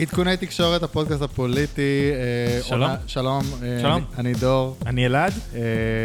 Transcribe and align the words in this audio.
עדכוני 0.00 0.36
תקשורת, 0.36 0.82
הפודקאסט 0.82 1.22
הפוליטי. 1.22 2.10
אה, 2.12 2.62
שלום. 2.62 2.90
שלום. 3.06 3.42
אה, 3.62 3.78
שלום. 3.82 4.04
אני- 4.18 4.32
דור. 4.34 4.76
אני 4.86 5.06
אלעד, 5.06 5.32
אה, 5.54 5.60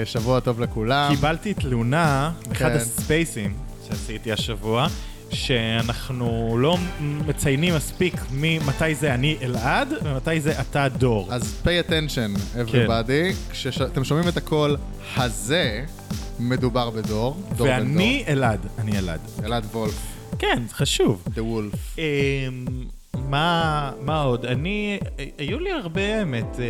שבוע 0.06 0.40
טוב 0.40 0.60
לכולם. 0.62 1.10
קיבלתי 1.16 1.54
תלונה 1.54 2.32
מאחד 2.48 2.60
כן. 2.70 2.76
הספייסים 2.76 3.54
שעשיתי 3.88 4.32
השבוע, 4.32 4.88
שאנחנו 5.30 6.58
לא 6.60 6.78
מציינים 7.02 7.76
מספיק 7.76 8.14
ממתי 8.32 8.96
זה 8.96 9.14
אני 9.14 9.38
אלעד 9.42 9.94
ומתי 10.04 10.42
זה 10.42 10.62
אתה 10.62 10.88
דור. 10.98 11.28
אז 11.34 11.62
pay 11.64 11.90
attention, 11.90 12.40
everybody. 12.56 13.52
כשאתם 13.52 14.04
שומעים 14.04 14.28
את 14.28 14.38
הקול 14.38 14.78
הזה, 15.18 15.86
מדובר 16.40 16.90
בדור. 16.90 17.42
ואני 17.58 18.24
אלעד, 18.28 18.60
אני 18.78 18.98
אלעד. 18.98 19.20
אלעד 19.44 19.66
וולף, 19.72 19.98
כן, 20.40 20.64
חשוב. 20.72 21.24
The 21.36 21.40
Wolf. 21.40 22.00
מה, 23.28 23.92
מה 24.02 24.22
עוד? 24.22 24.46
אני, 24.46 25.00
היו 25.38 25.60
לי 25.60 25.72
הרבה, 25.72 26.20
האמת, 26.20 26.60
אה, 26.60 26.66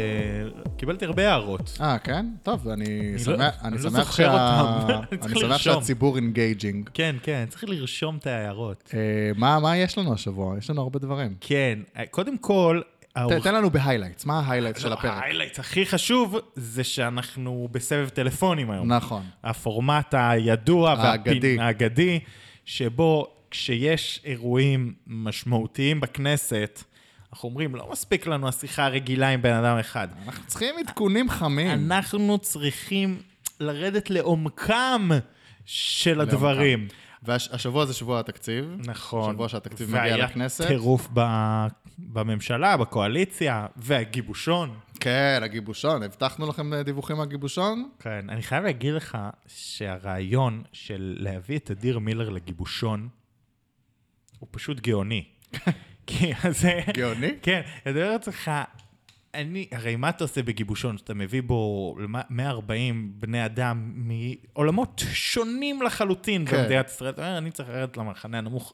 קיבלתי 0.78 1.06
הרבה 1.06 1.30
הערות. 1.30 1.78
אה, 1.82 1.98
כן? 2.00 2.26
טוב, 2.44 2.68
אני 2.68 3.12
לא- 3.14 3.20
שמח- 3.20 3.64
אני 3.64 3.76
אני 3.76 3.84
לא 3.84 3.90
שמח 3.90 4.12
שה-. 4.18 4.62
אני 5.24 5.40
שמח. 5.40 5.58
שהציבור 5.58 6.16
engaging. 6.16 6.90
כן, 6.94 7.16
כן, 7.24 7.46
צריך 7.50 7.64
לרשום 7.68 8.18
את 8.18 8.28
ההערות. 8.28 8.94
מה 9.36 9.60
מה 9.60 9.78
יש 9.78 9.98
לנו 9.98 10.14
השבוע? 10.14 10.58
יש 10.58 10.70
לנו 10.70 10.82
הרבה 10.82 11.00
דברים. 11.00 11.34
כן, 11.42 11.80
קודם 12.12 12.38
כל, 12.38 12.82
תן 13.44 13.56
לנו 13.56 13.70
ב 13.70 13.74
highlights, 13.74 14.26
מה 14.26 14.40
ה 14.40 14.43
highlights 14.43 14.82
של 14.82 14.90
לא, 14.90 14.94
הפרק? 14.94 15.12
ה 15.14 15.18
highlight 15.18 15.60
הכי 15.60 15.86
חשוב 15.86 16.38
זה 16.56 16.84
שאנחנו 16.84 17.68
בסבב 17.72 18.10
טלפונים 18.10 18.72
היום. 18.72 18.92
נכון. 18.94 19.24
הפורמט 19.44 20.14
הידוע 20.18 20.92
האגדי, 21.60 22.20
שבו 22.66 23.28
כשיש 23.52 24.22
אירועים 24.26 24.94
משמעותיים 25.08 26.00
בכנסת, 26.00 26.84
אנחנו 27.34 27.50
אומרים, 27.50 27.76
לא 27.76 27.92
מספיק 27.92 28.28
לנו 28.28 28.48
השיחה 28.48 28.86
הרגילה 28.86 29.30
עם 29.30 29.42
בן 29.42 29.54
אדם 29.54 29.78
אחד. 29.78 30.08
אנחנו 30.26 30.48
צריכים 30.48 30.76
עדכונים 30.80 31.30
חמים. 31.30 31.72
אנחנו 31.72 32.38
צריכים 32.38 33.22
לרדת 33.60 34.10
לעומקם 34.10 35.10
של 35.66 36.22
הדברים. 36.22 36.88
והשבוע 37.24 37.86
זה 37.86 37.94
שבוע 37.94 38.20
התקציב. 38.20 38.66
נכון. 38.86 39.34
שבוע 39.34 39.50
שהתקציב 39.50 39.90
מגיע 39.96 40.18
לכנסת. 40.18 40.60
והיה 40.62 40.72
טירוף 40.72 41.08
ב- 41.14 41.68
בממשלה, 42.00 42.78
בקואליציה, 42.78 43.66
והגיבושון. 43.78 44.76
כן, 45.00 45.40
הגיבושון. 45.44 46.04
הבטחנו 46.04 46.48
לכם 46.50 46.74
אה, 46.74 46.84
דיווחים 46.84 47.18
מהגיבושון? 47.18 47.90
כן, 48.00 48.26
אני 48.30 48.42
חייב 48.42 48.64
להגיד 48.64 48.94
לך 48.94 49.18
שהרעיון 49.48 50.64
של 50.74 51.16
להביא 51.20 51.58
את 51.58 51.72
אדיר 51.72 52.00
מילר 52.00 52.30
לגיבושון 52.30 53.08
הוא 54.40 54.50
פשוט 54.52 54.80
גאוני. 54.80 55.24
כי 56.08 56.32
זה... 56.50 56.80
גאוני? 56.94 57.32
כן, 57.42 57.62
אני 57.86 57.96
אומר 58.02 58.12
לעצמך, 58.12 58.52
אני, 59.34 59.68
הרי 59.72 59.96
מה 59.96 60.10
אתה 60.10 60.24
עושה 60.24 60.44
בגיבושון? 60.44 60.98
שאתה 60.98 61.14
מביא 61.14 61.42
בו 61.42 61.96
למ- 62.00 62.16
140 62.30 63.12
בני 63.16 63.46
אדם 63.46 63.92
מעולמות 63.96 65.04
שונים 65.14 65.82
לחלוטין 65.82 66.46
כן. 66.46 66.58
במדינת 66.64 66.88
ישראל. 66.90 67.10
אתה 67.10 67.22
אומר, 67.28 67.38
אני 67.38 67.52
צריך 67.52 67.70
לרדת 67.70 67.98
למחנה 67.98 68.38
הנמוך, 68.38 68.74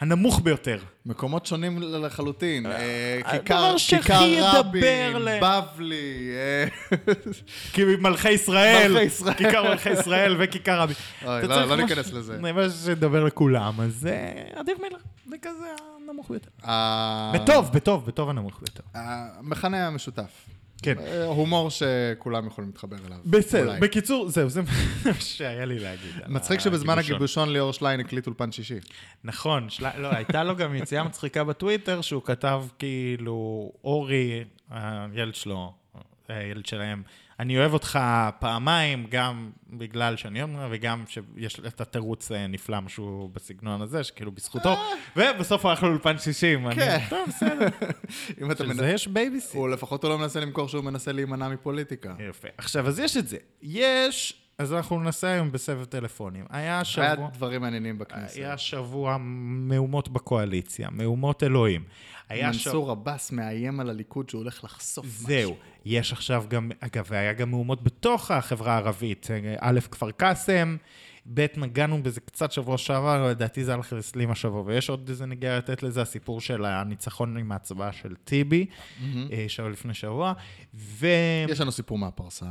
הנמוך 0.00 0.40
ביותר. 0.40 0.78
מקומות 1.06 1.46
שונים 1.46 1.78
לחלוטין. 1.82 2.66
אה, 2.66 3.20
כיכר 3.30 3.76
שהכי 3.76 4.02
כיכר 4.02 4.58
רבין, 4.58 5.16
בבלי. 5.42 6.30
אה, 6.36 6.66
כי 7.72 7.82
מלכי 8.00 8.30
ישראל. 8.30 9.08
כיכר 9.36 9.62
מלכי 9.62 9.90
ישראל 9.90 10.36
וכיכר 10.38 10.80
רבין. 10.80 10.96
לא- 11.48 11.64
לא 11.64 11.76
ניכנס 11.76 12.12
לזה. 12.12 12.36
זה 12.42 12.52
מה 12.52 12.70
שדבר 12.84 13.24
לכולם, 13.24 13.80
אז 13.80 14.06
אה, 14.06 14.60
אדיר 14.60 14.76
מילר, 14.82 14.98
זה 15.28 15.36
כזה 15.42 15.66
הנמוך 16.08 16.30
ביותר. 16.30 16.50
בטוב, 17.34 17.70
בטוב, 17.72 18.06
בטוב 18.06 18.30
הנמוך 18.30 18.60
ביותר. 18.60 18.82
המכנה 18.94 19.86
המשותף. 19.86 20.30
כן. 20.82 20.98
אה, 20.98 21.24
הומור 21.24 21.70
שכולם 21.70 22.46
יכולים 22.46 22.70
להתחבר 22.70 22.96
אליו. 23.06 23.18
בסדר, 23.24 23.66
אולי. 23.66 23.80
בקיצור, 23.80 24.28
זהו, 24.28 24.48
זה 24.48 24.62
מה 24.62 25.14
שהיה 25.20 25.64
לי 25.70 25.78
להגיד. 25.78 26.10
מצחיק 26.28 26.60
שבזמן. 26.60 26.98
הגיבושון 26.98 27.48
ליאור 27.48 27.72
שליין 27.72 28.00
הקליט 28.00 28.26
אולפן 28.26 28.52
שישי. 28.52 28.78
נכון, 29.24 29.70
של... 29.70 29.86
לא, 29.98 30.08
הייתה 30.14 30.44
לו 30.44 30.56
גם 30.56 30.74
יציאה 30.74 31.04
מצחיקה 31.04 31.44
בטוויטר, 31.44 32.00
שהוא 32.00 32.22
כתב 32.22 32.64
כאילו, 32.78 33.72
אורי, 33.84 34.44
הילד 34.70 35.34
שלו, 35.34 35.72
הילד 36.28 36.66
שלהם, 36.66 37.02
אני 37.40 37.58
אוהב 37.58 37.72
אותך 37.72 37.98
פעמיים, 38.38 39.06
גם 39.10 39.50
בגלל 39.70 40.16
שאני 40.16 40.42
אומר, 40.42 40.68
וגם 40.70 41.04
שיש 41.08 41.60
את 41.66 41.80
התירוץ 41.80 42.32
אה, 42.32 42.46
נפלא, 42.46 42.80
משהו 42.80 43.30
בסגנון 43.32 43.82
הזה, 43.82 44.04
שכאילו 44.04 44.32
בזכותו, 44.32 44.76
ובסוף 45.16 45.62
הוא 45.64 45.70
הלך 45.70 45.82
לאולפן 45.82 46.18
שישים. 46.18 46.66
אני- 46.66 46.74
כן. 46.74 46.98
טוב, 47.08 47.28
בסדר. 47.28 47.66
אם 48.42 48.50
אתה 48.50 48.64
של 48.64 48.68
מנ- 48.70 48.76
זה 48.76 48.90
יש 48.90 49.08
בייביסיט. 49.08 49.54
הוא 49.54 49.68
לפחות 49.68 50.04
הוא 50.04 50.08
לא 50.10 50.18
מנסה 50.18 50.40
למכור 50.40 50.68
שהוא 50.68 50.84
מנסה 50.84 51.12
להימנע 51.12 51.48
מפוליטיקה. 51.48 52.14
יפה. 52.28 52.48
עכשיו, 52.58 52.88
אז 52.88 52.98
יש 52.98 53.16
את 53.16 53.28
זה. 53.28 53.36
יש, 53.62 54.39
אז 54.60 54.72
אנחנו 54.72 55.00
ננסה 55.00 55.28
היום 55.28 55.52
בסבב 55.52 55.84
טלפונים. 55.84 56.44
היה 56.50 56.74
היה 56.74 56.84
שבוע... 56.84 57.30
דברים 57.32 57.60
מעניינים 57.60 57.98
בכנסת. 57.98 58.36
היה 58.36 58.58
שבוע 58.58 59.16
מהומות 59.20 60.08
בקואליציה, 60.08 60.88
מהומות 60.90 61.42
אלוהים. 61.42 61.84
היה. 62.28 62.46
מנסור 62.46 62.90
עבאס 62.90 63.32
מאיים 63.32 63.80
על 63.80 63.90
הליכוד 63.90 64.28
שהוא 64.28 64.38
הולך 64.38 64.64
לחשוף 64.64 65.06
משהו. 65.06 65.26
זהו. 65.26 65.56
יש 65.84 66.12
עכשיו 66.12 66.44
גם, 66.48 66.70
אגב, 66.80 67.04
והיה 67.08 67.32
גם 67.32 67.50
מהומות 67.50 67.82
בתוך 67.82 68.30
החברה 68.30 68.72
הערבית. 68.74 69.28
א', 69.60 69.80
כפר 69.90 70.10
קאסם, 70.10 70.76
ב', 71.34 71.46
נגענו 71.56 72.02
בזה 72.02 72.20
קצת 72.20 72.52
שבוע 72.52 72.78
שעבר, 72.78 73.26
לדעתי 73.30 73.64
זה 73.64 73.74
הלך 73.74 73.92
לסלים 73.92 74.30
השבוע, 74.30 74.62
ויש 74.66 74.90
עוד 74.90 75.08
איזה 75.08 75.26
נגיעה 75.26 75.58
לתת 75.58 75.82
לזה, 75.82 76.02
הסיפור 76.02 76.40
של 76.40 76.64
הניצחון 76.64 77.36
עם 77.36 77.52
ההצבעה 77.52 77.92
של 77.92 78.14
טיבי, 78.24 78.66
אה, 79.32 79.44
שבוע 79.48 79.70
לפני 79.70 79.94
שבוע, 79.94 80.32
ו... 80.74 81.06
יש 81.48 81.60
לנו 81.60 81.72
סיפור 81.72 81.98
מהפרסה. 81.98 82.46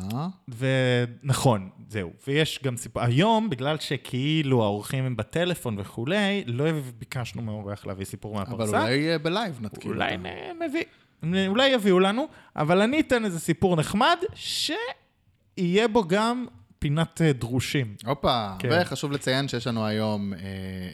ונכון, 0.57 1.69
זהו. 1.89 2.11
ויש 2.27 2.59
גם 2.63 2.77
סיפור, 2.77 3.03
היום, 3.03 3.49
בגלל 3.49 3.77
שכאילו 3.79 4.63
האורחים 4.63 5.03
הם 5.03 5.15
בטלפון 5.15 5.75
וכולי, 5.79 6.43
לא 6.45 6.65
ביקשנו 6.97 7.41
מהאורח 7.41 7.85
להביא 7.85 8.05
סיפור 8.05 8.41
אבל 8.41 8.49
מהפרסה. 8.51 8.81
אולי 8.81 9.11
אה, 9.11 9.17
בלייב 9.17 9.57
נתקיל 9.61 9.91
אולי 9.91 10.17
נביא, 10.67 10.83
נ- 11.23 11.47
אולי 11.47 11.67
יביאו 11.69 11.99
לנו, 11.99 12.27
אבל 12.55 12.81
אני 12.81 12.99
אתן 12.99 13.25
איזה 13.25 13.39
סיפור 13.39 13.75
נחמד, 13.75 14.17
שיהיה 14.35 15.87
בו 15.87 16.07
גם 16.07 16.45
פינת 16.79 17.21
אה, 17.21 17.33
דרושים. 17.33 17.95
הופה, 18.05 18.51
כן. 18.59 18.69
וחשוב 18.71 19.11
לציין 19.11 19.47
שיש 19.47 19.67
לנו 19.67 19.85
היום 19.85 20.33
אה, 20.33 20.39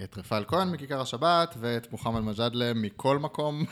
את 0.03 0.17
רפאל 0.17 0.43
כהן 0.47 0.71
מכיכר 0.71 1.01
השבת, 1.01 1.55
ואת 1.59 1.91
מוחמד 1.91 2.21
מג'אדלה 2.21 2.71
מכל 2.75 3.19
מקום, 3.19 3.65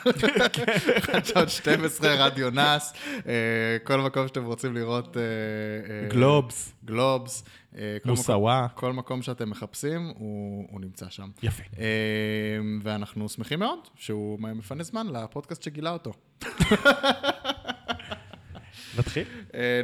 חדשות 1.06 1.50
12, 1.50 2.26
רדיו 2.26 2.50
נאס, 2.50 2.94
אה, 3.28 3.78
כל 3.84 4.02
מקום 4.02 4.28
שאתם 4.28 4.46
רוצים 4.46 4.74
לראות. 4.74 5.18
אה, 5.18 5.22
אה, 6.04 6.10
גלובס, 6.10 6.74
גלובס. 6.86 7.44
אה, 7.78 7.98
כל 8.04 8.10
מוסאווה. 8.10 8.68
כל 8.76 8.94
מקום 8.94 9.22
שאתם 9.22 9.50
מחפשים, 9.50 10.14
הוא, 10.18 10.68
הוא 10.72 10.82
נמצא 10.82 11.06
שם. 11.10 11.30
יפה. 11.44 11.64
אה, 11.80 11.86
ואנחנו 12.84 13.30
שמחים 13.30 13.60
מאוד 13.60 13.80
שהוא 13.96 14.40
מפנה 14.40 14.84
זמן 14.84 15.08
לפודקאסט 15.08 15.64
שגילה 15.64 15.92
אותו. 15.92 16.12
נתחיל? 18.98 19.24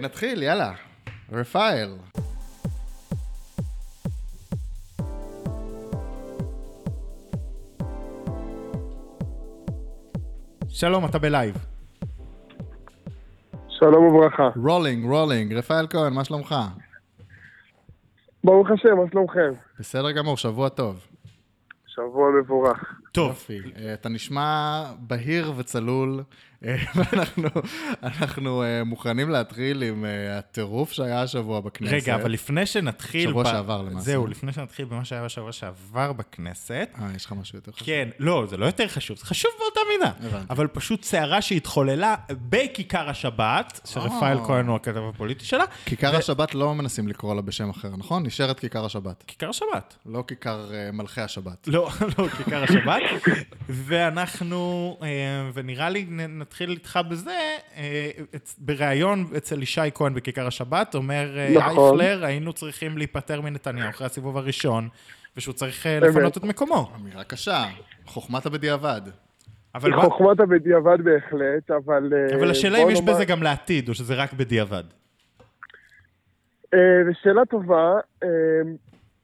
נתחיל, 0.01 0.43
יאללה. 0.43 0.88
רפאל. 1.31 1.89
שלום, 10.69 11.05
אתה 11.05 11.19
בלייב. 11.19 11.55
שלום 13.69 14.05
וברכה. 14.05 14.49
Rolling, 14.55 15.05
rolling. 15.05 15.53
רפאל 15.53 15.87
כהן, 15.89 16.13
מה 16.13 16.23
שלומך? 16.23 16.55
ברוך 18.43 18.67
השם, 18.71 18.97
מה 18.97 19.03
שלומכם? 19.11 19.51
בסדר 19.79 20.11
גמור, 20.11 20.37
שבוע 20.37 20.69
טוב. 20.69 21.07
שבוע 21.87 22.29
מבורך. 22.41 22.99
טוב. 23.11 23.47
אה, 23.75 23.93
אתה 23.93 24.09
נשמע 24.09 24.83
בהיר 24.99 25.53
וצלול, 25.57 26.23
ואנחנו 26.95 27.49
אנחנו, 28.03 28.63
אה, 28.63 28.83
מוכנים 28.83 29.29
להתחיל 29.29 29.83
עם 29.83 30.05
אה, 30.05 30.37
הטירוף 30.37 30.91
שהיה 30.91 31.21
השבוע 31.21 31.61
בכנסת. 31.61 31.93
רגע, 31.93 32.15
אבל 32.15 32.31
לפני 32.31 32.65
שנתחיל... 32.65 33.29
שבוע 33.29 33.43
ב- 33.43 33.47
שעבר 33.47 33.81
למעשה. 33.81 33.99
זהו, 34.05 34.27
לפני 34.27 34.53
שנתחיל 34.53 34.85
במה 34.85 35.05
שהיה 35.05 35.23
בשבוע 35.25 35.51
שעבר 35.51 36.13
בכנסת, 36.13 36.89
אה, 37.01 37.07
יש 37.15 37.25
לך 37.25 37.31
משהו 37.31 37.57
יותר 37.57 37.71
חשוב? 37.71 37.85
כן, 37.85 38.09
לא, 38.19 38.45
זה 38.49 38.57
לא 38.57 38.65
יותר 38.65 38.87
חשוב, 38.87 39.17
זה 39.17 39.25
חשוב 39.25 39.51
באותה 39.59 39.79
מידה. 39.93 40.11
הבנתי. 40.27 40.53
אבל 40.53 40.67
פשוט 40.67 41.03
סערה 41.03 41.41
שהתחוללה 41.41 42.15
בכיכר 42.49 43.09
השבת, 43.09 43.79
שרפאל 43.85 44.37
אה. 44.37 44.45
כהן 44.45 44.67
הוא 44.67 44.75
הכתב 44.75 44.97
הפוליטי 44.97 45.45
שלה. 45.45 45.63
כיכר 45.85 46.11
ו- 46.13 46.17
השבת 46.17 46.55
לא 46.55 46.75
מנסים 46.75 47.07
לקרוא 47.07 47.35
לה 47.35 47.41
בשם 47.41 47.69
אחר, 47.69 47.89
נכון? 47.97 48.25
נשארת 48.25 48.59
כיכר 48.59 48.85
השבת. 48.85 49.23
כיכר 49.27 49.49
השבת. 49.49 49.95
לא 50.05 50.23
כיכר 50.27 50.73
אה, 50.73 50.91
מלכי 50.91 51.21
השבת. 51.21 51.67
לא, 51.67 51.89
לא, 52.17 52.27
כיכר 52.27 52.63
השבת. 52.63 53.01
ואנחנו, 53.69 54.97
אה, 55.03 55.07
ונראה 55.53 55.89
לי 55.89 56.05
נתחיל 56.49 56.69
איתך 56.69 56.99
בזה, 57.09 57.37
אה, 57.77 58.09
בריאיון 58.57 59.25
אצל 59.37 59.61
ישי 59.63 59.81
כהן 59.93 60.13
בכיכר 60.13 60.47
השבת, 60.47 60.95
אומר 60.95 61.37
אה, 61.37 61.53
נכון. 61.57 61.99
אייכלר, 61.99 62.25
היינו 62.25 62.53
צריכים 62.53 62.97
להיפטר 62.97 63.41
מנתניהו 63.41 63.89
אחרי 63.89 64.05
הסיבוב 64.05 64.37
הראשון, 64.37 64.89
ושהוא 65.37 65.53
צריך 65.53 65.85
אה, 65.85 65.97
אמת. 65.97 66.03
לפנות 66.03 66.37
את 66.37 66.43
מקומו. 66.43 66.91
אמירה 66.95 67.23
קשה, 67.23 67.63
חוכמת 68.05 68.45
הבדיעבד. 68.45 69.01
אבל 69.75 69.89
מה- 69.89 70.01
חוכמת 70.01 70.39
הבדיעבד 70.39 70.97
בהחלט, 71.03 71.71
אבל... 71.71 72.13
אבל 72.39 72.51
השאלה 72.51 72.77
אם 72.83 72.89
יש 72.89 73.01
בזה 73.01 73.25
גם 73.25 73.43
לעתיד, 73.43 73.89
או 73.89 73.93
שזה 73.93 74.15
רק 74.15 74.33
בדיעבד. 74.33 74.83
אה, 76.73 76.79
זו 77.05 77.19
שאלה 77.23 77.45
טובה. 77.45 77.93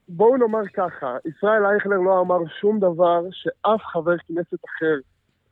בואו 0.10 0.38
נאמר 0.38 0.68
ככה, 0.74 1.18
ישראל 1.25 1.66
אייכלר 1.66 1.98
לא 1.98 2.22
אמר 2.22 2.39
שום 2.62 2.80
דבר 2.80 3.22
שאף 3.31 3.81
חבר 3.83 4.16
כנסת 4.27 4.66
אחר 4.66 4.95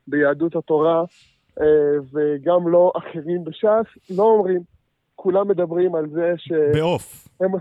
ביהדות 0.07 0.55
התורה, 0.55 1.03
וגם 2.13 2.67
לא 2.67 2.91
אחרים 2.97 3.43
בש"ס, 3.43 4.11
לא 4.17 4.23
אומרים. 4.23 4.61
כולם 5.15 5.47
מדברים 5.47 5.95
על 5.95 6.09
זה 6.09 6.33
ש... 6.37 6.51
בעוף. 6.51 7.27
הם, 7.41 7.51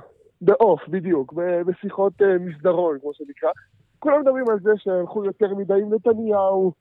בעוף, 0.41 0.89
בדיוק, 0.89 1.33
בשיחות 1.67 2.13
אה, 2.23 2.39
מסדרון, 2.39 2.99
כמו 3.01 3.15
שנקרא. 3.15 3.51
כולם 3.99 4.21
מדברים 4.21 4.49
על 4.49 4.61
זה 4.61 4.71
שהלכו 4.77 5.25
יותר 5.25 5.55
מדי 5.55 5.75
עם 5.75 5.95
נתניהו, 5.95 6.73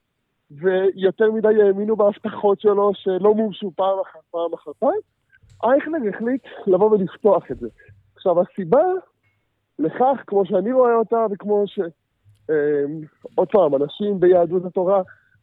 ויותר 0.51 1.31
מדי 1.31 1.61
האמינו 1.67 1.95
בהבטחות 1.95 2.59
שלו 2.59 2.91
שלא 2.93 3.33
מומשו 3.33 3.71
פעם 3.75 3.99
אחר 4.01 4.19
פעם 4.31 4.53
אחר 4.53 4.71
פעם. 4.79 4.89
אייכלר 5.63 6.09
החליט 6.15 6.43
לבוא 6.67 6.91
ולפתוח 6.91 7.51
את 7.51 7.59
זה. 7.59 7.67
עכשיו, 8.15 8.35
הסיבה 8.41 8.83
לכך, 9.79 10.23
כמו 10.27 10.45
שאני 10.45 10.73
רואה 10.73 10.95
אותה, 10.95 11.25
וכמו 11.31 11.63
ש... 11.67 11.79
אה, 12.49 12.85
עוד 13.35 13.47
פעם, 13.51 13.75
אנשים 13.75 14.19
ביהדות 14.19 14.65
התורה 14.65 15.01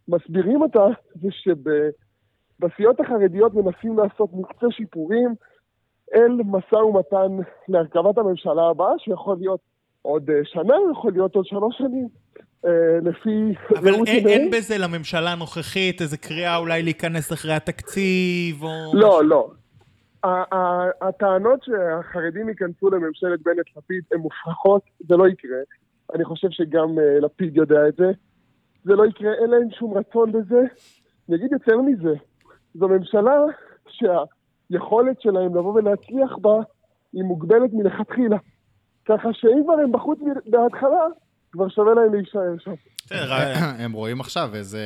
מסבירים 0.08 0.62
אותה, 0.62 0.86
זה 1.22 1.28
שבסיעות 1.30 3.00
החרדיות 3.00 3.54
מנסים 3.54 3.98
לעשות 3.98 4.30
מקצה 4.32 4.66
שיפורים 4.70 5.34
אל 6.14 6.32
משא 6.44 6.74
ומתן 6.74 7.36
להרכבת 7.68 8.18
הממשלה 8.18 8.68
הבאה, 8.70 8.92
שיכול 8.98 9.36
להיות 9.38 9.60
עוד 10.02 10.30
אה, 10.30 10.40
שנה, 10.44 10.74
יכול 10.92 11.12
להיות 11.12 11.34
עוד 11.34 11.46
שלוש 11.46 11.78
שנים, 11.78 12.08
אה, 12.64 12.98
לפי... 13.02 13.54
אבל 13.78 13.94
אין, 13.94 14.04
עיניהם. 14.06 14.26
אין 14.26 14.50
בזה 14.50 14.78
לממשלה 14.78 15.32
הנוכחית 15.32 16.00
איזה 16.00 16.16
קריאה 16.16 16.56
אולי 16.56 16.82
להיכנס 16.82 17.32
אחרי 17.32 17.52
התקציב, 17.52 18.62
או... 18.62 18.92
לא, 18.94 19.24
לא. 19.24 19.50
הטענות 21.02 21.60
שהחרדים 21.62 22.48
ייכנסו 22.48 22.90
לממשלת 22.90 23.42
בנט-לפיד 23.42 24.04
הן 24.12 24.20
מופרכות, 24.20 24.82
זה 25.08 25.16
לא 25.16 25.28
יקרה. 25.28 25.58
אני 26.14 26.24
חושב 26.24 26.48
שגם 26.50 26.98
אה, 26.98 27.20
לפיד 27.20 27.56
יודע 27.56 27.88
את 27.88 27.94
זה. 27.96 28.10
זה 28.88 28.94
לא 28.94 29.06
יקרה, 29.06 29.32
אין 29.42 29.50
להם 29.50 29.70
שום 29.78 29.98
רצון 29.98 30.32
בזה. 30.32 30.60
אני 31.28 31.36
אגיד 31.36 31.52
יותר 31.52 31.76
מזה, 31.80 32.14
זו 32.74 32.88
ממשלה 32.88 33.36
שהיכולת 33.88 35.20
שלהם 35.20 35.56
לבוא 35.56 35.74
ולהצליח 35.74 36.38
בה 36.40 36.56
היא 37.12 37.22
מוגבלת 37.22 37.70
מלכתחילה. 37.72 38.36
ככה 39.08 39.28
שאם 39.32 39.62
כבר 39.64 39.72
הם 39.72 39.92
בחוץ 39.92 40.18
בהתחלה, 40.46 41.06
כבר 41.52 41.68
שווה 41.68 41.94
להם 41.94 42.14
להישאר 42.14 42.54
שם. 42.58 42.72
בסדר, 43.06 43.32
אה, 43.32 43.84
הם 43.84 43.92
רואים 43.92 44.20
עכשיו 44.20 44.50
איזה 44.54 44.78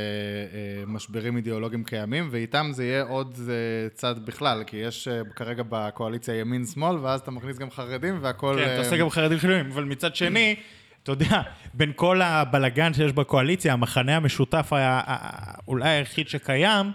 אה, 0.53 0.85
משברים 0.87 1.37
אידיאולוגיים 1.37 1.85
קיימים, 1.85 2.29
ואיתם 2.31 2.67
זה 2.71 2.85
יהיה 2.85 3.03
עוד 3.03 3.35
אה, 3.49 3.89
צד 3.95 4.15
בכלל, 4.25 4.65
כי 4.67 4.77
יש 4.77 5.09
אה, 5.09 5.21
כרגע 5.37 5.63
בקואליציה 5.69 6.35
ימין-שמאל, 6.35 6.97
ואז 6.97 7.21
אתה 7.21 7.31
מכניס 7.31 7.59
גם 7.59 7.71
חרדים, 7.71 8.19
והכל... 8.21 8.55
כן, 8.59 8.63
אה, 8.63 8.73
אתה 8.73 8.79
עושה 8.79 8.97
גם 8.97 9.11
חרדים 9.11 9.39
חילונים, 9.39 9.71
אבל 9.71 9.85
מצד 9.85 10.15
שני, 10.15 10.57
אתה 11.03 11.13
יודע, 11.13 11.43
בין 11.75 11.93
כל 11.97 12.23
הבלגן 12.23 12.95
שיש 12.95 13.13
בקואליציה, 13.13 13.73
המחנה 13.73 14.17
המשותף 14.17 14.73
היה 14.73 15.01
ה- 15.07 15.55
אולי 15.69 15.89
היחיד 15.89 16.29
שקיים, 16.29 16.87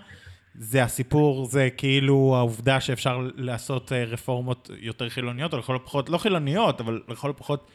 זה 0.55 0.83
הסיפור, 0.83 1.45
זה 1.45 1.69
כאילו 1.77 2.33
העובדה 2.37 2.79
שאפשר 2.81 3.27
לעשות 3.35 3.91
אה, 3.91 4.03
רפורמות 4.03 4.69
יותר 4.79 5.09
חילוניות, 5.09 5.53
או 5.53 5.57
לכל 5.57 5.75
הפחות, 5.75 6.09
לא 6.09 6.17
חילוניות, 6.17 6.81
אבל 6.81 7.01
לכל 7.09 7.29
הפחות 7.29 7.67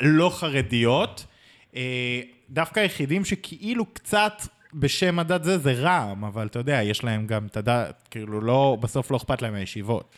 לא 0.00 0.30
חרדיות. 0.34 1.26
אה, 1.76 2.20
דווקא 2.50 2.80
היחידים 2.80 3.24
שכאילו 3.24 3.84
קצת 3.86 4.32
בשם 4.74 5.18
הדת 5.18 5.44
זה, 5.44 5.58
זה 5.58 5.72
רע"מ, 5.72 6.24
אבל 6.24 6.46
אתה 6.46 6.58
יודע, 6.58 6.82
יש 6.82 7.04
להם 7.04 7.26
גם 7.26 7.46
את 7.46 7.56
הדת, 7.56 8.08
כאילו 8.10 8.40
לא, 8.40 8.76
בסוף 8.80 9.10
לא 9.10 9.16
אכפת 9.16 9.42
להם 9.42 9.52
מהישיבות. 9.52 10.14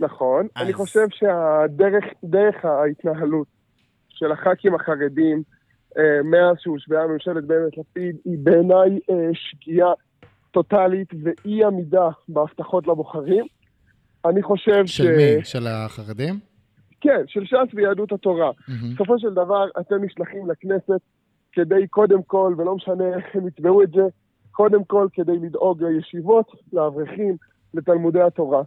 נכון. 0.00 0.46
אז- 0.54 0.62
אני 0.64 0.72
חושב 0.72 1.06
שהדרך 1.14 2.04
דרך 2.24 2.54
ההתנהלות 2.64 3.46
של 4.16 4.32
הח"כים 4.32 4.74
החרדים 4.74 5.42
אה, 5.98 6.22
מאז 6.24 6.56
שהושבעה 6.58 7.06
ממשלת 7.06 7.44
בנט-לפיד 7.44 8.16
היא 8.24 8.38
בעיניי 8.38 8.98
אה, 9.10 9.30
שגיאה 9.32 9.92
טוטאלית 10.50 11.08
ואי 11.22 11.64
עמידה 11.64 12.08
בהבטחות 12.28 12.86
לבוחרים. 12.86 13.46
אני 14.24 14.42
חושב 14.42 14.86
ש... 14.86 14.96
של 14.96 15.16
מי? 15.16 15.44
של 15.44 15.66
החרדים? 15.66 16.34
כן, 17.00 17.22
של 17.26 17.44
ש"ס 17.44 17.74
ויהדות 17.74 18.12
התורה. 18.12 18.50
מהמם. 18.68 18.94
בסופו 18.94 19.18
של 19.18 19.34
דבר 19.34 19.64
אתם 19.80 20.04
נשלחים 20.04 20.50
לכנסת 20.50 21.00
כדי 21.52 21.86
קודם 21.90 22.22
כל, 22.22 22.54
ולא 22.58 22.74
משנה 22.74 23.04
איך 23.16 23.24
הם 23.34 23.48
יתבעו 23.48 23.82
את 23.82 23.90
זה, 23.90 24.02
קודם 24.50 24.84
כל 24.84 25.08
כדי 25.12 25.38
לדאוג 25.38 25.82
לישיבות, 25.82 26.46
לאברכים, 26.72 27.36
לתלמודי 27.74 28.22
התורה. 28.22 28.62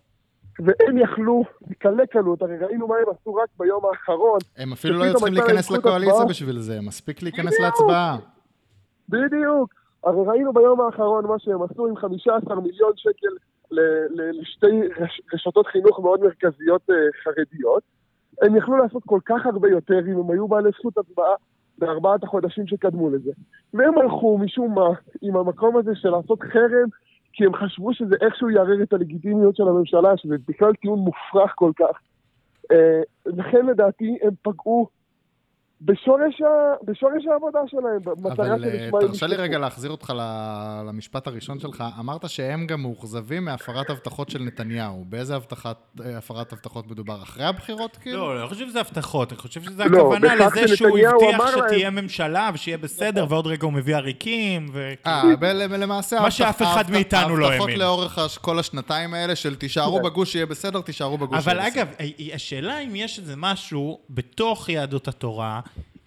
והם 0.60 0.98
יכלו 0.98 1.44
בקלי 1.68 2.08
קלות, 2.08 2.42
הרי 2.42 2.58
ראינו 2.58 2.88
מה 2.88 2.96
הם 2.96 3.14
עשו 3.22 3.36
רק 3.36 3.50
ביום 3.60 3.82
האחרון. 3.86 4.40
הם 4.58 4.74
אפילו 4.74 4.98
לא 5.00 5.04
היו 5.04 5.14
צריכים 5.16 5.34
להיכנס 5.34 5.72
לקואליציה. 5.72 6.26
בשביל 6.30 6.60
זה, 6.60 6.82
מספיק 6.82 7.24
להיכנס 7.24 7.46
בדיוק. 7.54 7.62
להצבעה. 7.62 8.18
בדיוק. 9.10 9.74
הרי 10.04 10.22
ראינו 10.28 10.54
ביום 10.54 10.82
האחרון 10.82 11.26
מה 11.26 11.36
שהם 11.40 11.62
עשו 11.62 11.88
עם 11.88 11.96
15 11.96 12.56
מיליון 12.62 12.92
שקל 12.96 13.28
ל- 13.72 13.82
ל- 14.22 14.40
לשתי 14.42 14.82
רש- 15.04 15.22
רשתות 15.34 15.68
חינוך 15.68 16.00
מאוד 16.00 16.20
מרכזיות 16.22 16.82
אה, 16.90 16.96
חרדיות. 17.24 17.84
הם 18.42 18.56
יכלו 18.56 18.78
לעשות 18.78 19.04
כל 19.06 19.20
כך 19.26 19.46
הרבה 19.46 19.70
יותר 19.70 20.00
אם 20.00 20.20
הם 20.20 20.32
היו 20.32 20.48
בעלי 20.48 20.70
זכות 20.80 20.98
הצבעה 20.98 21.34
בארבעת 21.78 22.24
החודשים 22.24 22.68
שקדמו 22.68 23.10
לזה. 23.10 23.32
והם 23.74 23.98
הלכו 23.98 24.38
משום 24.38 24.76
מה 24.76 24.88
עם 25.22 25.36
המקום 25.36 25.78
הזה 25.78 25.92
של 25.96 26.10
לעשות 26.10 26.40
חרם, 26.42 26.88
כי 27.34 27.46
הם 27.46 27.54
חשבו 27.54 27.94
שזה 27.94 28.16
איכשהו 28.22 28.50
יערער 28.50 28.84
את 28.84 28.94
הלגיטימיות 28.94 29.56
של 29.56 29.68
הממשלה, 29.68 30.18
שזה 30.18 30.36
בכלל 30.48 30.74
טיעון 30.74 31.00
מופרך 31.00 31.54
כל 31.56 31.72
כך. 31.76 32.00
אה, 32.72 33.02
לכן 33.26 33.66
לדעתי 33.66 34.18
הם 34.22 34.32
פגעו 34.42 34.88
בשורש, 35.82 36.42
ה... 36.42 36.46
בשורש 36.92 37.24
העבודה 37.32 37.60
שלהם, 37.68 38.00
במטרה 38.04 38.46
אבל 38.56 38.66
אה, 38.66 38.70
שלשמה 38.72 39.00
תרשה 39.00 39.28
לי. 39.28 39.36
רגע 39.36 39.58
להחזיר 39.58 39.92
אותך 39.92 40.14
למשפט 40.88 41.28
הראשון 41.28 41.60
שלך. 41.60 41.84
אמרת 42.00 42.30
שהם 42.30 42.68
גם 42.68 42.82
מאוכזבים 42.82 43.46
מהפרת 43.46 43.90
הבטחות 43.90 44.30
של 44.30 44.40
נתניהו. 44.44 45.06
באיזה 45.10 45.36
הבטחת, 45.36 45.78
אה, 46.06 46.18
הפרת 46.18 46.54
הבטחות 46.54 46.88
מדובר? 46.92 47.24
אחרי 47.24 47.46
הבחירות, 47.46 47.98
כאילו? 47.98 48.18
לא, 48.18 48.34
אני 48.34 48.42
לא 48.42 48.48
חושב 48.48 48.68
שזה 48.70 48.80
הבטחות, 48.80 49.32
אני 49.32 49.40
חושב 49.40 49.62
שזה 49.64 49.86
לא, 49.86 49.98
הכוונה 50.00 50.36
בכך 50.36 50.58
לזה 50.58 50.78
שהוא 50.78 50.98
הבטיח 50.98 51.36
אמר 51.36 51.56
להם- 51.56 51.70
שתהיה 51.70 51.90
ממשלה 51.90 52.50
ושיהיה 52.54 52.78
בסדר, 52.78 53.26
ועוד 53.30 53.48
רגע 53.48 53.66
הוא 53.66 53.74
מביא 53.74 53.96
עריקים, 53.96 54.66
ו... 54.74 54.92
אה, 55.06 55.36
בל- 55.40 55.76
למעשה... 55.84 56.20
מה 56.22 56.32
שאף 56.32 56.62
אחד 56.62 56.92
מאיתנו 56.92 57.38
לא 57.38 57.46
ההבטחות 57.46 57.68
האמין. 57.70 57.80
לאורך 57.80 58.18
הש- 58.18 58.38
כל 58.38 58.60
השנתיים 58.60 59.14
האלה 59.14 59.36
של 59.36 59.56
תישארו 59.56 59.98
כן. 59.98 60.04
בגוש 60.04 60.32
שיהיה 60.32 60.46
בסדר, 60.46 60.82
תישארו 60.82 61.18
בגוש 61.18 61.48
אבל. 61.48 61.60
אגב, 61.60 61.88
השאלה 62.34 62.80
אם 62.80 62.96
יש 62.96 63.20
איזה 63.20 63.34
משהו 63.38 64.00
בתוך 64.10 64.70
יהדות 64.70 65.08
התורה, 65.08 65.60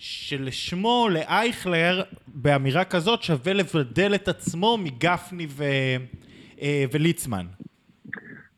שלשמו, 0.04 1.08
לאייכלר, 1.10 2.02
באמירה 2.26 2.84
כזאת, 2.84 3.22
שווה 3.22 3.52
לבדל 3.52 4.14
את 4.14 4.28
עצמו 4.28 4.76
מגפני 4.78 5.46
ו... 5.48 5.64
אה, 6.62 6.84
וליצמן. 6.92 7.46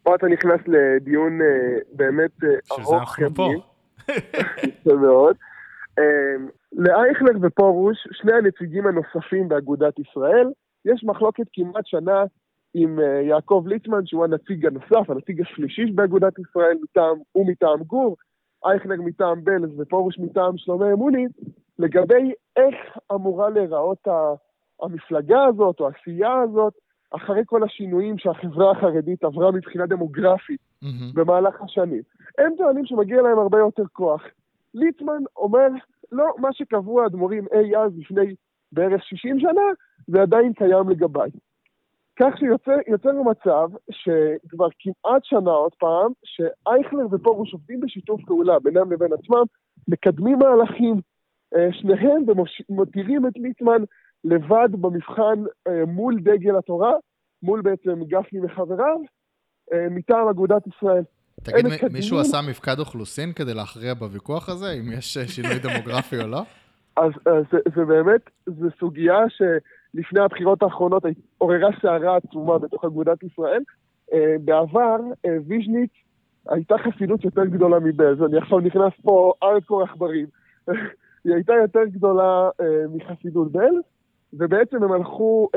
פה 0.02 0.14
אתה 0.14 0.26
נכנס 0.26 0.60
לדיון 0.66 1.42
אה, 1.42 1.46
באמת 1.92 2.30
אה, 2.44 2.48
שזה 2.64 2.82
ארוך 2.82 3.00
אנחנו 3.00 3.34
פה. 3.34 3.50
יפה 4.62 4.94
מאוד. 4.94 5.36
לאייכלר 6.72 7.32
ופרוש, 7.42 7.96
שני 8.12 8.32
הנציגים 8.32 8.86
הנוספים 8.86 9.48
באגודת 9.48 9.98
ישראל, 9.98 10.46
יש 10.84 11.04
מחלוקת 11.04 11.46
כמעט 11.52 11.86
שנה 11.86 12.24
עם 12.74 12.98
יעקב 13.28 13.64
ליצמן, 13.66 14.06
שהוא 14.06 14.24
הנציג 14.24 14.66
הנוסף, 14.66 15.10
הנציג 15.10 15.40
השלישי 15.40 15.86
באגודת 15.86 16.38
ישראל, 16.38 16.76
מטעם, 16.82 17.16
הוא 17.32 17.46
מטעם 17.48 17.82
גור, 17.82 18.16
אייכלר 18.64 18.96
מטעם 18.98 19.44
בלז 19.44 19.80
ופרוש 19.80 20.18
מטעם 20.18 20.56
שלומי 20.56 20.92
אמוני, 20.92 21.26
לגבי 21.78 22.32
איך 22.56 22.74
אמורה 23.12 23.50
להיראות 23.50 24.08
המפלגה 24.82 25.44
הזאת 25.44 25.80
או 25.80 25.88
הסיעה 25.88 26.40
הזאת 26.40 26.74
אחרי 27.10 27.42
כל 27.46 27.62
השינויים 27.62 28.18
שהחברה 28.18 28.70
החרדית 28.70 29.24
עברה 29.24 29.50
מבחינה 29.50 29.86
דמוגרפית 29.86 30.60
מהמם. 30.82 31.10
במהלך 31.14 31.62
השנים. 31.62 32.02
הם 32.38 32.52
טוענים 32.58 32.86
שמגיע 32.86 33.22
להם 33.22 33.38
הרבה 33.38 33.58
יותר 33.58 33.82
כוח. 33.92 34.22
ליצמן 34.74 35.22
אומר, 35.36 35.68
לא, 36.12 36.34
מה 36.38 36.52
שקבעו 36.52 37.02
האדמו"רים 37.02 37.46
אי 37.52 37.76
אז 37.76 37.92
לפני 37.98 38.34
בערך 38.72 39.04
60 39.04 39.40
שנה, 39.40 39.62
זה 40.06 40.22
עדיין 40.22 40.52
קיים 40.52 40.88
לגביי. 40.88 41.30
כך 42.20 42.38
שיוצר 42.38 43.12
מצב 43.12 43.68
שכבר 43.90 44.68
כמעט 44.78 45.24
שנה 45.24 45.50
עוד 45.50 45.72
פעם, 45.78 46.12
שאייכלר 46.24 47.06
ופרוש 47.10 47.52
עובדים 47.52 47.80
בשיתוף 47.80 48.20
פעולה 48.26 48.58
בינם 48.58 48.92
לבין 48.92 49.12
עצמם, 49.12 49.42
מקדמים 49.88 50.38
מהלכים, 50.38 51.00
אה, 51.56 51.68
שניהם 51.72 52.24
ומותירים 52.28 53.26
את 53.26 53.32
ליצמן 53.36 53.82
לבד 54.24 54.68
במבחן 54.72 55.44
אה, 55.68 55.84
מול 55.86 56.20
דגל 56.20 56.56
התורה, 56.58 56.92
מול 57.42 57.62
בעצם 57.62 58.04
גפני 58.04 58.40
וחבריו, 58.44 58.96
אה, 59.72 59.86
מטעם 59.90 60.28
אגודת 60.28 60.62
ישראל. 60.66 61.02
תגיד, 61.42 61.66
מקדמים- 61.66 61.92
מישהו 61.92 62.18
עשה 62.18 62.38
מפקד 62.50 62.78
אוכלוסין 62.78 63.32
כדי 63.32 63.54
להכריע 63.54 63.94
בוויכוח 63.94 64.48
הזה, 64.48 64.72
אם 64.72 64.92
יש 64.92 65.18
שינוי 65.18 65.58
דמוגרפי 65.64 66.22
או 66.22 66.26
לא? 66.26 66.42
אז, 66.96 67.12
אז 67.26 67.44
זה, 67.52 67.58
זה 67.76 67.84
באמת, 67.84 68.30
זו 68.46 68.68
סוגיה 68.80 69.18
לפני 69.94 70.20
הבחירות 70.20 70.62
האחרונות 70.62 71.02
עוררה 71.38 71.68
סערה 71.82 72.16
עצומה 72.16 72.58
בתוך 72.58 72.84
אגודת 72.84 73.22
ישראל. 73.22 73.62
אה, 74.12 74.36
בעבר 74.44 74.96
אה, 75.26 75.36
ויז'ניץ 75.46 75.90
הייתה 76.48 76.74
חסידות 76.78 77.24
יותר 77.24 77.44
גדולה 77.44 77.78
מבלז, 77.78 78.22
אני 78.22 78.38
עכשיו 78.38 78.60
נכנס 78.60 78.92
פה 79.02 79.32
ארדקור 79.42 79.82
עכברים. 79.82 80.26
היא 81.24 81.34
הייתה 81.34 81.52
יותר 81.62 81.84
גדולה 81.84 82.48
אה, 82.60 82.84
מחסידות 82.94 83.52
בלז, 83.52 83.82
ובעצם 84.32 84.82
הם 84.82 84.92
הלכו, 84.92 85.48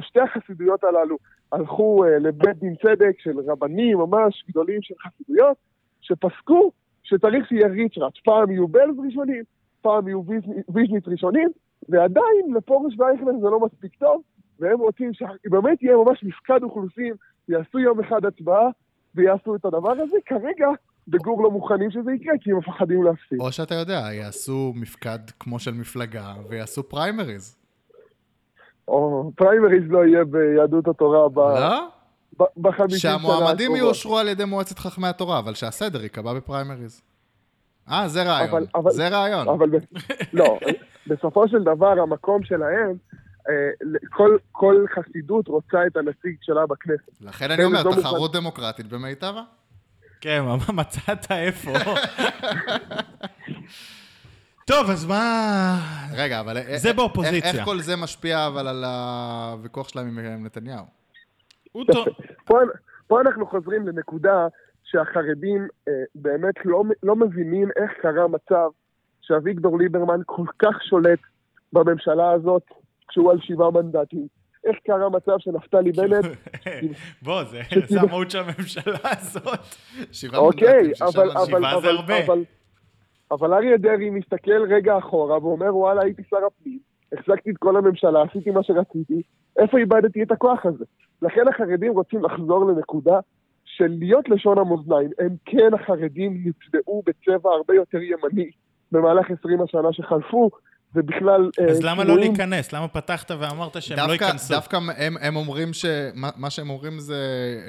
שתי 0.00 0.20
החסידויות 0.20 0.84
הללו 0.84 1.16
הלכו 1.52 2.04
לבית 2.20 2.58
דין 2.58 2.74
צדק 2.82 3.12
של 3.18 3.38
רבנים 3.46 3.98
ממש 3.98 4.44
גדולים 4.48 4.82
של 4.82 4.94
חסידויות, 5.02 5.56
שפסקו 6.00 6.70
שצריך 7.02 7.48
שיהיה 7.48 7.68
ריצ'ראץ', 7.68 8.18
פעם 8.24 8.50
יהיו 8.50 8.68
בלז 8.68 8.98
ראשונים, 9.06 9.42
פעם 9.82 10.08
יהיו 10.08 10.22
ויז'ניץ 10.68 11.08
ראשונים, 11.08 11.48
ועדיין 11.88 12.54
לפרוש 12.56 12.94
ואייכלר 12.98 13.40
זה 13.40 13.46
לא 13.46 13.60
מספיק 13.60 13.94
טוב, 13.98 14.22
והם 14.60 14.78
רוצים 14.78 15.10
שבאמת 15.14 15.82
יהיה 15.82 15.96
ממש 15.96 16.24
מפקד 16.24 16.62
אוכלוסין, 16.62 17.14
יעשו 17.48 17.78
יום 17.78 18.00
אחד 18.00 18.24
הצבעה 18.24 18.68
ויעשו 19.14 19.56
את 19.56 19.64
הדבר 19.64 19.92
הזה. 19.92 20.16
כרגע 20.26 20.68
בגור 21.08 21.42
לא 21.42 21.50
מוכנים 21.50 21.90
שזה 21.90 22.12
יקרה, 22.12 22.34
כי 22.40 22.50
הם 22.50 22.58
מפחדים 22.58 23.02
להפסיד. 23.02 23.40
או 23.40 23.52
שאתה 23.52 23.74
יודע, 23.74 24.00
יעשו 24.12 24.72
מפקד 24.76 25.18
כמו 25.40 25.58
של 25.58 25.74
מפלגה 25.74 26.34
ויעשו 26.48 26.88
פריימריז. 26.88 27.56
או 28.88 29.30
פריימריז 29.36 29.82
לא 29.90 30.06
יהיה 30.06 30.24
ביהדות 30.24 30.88
התורה 30.88 31.28
ב... 31.28 31.38
לא? 31.38 31.88
בחמישים 32.56 32.98
שנה 32.98 33.18
שהמועמדים 33.18 33.76
יאושרו 33.76 34.18
על 34.18 34.28
ידי 34.28 34.44
מועצת 34.44 34.78
חכמי 34.78 35.08
התורה, 35.08 35.38
אבל 35.38 35.54
שהסדר 35.54 36.02
ייקבע 36.02 36.34
בפריימריז. 36.34 37.02
אה, 37.90 38.08
זה 38.08 38.22
רעיון. 38.22 38.50
אבל, 38.50 38.66
אבל, 38.74 38.90
זה 38.90 39.08
רעיון. 39.08 39.48
אבל 39.48 39.70
לא, 40.32 40.58
בסופו 41.06 41.48
של 41.48 41.62
דבר 41.62 42.00
המקום 42.02 42.44
שלהם, 42.44 42.96
אה, 43.48 43.70
כל, 44.10 44.36
כל 44.52 44.84
חסידות 44.94 45.48
רוצה 45.48 45.86
את 45.86 45.96
הנציג 45.96 46.36
שלה 46.42 46.66
בכנסת. 46.66 47.20
לכן 47.20 47.50
אני 47.50 47.64
אומר, 47.64 47.82
תחרות 47.82 48.32
דמוקרטית 48.32 48.86
במיטבה. 48.86 49.42
כן, 50.20 50.42
מצאת 50.74 51.32
איפה. 51.32 51.70
טוב, 54.66 54.90
אז 54.90 55.06
מה... 55.06 55.78
רגע, 56.16 56.40
אבל... 56.40 56.56
זה 56.76 56.92
באופוזיציה. 56.92 57.50
איך 57.50 57.64
כל 57.64 57.80
זה 57.80 57.96
משפיע 57.96 58.46
אבל 58.46 58.68
על 58.68 58.84
הוויכוח 58.84 59.88
שלהם 59.88 60.18
עם 60.18 60.44
נתניהו? 60.44 60.84
פה, 62.46 62.58
פה 63.06 63.20
אנחנו 63.20 63.46
חוזרים 63.46 63.88
לנקודה 63.88 64.46
שהחרדים 64.84 65.68
אה, 65.88 65.92
באמת 66.14 66.54
לא, 66.64 66.82
לא 67.02 67.16
מבינים 67.16 67.68
איך 67.76 67.90
קרה 68.02 68.28
מצב 68.28 68.68
שאביגדור 69.26 69.78
ליברמן 69.78 70.20
כל 70.26 70.46
כך 70.58 70.84
שולט 70.84 71.18
בממשלה 71.72 72.30
הזאת 72.30 72.62
כשהוא 73.08 73.30
על 73.30 73.38
שבעה 73.40 73.70
מנדטים. 73.70 74.26
איך 74.64 74.76
קרה 74.84 75.08
מצב 75.08 75.32
שנפתלי 75.38 75.92
בנט... 75.98 76.24
בוא, 77.22 77.42
זה 77.88 78.00
המהות 78.00 78.30
של 78.30 78.38
הממשלה 78.38 78.98
הזאת. 79.02 79.58
שבעה 80.12 80.42
מנדטים, 80.42 80.68
אוקיי, 80.68 80.92
אבל, 81.00 81.30
אבל, 81.30 81.64
אבל, 81.64 82.44
אבל 83.30 83.54
אריה 83.54 83.76
דרעי 83.76 84.10
מסתכל 84.10 84.62
רגע 84.68 84.98
אחורה 84.98 85.38
ואומר, 85.38 85.76
וואלה, 85.76 86.02
הייתי 86.02 86.22
שר 86.30 86.46
הפנים, 86.46 86.78
החזקתי 87.12 87.50
את 87.50 87.56
כל 87.58 87.76
הממשלה, 87.76 88.22
עשיתי 88.22 88.50
מה 88.50 88.62
שרציתי, 88.62 89.22
איפה 89.58 89.78
איבדתי 89.78 90.22
את 90.22 90.32
הכוח 90.32 90.66
הזה? 90.66 90.84
לכן 91.22 91.48
החרדים 91.48 91.92
רוצים 91.92 92.24
לחזור 92.24 92.66
לנקודה 92.66 93.20
של 93.64 93.96
להיות 93.98 94.28
לשון 94.28 94.58
המאזניים. 94.58 95.10
הם 95.18 95.36
כן, 95.44 95.74
החרדים 95.74 96.44
נצבעו 96.44 97.02
בצבע 97.06 97.50
הרבה 97.50 97.74
יותר 97.74 97.98
ימני 98.02 98.50
במהלך 98.92 99.26
20 99.40 99.62
השנה 99.62 99.92
שחלפו, 99.92 100.50
ובכלל... 100.94 101.50
אה, 101.60 101.64
אז 101.64 101.82
למה 101.82 102.04
לא 102.04 102.16
להיכנס? 102.18 102.72
למה 102.72 102.88
פתחת 102.88 103.30
ואמרת 103.30 103.82
שהם 103.82 104.08
לא 104.08 104.12
ייכנסו? 104.12 104.54
דווקא 104.54 104.76
הם, 104.96 105.16
הם 105.20 105.36
אומרים 105.36 105.72
ש... 105.72 105.84
מה 106.14 106.50
שהם 106.50 106.70
אומרים 106.70 106.98
זה, 106.98 107.16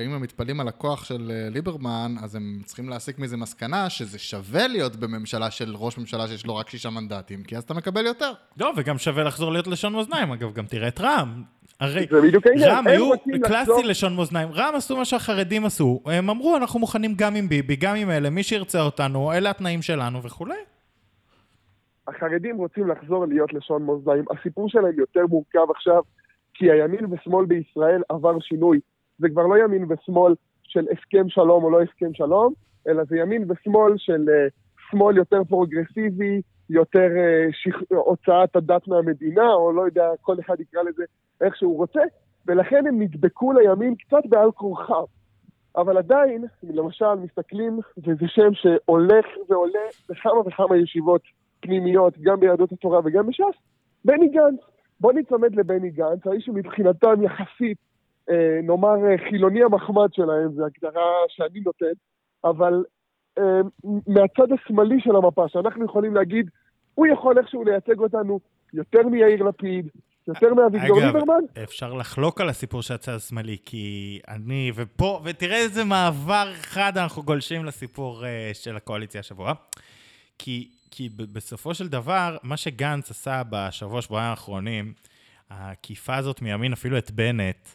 אם 0.05 0.13
הם 0.13 0.21
מתפלאים 0.21 0.59
על 0.59 0.67
הכוח 0.67 1.05
של 1.05 1.31
אה, 1.31 1.49
ליברמן, 1.49 2.15
אז 2.23 2.35
הם 2.35 2.61
צריכים 2.65 2.89
להסיק 2.89 3.19
מזה 3.19 3.37
מסקנה 3.37 3.89
שזה 3.89 4.19
שווה 4.19 4.67
להיות 4.67 4.95
בממשלה 4.95 5.51
של 5.51 5.75
ראש 5.75 5.97
ממשלה 5.97 6.27
שיש 6.27 6.45
לו 6.45 6.55
רק 6.55 6.69
שישה 6.69 6.89
מנדטים, 6.89 7.43
כי 7.43 7.57
אז 7.57 7.63
אתה 7.63 7.73
מקבל 7.73 8.05
יותר. 8.05 8.31
לא, 8.59 8.71
וגם 8.75 8.97
שווה 8.97 9.23
לחזור 9.23 9.51
להיות 9.51 9.67
לשון 9.67 9.93
מאזניים. 9.93 10.31
אגב, 10.31 10.53
גם 10.53 10.65
תראה 10.65 10.87
את 10.87 11.01
רע"מ. 11.01 11.43
הרי 11.79 12.07
רע"מ 12.59 12.87
היו 12.87 13.09
קלאסי 13.43 13.83
לשון 13.83 14.15
מאזניים. 14.15 14.51
רע"מ 14.51 14.75
עשו 14.75 14.97
מה 14.97 15.05
שהחרדים 15.05 15.65
עשו. 15.65 16.01
הם 16.05 16.29
אמרו, 16.29 16.57
אנחנו 16.57 16.79
מוכנים 16.79 17.13
גם 17.15 17.35
עם 17.35 17.49
ביבי, 17.49 17.75
גם 17.75 17.95
עם 17.95 18.09
אלה, 18.09 18.29
מי 18.29 18.43
שירצה 18.43 18.81
אותנו, 18.81 19.33
אלה 19.33 19.49
התנאים 19.49 19.81
שלנו 19.81 20.23
וכולי. 20.23 20.55
החרדים 22.07 22.57
רוצים 22.57 22.87
לחזור 22.87 23.25
להיות 23.25 23.53
לשון 23.53 23.85
מאזניים. 23.85 24.25
הסיפור 24.31 24.69
שלהם 24.69 24.93
יותר 24.97 25.25
מורכב 25.29 25.71
עכשיו, 25.75 26.01
כי 26.53 26.71
הימין 26.71 27.05
ושמאל 27.13 27.45
בישראל 27.45 28.01
עבר 28.09 28.39
שינוי. 28.39 28.79
זה 29.19 29.29
כבר 29.29 29.47
לא 29.47 29.57
ימין 29.63 29.85
ושמאל 29.89 30.35
של 30.63 30.85
הסכם 30.91 31.29
שלום 31.29 31.63
או 31.63 31.69
לא 31.69 31.81
הסכם 31.81 32.13
שלום, 32.13 32.53
אלא 32.87 33.03
זה 33.03 33.17
ימין 33.17 33.51
ושמאל 33.51 33.93
של 33.97 34.25
uh, 34.27 34.51
שמאל 34.91 35.17
יותר 35.17 35.43
פרוגרסיבי, 35.43 36.41
יותר 36.69 37.07
uh, 37.07 37.55
שיח... 37.55 37.81
הוצאת 37.89 38.55
הדת 38.55 38.87
מהמדינה, 38.87 39.53
או 39.53 39.71
לא 39.71 39.81
יודע, 39.81 40.09
כל 40.21 40.39
אחד 40.39 40.59
יקרא 40.59 40.83
לזה 40.83 41.03
איך 41.41 41.55
שהוא 41.55 41.77
רוצה, 41.77 42.01
ולכן 42.47 42.87
הם 42.87 43.01
נדבקו 43.01 43.53
לימין 43.53 43.95
קצת 43.95 44.25
בעל 44.25 44.51
כורחם. 44.51 45.03
אבל 45.75 45.97
עדיין, 45.97 46.45
למשל, 46.63 47.13
מסתכלים, 47.15 47.79
וזה 47.97 48.25
שם 48.27 48.53
שהולך 48.53 49.25
ועולה 49.49 49.79
בכמה 50.09 50.39
וכמה 50.39 50.77
ישיבות 50.77 51.21
פנימיות, 51.67 52.13
גם 52.21 52.39
ביהדות 52.39 52.71
התורה 52.71 52.99
וגם 53.05 53.27
בש"ס, 53.27 53.57
בני 54.05 54.27
גנץ. 54.27 54.59
בוא 54.99 55.13
ניצמד 55.13 55.55
לבני 55.55 55.89
גנץ, 55.89 56.27
האיש 56.27 56.45
שמבחינתם 56.45 57.23
יחסית, 57.23 57.77
אה, 58.29 58.59
נאמר, 58.63 59.05
אה, 59.05 59.15
חילוני 59.29 59.63
המחמד 59.63 60.13
שלהם, 60.13 60.51
זו 60.55 60.65
הגדרה 60.65 61.11
שאני 61.27 61.59
נותן, 61.59 61.93
אבל 62.43 62.83
אה, 63.37 63.61
מהצד 64.07 64.51
השמאלי 64.51 64.99
של 64.99 65.15
המפה, 65.15 65.47
שאנחנו 65.47 65.85
יכולים 65.85 66.13
להגיד, 66.13 66.49
הוא 66.95 67.07
יכול 67.07 67.37
איכשהו 67.37 67.63
לייצג 67.63 67.99
אותנו 67.99 68.39
יותר 68.73 69.07
מיאיר 69.07 69.43
לפיד, 69.43 69.89
יותר 70.27 70.53
מאביגדור 70.53 70.99
ליברמן? 70.99 71.43
אגב, 71.55 71.63
אפשר 71.63 71.93
לחלוק 71.93 72.41
על 72.41 72.49
הסיפור 72.49 72.81
של 72.81 72.93
הצד 72.93 73.11
השמאלי, 73.11 73.57
כי 73.65 74.19
אני, 74.27 74.71
ופה, 74.75 75.21
ותראה 75.23 75.57
איזה 75.57 75.83
מעבר 75.83 76.53
חד 76.53 76.97
אנחנו 76.97 77.23
גולשים 77.23 77.65
לסיפור 77.65 78.21
uh, 78.21 78.25
של 78.53 78.77
הקואליציה 78.77 79.19
השבוע. 79.19 79.53
כי 80.39 80.69
כי 80.91 81.09
בסופו 81.09 81.73
של 81.73 81.87
דבר, 81.87 82.37
מה 82.43 82.57
שגנץ 82.57 83.11
עשה 83.11 83.41
בשבוע, 83.49 84.01
שבועיים 84.01 84.29
האחרונים, 84.29 84.93
העקיפה 85.49 86.15
הזאת 86.15 86.41
מימין, 86.41 86.73
אפילו 86.73 86.97
את 86.97 87.11
בנט, 87.11 87.69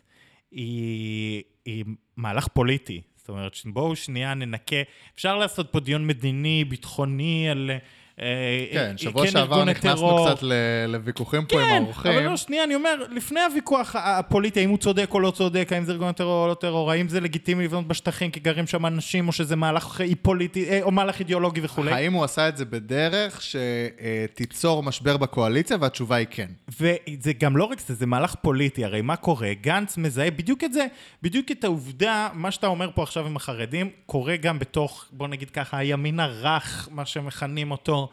היא, 0.50 1.42
היא 1.64 1.84
מהלך 2.16 2.48
פוליטי. 2.48 3.02
זאת 3.16 3.28
אומרת, 3.28 3.56
בואו 3.64 3.96
שנייה 3.96 4.34
ננקה, 4.34 4.76
אפשר 5.14 5.36
לעשות 5.36 5.72
פה 5.72 5.80
דיון 5.80 6.06
מדיני, 6.06 6.64
ביטחוני, 6.64 7.50
על 7.50 7.70
כן, 8.16 8.94
שבוע 8.96 9.24
כן 9.26 9.30
שעבר 9.30 9.64
נכנסנו 9.64 10.26
קצת 10.26 10.44
לוויכוחים 10.88 11.44
פה 11.44 11.60
עם 11.60 11.66
כן, 11.66 11.82
האורחים. 11.82 12.12
כן, 12.12 12.18
אבל 12.18 12.26
לא, 12.26 12.36
שנייה, 12.36 12.64
אני 12.64 12.74
אומר, 12.74 12.94
לפני 13.10 13.40
הוויכוח 13.40 13.96
הפוליטי, 13.98 14.60
האם 14.60 14.70
הוא 14.70 14.78
צודק 14.78 15.08
או 15.14 15.20
לא 15.20 15.30
צודק, 15.30 15.68
האם 15.72 15.84
זה 15.84 15.92
ארגון 15.92 16.12
טרור 16.12 16.42
או 16.44 16.48
לא 16.48 16.54
טרור, 16.54 16.90
האם 16.90 17.08
זה 17.08 17.20
לגיטימי 17.20 17.64
לבנות 17.64 17.88
בשטחים 17.88 18.30
כי 18.30 18.40
גרים 18.40 18.66
שם 18.66 18.86
אנשים, 18.86 19.28
או 19.28 19.32
שזה 19.32 19.56
מהלך 19.56 20.00
פוליטי, 20.22 20.68
אה, 20.68 20.82
או 20.82 20.90
מהלך 20.90 21.20
אידיאולוגי 21.20 21.60
וכולי. 21.62 21.92
האם 21.92 22.12
הוא 22.12 22.24
עשה 22.24 22.48
את 22.48 22.56
זה 22.56 22.64
בדרך 22.64 23.42
שתיצור 23.42 24.82
משבר 24.82 25.16
בקואליציה, 25.16 25.76
והתשובה 25.80 26.16
היא 26.16 26.26
כן. 26.30 26.48
וזה 26.68 27.32
גם 27.32 27.56
לא 27.56 27.64
רק 27.64 27.80
זה, 27.80 27.94
זה 27.94 28.06
מהלך 28.06 28.34
פוליטי, 28.34 28.84
הרי 28.84 29.02
מה 29.02 29.16
קורה? 29.16 29.54
גנץ 29.60 29.96
מזהה 29.96 30.30
בדיוק 30.30 30.64
את 30.64 30.72
זה, 30.72 30.86
בדיוק 31.22 31.50
את 31.50 31.64
העובדה, 31.64 32.28
מה 32.34 32.50
שאתה 32.50 32.66
אומר 32.66 32.90
פה 32.94 33.02
עכשיו 33.02 33.26
עם 33.26 33.36
החרדים, 33.36 33.90
קורה 34.06 34.36
גם 34.36 34.58
בתוך, 34.58 35.04
בוא 35.12 35.28
נגיד 35.28 35.50
ככה, 35.50 35.78
הימין 35.78 36.20
הרך, 36.20 36.88
מה 36.90 37.06
שמכנים 37.06 37.70
אותו. 37.70 38.08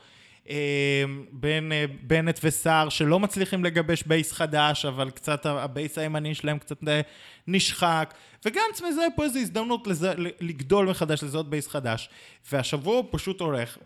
אמ, 0.50 1.26
בין 1.32 1.72
אה, 1.72 1.86
בנט 2.02 2.40
וסער, 2.44 2.90
שלא 2.90 3.20
מצליחים 3.20 3.64
לגבש 3.64 4.04
base 4.04 4.32
חדש, 4.32 4.86
אבל 4.86 5.10
קצת 5.10 5.46
ה 5.46 5.56
base 5.56 5.98
הימני 5.98 6.36
שלהם 6.36 6.58
קצת 6.58 6.88
אה, 6.88 7.02
נשחק, 7.48 8.14
וגנץ 8.46 8.82
מזהה 8.88 9.08
פה 9.16 9.24
איזו 9.24 9.40
הזדמנות 9.40 9.88
לזה, 9.88 10.14
לגדול 10.42 10.90
מחדש, 10.90 11.24
לזהות 11.24 11.50
base 11.50 11.68
חדש. 11.68 12.10
והשבוע 12.52 12.96
הוא 12.96 13.06
פשוט 13.12 13.42
הולך, 13.42 13.78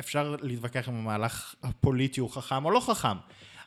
אפשר 0.00 0.36
להתווכח 0.42 0.88
אם 0.88 0.94
המהלך 0.94 1.54
הפוליטי 1.62 2.20
הוא 2.20 2.30
חכם 2.30 2.64
או 2.64 2.70
לא 2.70 2.80
חכם. 2.80 3.16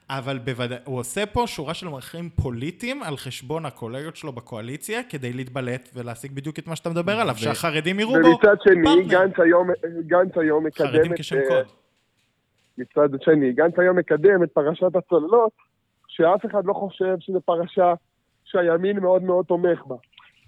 אבל 0.10 0.38
בוודאי, 0.38 0.78
הוא 0.86 1.00
עושה 1.00 1.26
פה 1.26 1.44
שורה 1.48 1.74
של 1.74 1.88
מערכים 1.88 2.30
פוליטיים 2.30 3.04
על 3.04 3.18
חשבון 3.18 3.66
הקולגות 3.66 4.16
שלו 4.16 4.32
בקואליציה, 4.32 5.04
כדי 5.10 5.34
להתבלט 5.34 5.90
ולהשיג 5.94 6.32
בדיוק 6.32 6.60
את 6.60 6.68
מה 6.68 6.76
שאתה 6.76 6.90
מדבר 6.90 7.20
עליו, 7.20 7.36
שהחרדים 7.38 8.00
יראו 8.00 8.14
בו 8.14 8.28
ומצד 8.28 8.56
שני, 8.64 9.04
גנץ 9.08 9.40
היום, 9.40 9.70
גנץ 10.08 10.38
היום 10.38 10.66
מקדם 10.66 10.86
את... 10.88 10.92
חרדים 10.92 11.12
כשם 11.18 11.36
קוד. 11.48 11.87
מצד 12.78 13.10
שני, 13.22 13.54
גנץ 13.54 13.80
היום 13.80 13.98
מקדם 13.98 14.44
את 14.44 14.52
פרשת 14.52 14.96
הצוללות, 14.96 15.52
שאף 16.08 16.46
אחד 16.46 16.66
לא 16.66 16.74
חושב 16.74 17.16
שזו 17.20 17.42
פרשה 17.42 17.94
שהימין 18.44 19.00
מאוד 19.00 19.24
מאוד 19.24 19.46
תומך 19.46 19.86
בה. 19.86 19.96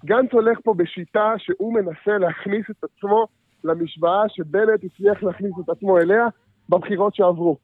גנץ 0.06 0.30
הולך 0.32 0.58
פה 0.64 0.74
בשיטה 0.74 1.34
שהוא 1.38 1.74
מנסה 1.74 2.18
להכניס 2.18 2.66
את 2.70 2.84
עצמו 2.84 3.28
למשוואה 3.64 4.24
שבנט 4.30 4.84
הצליח 4.84 5.24
להכניס 5.24 5.52
את 5.64 5.70
עצמו 5.70 5.98
אליה 5.98 6.28
בבחירות 6.70 7.16
שעברו. 7.16 7.58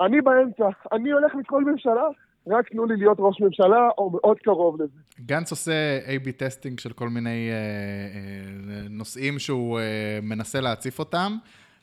אני 0.00 0.20
באמצע. 0.20 0.68
אני 0.92 1.10
הולך 1.10 1.34
לכל 1.34 1.64
ממשלה, 1.64 2.04
רק 2.46 2.68
תנו 2.68 2.86
לי 2.86 2.96
להיות 2.96 3.16
ראש 3.20 3.40
ממשלה, 3.40 3.88
או 3.98 4.10
מאוד 4.10 4.38
קרוב 4.38 4.82
לזה. 4.82 4.98
גנץ 5.20 5.50
עושה 5.50 5.98
A-B 6.06 6.32
testing 6.36 6.80
של 6.80 6.92
כל 6.92 7.08
מיני 7.08 7.50
אה, 7.50 7.54
אה, 7.54 8.88
נושאים 8.90 9.38
שהוא 9.38 9.78
אה, 9.78 10.18
מנסה 10.22 10.60
להציף 10.60 10.98
אותם, 10.98 11.32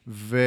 ו... 0.09 0.37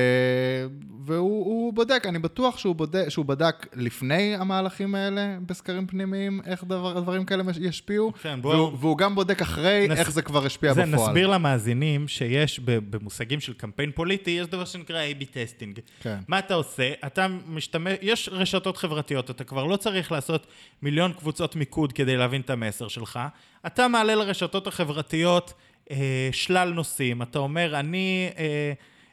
והוא 1.06 1.46
הוא 1.46 1.72
בודק, 1.72 2.02
אני 2.08 2.18
בטוח 2.18 2.58
שהוא, 2.58 2.74
בודק, 2.74 3.08
שהוא 3.08 3.24
בדק 3.24 3.66
לפני 3.74 4.36
המהלכים 4.36 4.94
האלה 4.94 5.36
בסקרים 5.46 5.86
פנימיים, 5.86 6.40
איך 6.46 6.64
דבר, 6.64 7.00
דברים 7.00 7.24
כאלה 7.24 7.42
ישפיעו, 7.60 8.12
כן, 8.22 8.42
בוא... 8.42 8.54
והוא, 8.54 8.72
והוא 8.80 8.98
גם 8.98 9.14
בודק 9.14 9.42
אחרי 9.42 9.86
נס... 9.88 9.98
איך 9.98 10.10
זה 10.10 10.22
כבר 10.22 10.46
השפיע 10.46 10.74
זה, 10.74 10.82
בפועל. 10.82 11.08
נסביר 11.08 11.26
למאזינים 11.26 12.08
שיש 12.08 12.60
במושגים 12.64 13.40
של 13.40 13.52
קמפיין 13.52 13.92
פוליטי, 13.92 14.30
יש 14.30 14.46
דבר 14.46 14.64
שנקרא 14.64 15.02
A-B 15.02 15.24
testing. 15.30 15.78
כן. 16.00 16.18
מה 16.28 16.38
אתה 16.38 16.54
עושה? 16.54 16.92
אתה 17.06 17.26
משתמש, 17.46 17.92
יש 18.02 18.28
רשתות 18.32 18.76
חברתיות, 18.76 19.30
אתה 19.30 19.44
כבר 19.44 19.64
לא 19.64 19.76
צריך 19.76 20.12
לעשות 20.12 20.46
מיליון 20.82 21.12
קבוצות 21.12 21.56
מיקוד 21.56 21.92
כדי 21.92 22.16
להבין 22.16 22.40
את 22.40 22.50
המסר 22.50 22.88
שלך. 22.88 23.20
אתה 23.66 23.88
מעלה 23.88 24.14
לרשתות 24.14 24.66
החברתיות 24.66 25.52
אה, 25.90 26.28
שלל 26.32 26.72
נושאים. 26.72 27.22
אתה 27.22 27.38
אומר, 27.38 27.80
אני... 27.80 28.30
אה, 28.38 28.72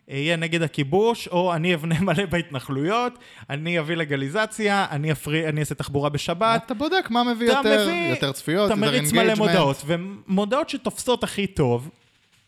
אהיה 0.09 0.35
נגד 0.35 0.61
הכיבוש, 0.61 1.27
או 1.27 1.53
אני 1.53 1.73
אבנה 1.73 1.99
מלא 2.07 2.25
בהתנחלויות, 2.25 3.13
אני 3.49 3.79
אביא 3.79 3.95
לגליזציה, 3.95 4.85
אני, 4.91 5.11
אפרי, 5.11 5.49
אני 5.49 5.59
אעשה 5.59 5.75
תחבורה 5.75 6.09
בשבת. 6.09 6.61
אתה 6.65 6.73
בודק 6.73 7.07
מה 7.09 7.23
מביא 7.23 7.47
יותר, 7.47 7.83
מביא, 7.83 8.09
יותר 8.09 8.31
צפיות, 8.31 8.69
יותר 8.71 8.83
engagement. 8.83 9.13
אתה 9.13 9.23
מריץ 9.23 9.39
מלא 9.39 9.47
מודעות, 9.47 9.83
ומודעות 9.85 10.69
שתופסות 10.69 11.23
הכי 11.23 11.47
טוב, 11.47 11.89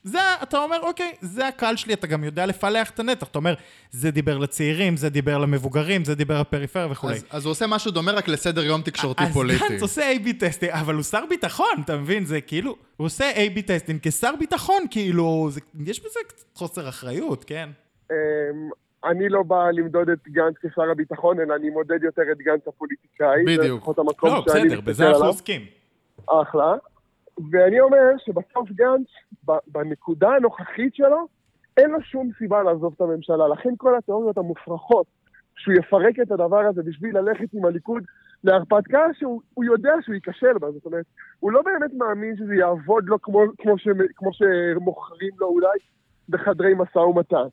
זה, 0.04 0.20
אתה 0.44 0.58
אומר, 0.58 0.80
אוקיי, 0.82 1.12
זה 1.22 1.48
הקהל 1.48 1.76
שלי, 1.76 1.94
אתה 1.94 2.08
גם 2.08 2.24
יודע 2.24 2.46
לפלח 2.46 2.90
את 2.90 3.00
הנתח. 3.00 3.28
אתה 3.28 3.40
אומר, 3.40 3.54
זה 3.92 4.12
דיבר 4.12 4.38
לצעירים, 4.38 4.98
זה 4.98 5.10
דיבר 5.10 5.38
למבוגרים, 5.38 6.06
זה 6.06 6.16
דיבר 6.16 6.42
לפריפריה 6.42 6.88
וכולי. 6.92 7.14
אז, 7.14 7.26
אז 7.30 7.46
הוא 7.46 7.52
עושה 7.52 7.68
משהו 7.68 7.92
דומה 7.92 8.12
רק 8.12 8.28
לסדר 8.28 8.64
יום 8.64 8.82
תקשורתי 8.82 9.24
אז 9.24 9.34
פוליטי. 9.34 9.64
אז 9.66 9.72
גנץ 9.72 9.82
עושה 9.82 10.14
A-B 10.14 10.34
testing, 10.40 10.72
אבל 10.72 10.96
הוא 10.96 11.04
שר 11.04 11.24
ביטחון, 11.30 11.82
אתה 11.86 11.98
מבין? 11.98 12.26
זה 12.26 12.42
כאילו, 12.42 12.76
הוא 12.98 13.06
עושה 13.06 13.32
A-B 13.32 13.62
testing 13.62 14.00
כשר 14.02 14.32
ביטחון, 14.40 14.84
כאילו, 14.90 15.48
זה, 15.52 15.62
יש 15.86 16.00
בזה 16.00 16.20
חוסר 16.54 16.90
אחריות, 16.90 17.44
כן? 17.44 17.70
אמ, 18.12 18.16
אני 19.06 19.30
לא 19.30 19.44
בא 19.44 19.70
למדוד 19.74 20.10
את 20.10 20.28
גנץ 20.28 20.56
כשר 20.62 20.92
הביטחון, 20.92 21.40
אלא 21.40 21.56
אני 21.56 21.70
מודד 21.70 22.04
יותר 22.04 22.22
את 22.32 22.38
גנץ 22.38 22.68
הפוליטיקאי. 22.68 23.44
בדיוק. 23.46 23.88
לא, 24.24 24.44
בסדר, 24.46 24.82
בזה 24.82 25.10
אנחנו 25.10 25.26
עוסקים. 25.26 25.62
אחלה. 26.28 26.76
ואני 27.52 27.80
אומר 27.80 28.18
שבסוף 28.18 28.72
גנץ, 28.72 29.08
בנקודה 29.68 30.30
הנוכחית 30.30 30.96
שלו, 30.96 31.28
אין 31.78 31.92
לו 31.92 32.02
שום 32.02 32.30
סיבה 32.38 32.64
לעזוב 32.64 32.94
את 32.96 33.02
הממשלה. 33.02 33.48
לכן 33.48 33.70
כל 33.78 33.98
התיאוריות 33.98 34.38
המופרכות, 34.38 35.06
שהוא 35.56 35.76
יפרק 35.76 36.20
את 36.22 36.32
הדבר 36.32 36.60
הזה 36.60 36.84
בשביל 36.84 37.18
ללכת 37.18 37.54
עם 37.54 37.66
הליכוד 37.66 38.04
להרפתקה 38.44 39.00
שהוא 39.14 39.64
יודע 39.64 39.94
שהוא 40.02 40.16
ייכשל 40.16 40.58
בה. 40.58 40.72
זאת 40.72 40.86
אומרת, 40.86 41.06
הוא 41.40 41.52
לא 41.52 41.62
באמת 41.62 41.94
מאמין 41.94 42.36
שזה 42.38 42.56
יעבוד 42.56 43.04
לו 43.08 43.22
כמו, 43.22 43.44
כמו, 43.58 43.78
ש, 43.78 43.88
כמו 44.16 44.30
שמוכרים 44.34 45.32
לו 45.40 45.48
אולי 45.48 45.78
בחדרי 46.30 46.74
משא 46.74 47.00
ומתן. 47.00 47.48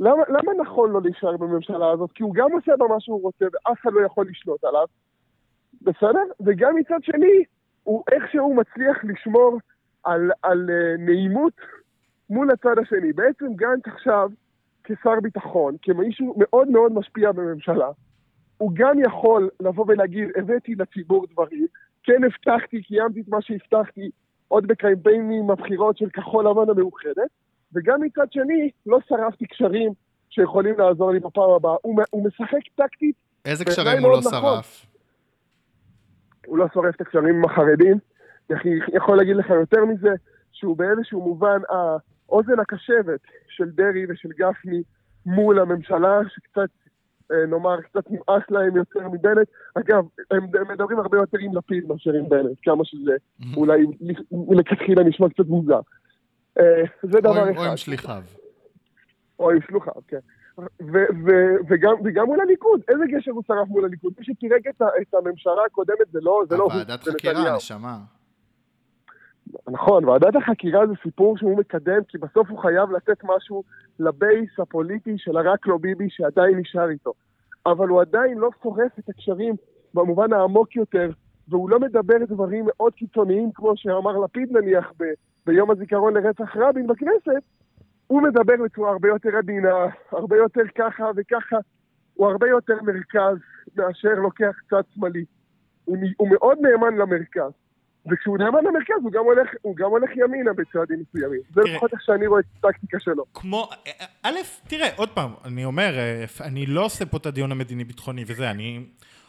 למה, 0.00 0.22
למה 0.28 0.52
נכון 0.60 0.90
לו 0.90 1.00
להישאר 1.00 1.36
בממשלה 1.36 1.90
הזאת? 1.90 2.12
כי 2.12 2.22
הוא 2.22 2.34
גם 2.34 2.52
עושה 2.52 2.76
בה 2.78 2.86
מה 2.88 3.00
שהוא 3.00 3.22
רוצה 3.22 3.44
ואף 3.44 3.80
אחד 3.80 3.92
לא 3.92 4.06
יכול 4.06 4.26
לשלוט 4.30 4.64
עליו, 4.64 4.86
בסדר? 5.82 6.24
וגם 6.46 6.74
מצד 6.76 7.02
שני, 7.02 7.44
הוא 7.88 8.04
איכשהו 8.12 8.54
מצליח 8.54 9.04
לשמור 9.04 9.58
על, 10.04 10.30
על 10.42 10.70
uh, 10.70 11.00
נעימות 11.00 11.52
מול 12.30 12.50
הצד 12.50 12.78
השני. 12.82 13.12
בעצם 13.12 13.46
גנץ 13.54 13.82
עכשיו, 13.86 14.30
כשר 14.84 15.20
ביטחון, 15.22 15.76
כמישהו 15.82 16.34
מאוד 16.38 16.68
מאוד 16.68 16.92
משפיע 16.92 17.32
בממשלה, 17.32 17.88
הוא 18.58 18.70
גם 18.74 19.00
יכול 19.00 19.48
לבוא 19.60 19.84
ולהגיד, 19.88 20.28
הבאתי 20.36 20.74
לציבור 20.74 21.26
דברים, 21.32 21.66
כן 22.02 22.24
הבטחתי, 22.24 22.82
קיימתי 22.82 23.20
את 23.20 23.28
מה 23.28 23.42
שהבטחתי 23.42 24.10
עוד 24.48 24.66
בקמפיינים 24.66 25.50
הבחירות 25.50 25.98
של 25.98 26.08
כחול 26.10 26.48
לבן 26.48 26.70
המאוחדת, 26.70 27.30
וגם 27.72 28.02
מצד 28.02 28.32
שני, 28.32 28.70
לא 28.86 28.98
שרפתי 29.08 29.46
קשרים 29.46 29.92
שיכולים 30.30 30.74
לעזור 30.78 31.12
לי 31.12 31.20
בפעם 31.20 31.50
הבאה. 31.50 31.76
הוא, 31.82 32.00
הוא 32.10 32.24
משחק 32.24 32.68
טקטית. 32.74 33.14
איזה 33.44 33.64
קשרים 33.64 34.02
הוא 34.02 34.10
לא 34.12 34.18
נכון. 34.18 34.32
שרף? 34.32 34.86
הוא 36.48 36.58
לא 36.58 36.66
שורף 36.74 36.94
את 36.94 37.00
הקשרים 37.00 37.34
עם 37.36 37.44
החרדים. 37.44 37.98
אני 38.50 38.80
יכול 38.92 39.16
להגיד 39.16 39.36
לך 39.36 39.50
יותר 39.50 39.84
מזה, 39.84 40.14
שהוא 40.52 40.76
באיזשהו 40.76 41.20
מובן 41.22 41.60
האוזן 41.68 42.60
הקשבת 42.60 43.20
של 43.48 43.70
דרעי 43.70 44.06
ושל 44.08 44.28
גפני 44.28 44.82
מול 45.26 45.58
הממשלה, 45.58 46.20
שקצת, 46.28 46.68
אה, 47.32 47.46
נאמר, 47.46 47.80
קצת 47.80 48.10
נמאס 48.10 48.42
להם 48.50 48.76
יותר 48.76 49.08
מבנט. 49.08 49.48
אגב, 49.74 50.04
הם, 50.30 50.46
הם 50.60 50.72
מדברים 50.72 50.98
הרבה 50.98 51.18
יותר 51.18 51.38
עם 51.40 51.56
לפיד 51.56 51.88
מאשר 51.88 52.12
עם 52.12 52.28
בנט, 52.28 52.58
כמה 52.62 52.84
שזה 52.84 53.12
אולי 53.56 53.86
מלכתחילה 54.32 55.02
נשמע 55.04 55.28
קצת 55.28 55.46
מוזר. 55.46 55.80
אה, 56.58 56.82
זה 57.02 57.20
דבר 57.20 57.30
או 57.30 57.52
אחד. 57.52 57.60
או 57.60 57.70
עם 57.70 57.76
שליחיו. 57.76 58.22
או 59.38 59.50
עם 59.50 59.58
שלוחיו, 59.66 59.92
כן. 60.08 60.18
וגם, 61.68 61.94
וגם 62.04 62.26
מול 62.26 62.40
הליכוד, 62.40 62.80
איזה 62.88 63.04
גשר 63.08 63.30
הוא 63.30 63.42
שרף 63.46 63.68
מול 63.68 63.84
הליכוד? 63.84 64.12
מי 64.18 64.24
שפירק 64.24 64.66
את, 64.68 64.82
את 65.02 65.14
הממשלה 65.14 65.62
הקודמת 65.66 66.10
זה 66.12 66.18
לא, 66.22 66.42
זה 66.48 66.56
לא 66.56 66.64
הוא, 66.64 66.72
ועדת 66.72 67.02
חקירה, 67.02 67.56
נשמה. 67.56 67.98
נכון, 69.68 70.04
ועדת 70.04 70.36
החקירה 70.36 70.86
זה 70.86 70.92
סיפור 71.02 71.38
שהוא 71.38 71.58
מקדם, 71.58 72.04
כי 72.08 72.18
בסוף 72.18 72.50
הוא 72.50 72.58
חייב 72.58 72.90
לתת 72.90 73.24
משהו 73.24 73.62
לבייס 73.98 74.50
הפוליטי 74.58 75.14
של 75.16 75.36
הרק 75.36 75.66
לא 75.66 75.78
ביבי 75.78 76.10
שעדיין 76.10 76.58
נשאר 76.58 76.90
איתו. 76.90 77.12
אבל 77.66 77.88
הוא 77.88 78.00
עדיין 78.00 78.38
לא 78.38 78.50
שורף 78.62 78.98
את 78.98 79.08
הקשרים 79.08 79.54
במובן 79.94 80.32
העמוק 80.32 80.76
יותר, 80.76 81.10
והוא 81.48 81.70
לא 81.70 81.80
מדבר 81.80 82.16
דברים 82.28 82.64
מאוד 82.66 82.92
קיצוניים, 82.92 83.50
כמו 83.54 83.72
שאמר 83.76 84.18
לפיד 84.18 84.56
נניח 84.56 84.92
ב, 84.98 85.04
ביום 85.46 85.70
הזיכרון 85.70 86.14
לרצח 86.14 86.56
רבין 86.56 86.86
בכנסת, 86.86 87.42
הוא 88.08 88.22
מדבר 88.22 88.54
בצורה 88.64 88.90
הרבה 88.90 89.08
יותר 89.08 89.36
עדינה, 89.38 89.74
הרבה 90.12 90.36
יותר 90.36 90.62
ככה 90.78 91.04
וככה, 91.16 91.56
הוא 92.14 92.26
הרבה 92.26 92.48
יותר 92.48 92.74
מרכז 92.82 93.38
מאשר 93.76 94.14
לוקח 94.14 94.56
צד 94.70 94.82
שמאלי. 94.94 95.24
הוא, 95.84 95.96
הוא 96.16 96.28
מאוד 96.30 96.58
נאמן 96.60 96.94
למרכז. 96.94 97.52
וכשהוא 98.10 98.38
נאמן 98.38 98.64
למרכז 98.64 99.02
הוא 99.02 99.12
גם 99.12 99.24
הולך, 99.24 99.48
הוא 99.62 99.76
גם 99.76 99.90
הולך 99.90 100.10
ימינה 100.16 100.52
בצעדים 100.52 101.02
מסוימים. 101.08 101.40
זה 101.54 101.60
לפחות 101.60 101.92
איך 101.92 102.02
שאני 102.02 102.26
רואה 102.26 102.40
את 102.40 102.64
הטקטיקה 102.64 103.00
שלו. 103.00 103.24
כמו, 103.34 103.68
א', 104.22 104.36
תראה, 104.68 104.88
עוד 104.96 105.08
פעם, 105.08 105.30
אני 105.44 105.64
אומר, 105.64 105.94
אני 106.40 106.66
לא 106.66 106.84
עושה 106.84 107.06
פה 107.06 107.16
את 107.16 107.26
הדיון 107.26 107.52
המדיני-ביטחוני 107.52 108.24
וזה, 108.26 108.50
אני 108.50 108.84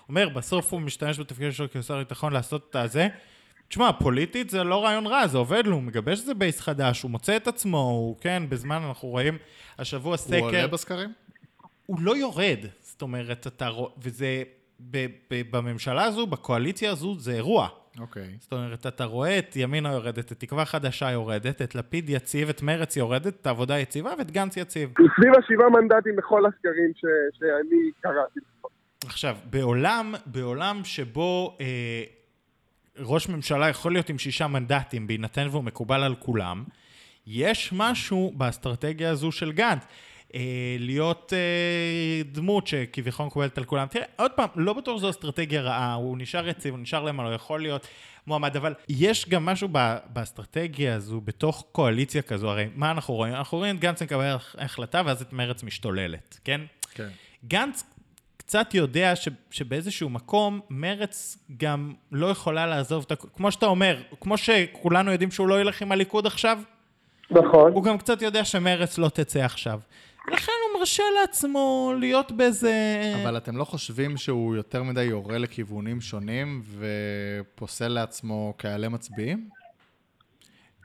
אומר, 0.10 0.30
בסוף 0.30 0.74
הוא 0.74 0.82
משתמש 0.82 1.20
בתפקיד 1.20 1.52
שלו 1.52 1.68
כשר 1.72 1.98
ביטחון 1.98 2.34
לעשות 2.34 2.68
את 2.70 2.76
הזה. 2.76 3.08
תשמע, 3.70 3.92
פוליטית 3.94 4.50
זה 4.50 4.64
לא 4.64 4.84
רעיון 4.84 5.08
רע, 5.08 5.28
זה 5.28 5.38
עובד 5.38 5.68
לו, 5.68 5.76
הוא 5.76 5.84
מגבש 5.84 6.20
איזה 6.20 6.34
בייס 6.34 6.62
חדש, 6.62 7.02
הוא 7.02 7.12
מוצא 7.12 7.36
את 7.36 7.48
עצמו, 7.48 7.78
הוא 7.78 8.18
כן, 8.22 8.44
בזמן 8.50 8.82
אנחנו 8.88 9.08
רואים, 9.08 9.38
השבוע 9.80 10.18
סקר... 10.18 10.38
הוא 10.38 10.48
עולה 10.48 10.68
בסקרים? 10.68 11.10
הוא 11.86 11.98
לא 12.02 12.18
יורד, 12.18 12.60
זאת 12.82 13.02
אומרת, 13.02 13.48
אתה 13.48 13.68
רואה, 13.68 13.92
וזה, 14.04 14.44
ב, 14.80 15.06
ב, 15.32 15.42
בממשלה 15.52 16.04
הזו, 16.04 16.28
בקואליציה 16.28 16.92
הזו, 16.92 17.20
זה 17.20 17.32
אירוע. 17.32 17.68
אוקיי. 18.00 18.24
Okay. 18.24 18.42
זאת 18.42 18.54
אומרת, 18.54 18.88
אתה 18.88 19.06
רואה 19.06 19.40
את 19.40 19.56
ימינה 19.56 19.94
יורדת, 19.94 20.32
את 20.32 20.40
תקווה 20.40 20.66
חדשה 20.66 21.12
יורדת, 21.12 21.62
את 21.62 21.76
לפיד 21.76 22.10
יציב, 22.10 22.50
את 22.50 22.62
מרץ 22.62 22.98
יורדת, 22.98 23.42
את 23.42 23.48
העבודה 23.48 23.80
יציבה 23.80 24.14
ואת 24.18 24.32
גנץ 24.32 24.58
יציב. 24.58 24.94
סביב 25.16 25.34
השבעה 25.38 25.70
מנדטים 25.70 26.16
בכל 26.16 26.46
הסקרים 26.46 26.92
ש, 26.96 27.06
שאני 27.40 27.92
קראתי. 28.02 28.40
עכשיו, 29.06 29.36
בעולם, 29.50 30.14
בעולם 30.26 30.82
שבו 30.84 31.58
אה, 31.62 32.04
ראש 33.00 33.30
ממשלה 33.30 33.70
יכול 33.70 33.94
להיות 33.94 34.10
עם 34.10 34.18
שישה 34.18 34.48
מנדטים, 34.48 35.08
בהינתן 35.08 35.48
והוא 35.52 35.64
מקובל 35.64 36.04
על 36.04 36.16
כולם, 36.16 36.64
יש 37.28 37.70
משהו 37.74 38.34
באסטרטגיה 38.38 39.10
הזו 39.12 39.32
של 39.32 39.52
גנץ. 39.52 39.84
אה, 40.36 40.76
להיות 40.80 41.34
אה, 41.36 42.22
דמות 42.32 42.68
שכביכול 42.68 43.26
מקובלת 43.26 43.58
על 43.58 43.64
כולם. 43.64 43.88
תראה, 43.88 44.06
עוד 44.16 44.32
פעם, 44.32 44.48
לא 44.56 44.74
בטוח 44.74 44.98
שזו 44.98 45.10
אסטרטגיה 45.10 45.62
רעה, 45.62 45.94
הוא 45.94 46.18
נשאר 46.18 46.48
יציב, 46.48 46.74
הוא 46.74 46.80
נשאר 46.80 47.04
למה 47.04 47.24
לא 47.24 47.34
יכול 47.34 47.62
להיות 47.62 47.88
מועמד, 48.28 48.56
אבל 48.56 48.74
יש 48.90 49.30
גם 49.30 49.46
משהו 49.46 49.70
באסטרטגיה 50.14 50.96
הזו, 50.96 51.22
בתוך 51.22 51.66
קואליציה 51.72 52.22
כזו, 52.22 52.50
הרי 52.50 52.68
מה 52.76 52.92
אנחנו 52.92 53.14
רואים? 53.14 53.34
אנחנו 53.34 53.58
רואים 53.58 53.76
את 53.76 53.82
גנץ 53.82 54.02
מקבל 54.02 54.36
החלטה 54.58 55.02
ואז 55.06 55.22
את 55.22 55.34
מרץ 55.34 55.64
משתוללת, 55.64 56.40
כן? 56.44 56.62
כן. 56.94 57.10
גנץ 57.46 57.84
קצת 58.50 58.74
יודע 58.74 59.16
ש, 59.16 59.30
שבאיזשהו 59.52 60.10
מקום 60.10 60.60
מרץ 60.70 61.38
גם 61.58 61.94
לא 62.12 62.28
יכולה 62.28 62.68
לעזוב 62.68 63.06
את 63.08 63.12
ה... 63.12 63.16
כמו 63.16 63.52
שאתה 63.52 63.66
אומר, 63.66 64.02
כמו 64.22 64.38
שכולנו 64.38 65.12
יודעים 65.12 65.32
שהוא 65.32 65.48
לא 65.48 65.62
ילך 65.62 65.82
עם 65.82 65.92
הליכוד 65.92 66.26
עכשיו, 66.26 66.60
נכון. 67.32 67.72
הוא 67.74 67.84
גם 67.84 67.98
קצת 67.98 68.22
יודע 68.22 68.44
שמרץ 68.46 68.98
לא 68.98 69.10
תצא 69.10 69.40
עכשיו. 69.40 69.80
לכן 70.32 70.52
הוא 70.68 70.80
מרשה 70.80 71.04
לעצמו 71.22 71.94
להיות 72.00 72.32
באיזה... 72.32 72.74
אבל 73.24 73.38
אתם 73.38 73.58
לא 73.58 73.64
חושבים 73.64 74.18
שהוא 74.18 74.56
יותר 74.56 74.84
מדי 74.84 75.04
יורה 75.04 75.38
לכיוונים 75.38 76.02
שונים 76.02 76.62
ופוסל 76.80 77.88
לעצמו 77.88 78.54
קהלי 78.58 78.88
מצביעים? 78.88 79.50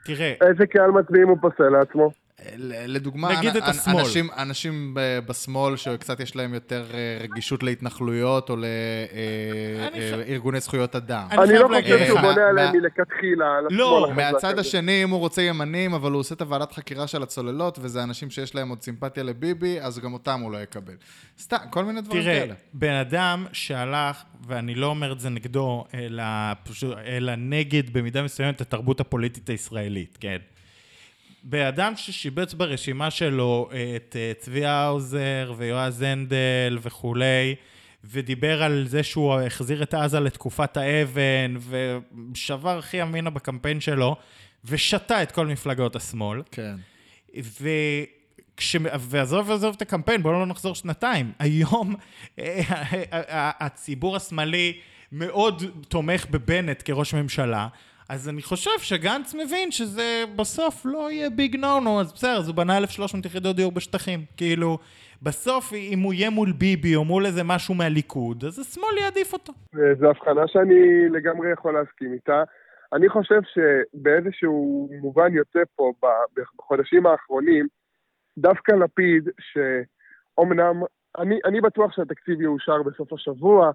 תראה... 0.05 0.33
איזה 0.41 0.67
קהל 0.67 0.91
מצביעים 0.91 1.27
הוא 1.27 1.37
פוסל 1.41 1.69
לעצמו? 1.69 2.11
לדוגמה, 2.87 3.37
נגיד 3.37 3.55
את 3.55 3.63
אנ- 3.63 3.69
השמאל. 3.69 3.99
אנשים, 3.99 4.27
אנשים 4.37 4.91
בשמאל 5.25 5.75
שקצת 5.77 6.19
יש 6.19 6.35
להם 6.35 6.53
יותר 6.53 6.85
אה, 6.93 7.17
רגישות 7.21 7.63
להתנחלויות 7.63 8.49
או 8.49 8.55
אני 8.55 8.63
חושב- 9.91 10.17
לארגוני 10.27 10.59
זכויות 10.59 10.95
אדם. 10.95 11.27
אני 11.31 11.43
אני 11.43 11.53
לא 11.59 11.67
חושב 11.81 12.05
שהוא 12.05 12.19
בונה 12.19 12.49
עליהם 12.49 12.67
מה- 12.73 12.79
מלכתחילה. 12.81 13.45
על 13.57 13.65
לא, 13.69 14.11
מהצד. 14.15 14.59
השני, 14.59 15.03
אם 15.03 15.09
הוא 15.09 15.19
רוצה 15.19 15.41
ימנים, 15.41 15.93
אבל 15.93 16.11
הוא 16.11 16.19
עושה 16.19 16.35
את 16.35 16.41
הוועדת 16.41 16.71
חקירה 16.71 17.07
של 17.07 17.23
הצוללות, 17.23 17.79
וזה 17.81 18.03
אנשים 18.03 18.29
שיש 18.29 18.55
להם 18.55 18.69
עוד 18.69 18.81
סימפתיה 18.81 19.23
לביבי, 19.23 19.81
אז 19.81 19.99
גם 19.99 20.13
אותם 20.13 20.39
הוא 20.39 20.51
לא 20.51 20.57
יקבל. 20.57 20.93
סתם, 21.39 21.57
כל 21.69 21.85
מיני 21.85 22.01
דברים 22.01 22.21
תראה, 22.23 22.39
כאלה. 22.39 22.53
בן 22.73 22.93
אדם 22.93 23.45
שהלך, 23.53 24.17
ואני 24.47 24.75
לא 24.75 24.87
אומר 24.87 25.11
את 25.11 25.19
זה 25.19 25.29
נגדו, 25.29 25.85
אלא, 25.93 26.23
אלא 27.05 27.33
נגד 27.35 27.93
במידה 27.97 28.23
מסוימת 28.23 28.61
התרבות 28.61 28.99
הפוליטית 28.99 29.49
הישראלית, 29.49 30.17
כן? 30.21 30.37
בן 31.47 31.65
אדם 31.65 31.93
ששיבץ 31.95 32.53
ברשימה 32.53 33.11
שלו 33.11 33.69
את 33.95 34.15
אה, 34.15 34.31
צבי 34.37 34.65
האוזר 34.65 35.53
ויועז 35.57 36.01
הנדל 36.01 36.77
וכולי, 36.81 37.55
ודיבר 38.03 38.63
על 38.63 38.85
זה 38.87 39.03
שהוא 39.03 39.33
החזיר 39.33 39.83
את 39.83 39.93
עזה 39.93 40.19
לתקופת 40.19 40.77
האבן, 40.77 41.55
ושבר 42.33 42.77
הכי 42.77 42.97
ימינה 42.97 43.29
בקמפיין 43.29 43.81
שלו, 43.81 44.15
ושתה 44.65 45.23
את 45.23 45.31
כל 45.31 45.47
מפלגות 45.47 45.95
השמאל. 45.95 46.41
כן. 46.51 46.75
וכש... 47.37 48.75
ועזוב 48.99 49.49
ועזוב 49.49 49.73
את 49.77 49.81
הקמפיין, 49.81 50.23
בואו 50.23 50.33
לא 50.33 50.45
נחזור 50.45 50.75
שנתיים. 50.75 51.31
היום 51.39 51.95
אה, 52.39 52.61
הציבור 53.59 54.15
השמאלי 54.15 54.79
מאוד 55.11 55.63
תומך 55.87 56.25
בבנט 56.29 56.81
כראש 56.85 57.13
ממשלה, 57.13 57.67
אז 58.09 58.29
אני 58.29 58.41
חושב 58.41 58.79
שגנץ 58.79 59.35
מבין 59.35 59.71
שזה 59.71 60.23
בסוף 60.35 60.85
לא 60.85 61.11
יהיה 61.11 61.29
ביג 61.29 61.55
נו 61.55 61.79
נו, 61.79 62.01
אז 62.01 62.13
בסדר, 62.13 62.37
אז 62.37 62.47
הוא 62.47 62.55
בנה 62.55 62.77
1,300 62.77 63.25
יחידות 63.25 63.55
דיור 63.55 63.71
בשטחים. 63.71 64.19
כאילו, 64.37 64.77
בסוף 65.21 65.73
אם 65.73 65.99
הוא 65.99 66.13
יהיה 66.13 66.29
מול 66.29 66.51
ביבי 66.51 66.95
או 66.95 67.05
מול 67.05 67.25
איזה 67.25 67.43
משהו 67.43 67.73
מהליכוד, 67.75 68.43
אז 68.43 68.59
השמאל 68.59 68.97
יעדיף 69.01 69.33
אותו. 69.33 69.53
זו 69.99 70.09
הבחנה 70.09 70.47
שאני 70.47 71.09
לגמרי 71.09 71.51
יכול 71.51 71.73
להסכים 71.73 72.13
איתה. 72.13 72.43
אני 72.93 73.09
חושב 73.09 73.39
שבאיזשהו 73.53 74.89
מובן 75.01 75.33
יוצא 75.33 75.59
פה 75.75 75.91
בחודשים 76.57 77.05
האחרונים, 77.05 77.67
דווקא 78.37 78.71
לפיד, 78.71 79.29
שאומנם, 79.39 80.83
אני, 81.17 81.39
אני 81.45 81.61
בטוח 81.61 81.95
שהתקציב 81.95 82.41
יאושר 82.41 82.83
בסוף 82.83 83.13
השבוע, 83.13 83.71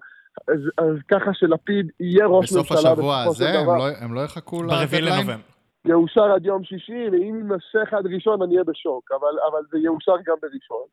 אז, 0.47 0.59
אז 0.77 0.95
ככה 1.07 1.33
שלפיד 1.33 1.91
יהיה 1.99 2.25
ראש 2.25 2.45
בסוף 2.45 2.71
ממשלה 2.71 2.91
השבוע 2.91 3.21
בסופו 3.25 3.35
של 3.35 3.43
הזה, 3.43 3.59
הם. 3.59 3.67
לא- 3.67 3.87
הם 4.01 4.13
לא 4.13 4.21
יחכו 4.21 4.57
ברביעי 4.57 5.01
לדדליין? 5.01 5.27
לנובמבר. 5.27 5.51
יאושר 5.85 6.23
עד 6.23 6.45
יום 6.45 6.63
שישי, 6.63 7.09
ואם 7.11 7.35
יימשך 7.35 7.93
עד 7.93 8.05
ראשון 8.13 8.41
אני 8.41 8.53
אהיה 8.53 8.63
בשוק, 8.63 9.11
אבל, 9.11 9.35
אבל 9.51 9.61
זה 9.71 9.79
יאושר 9.79 10.15
גם 10.25 10.35
בראשון. 10.41 10.87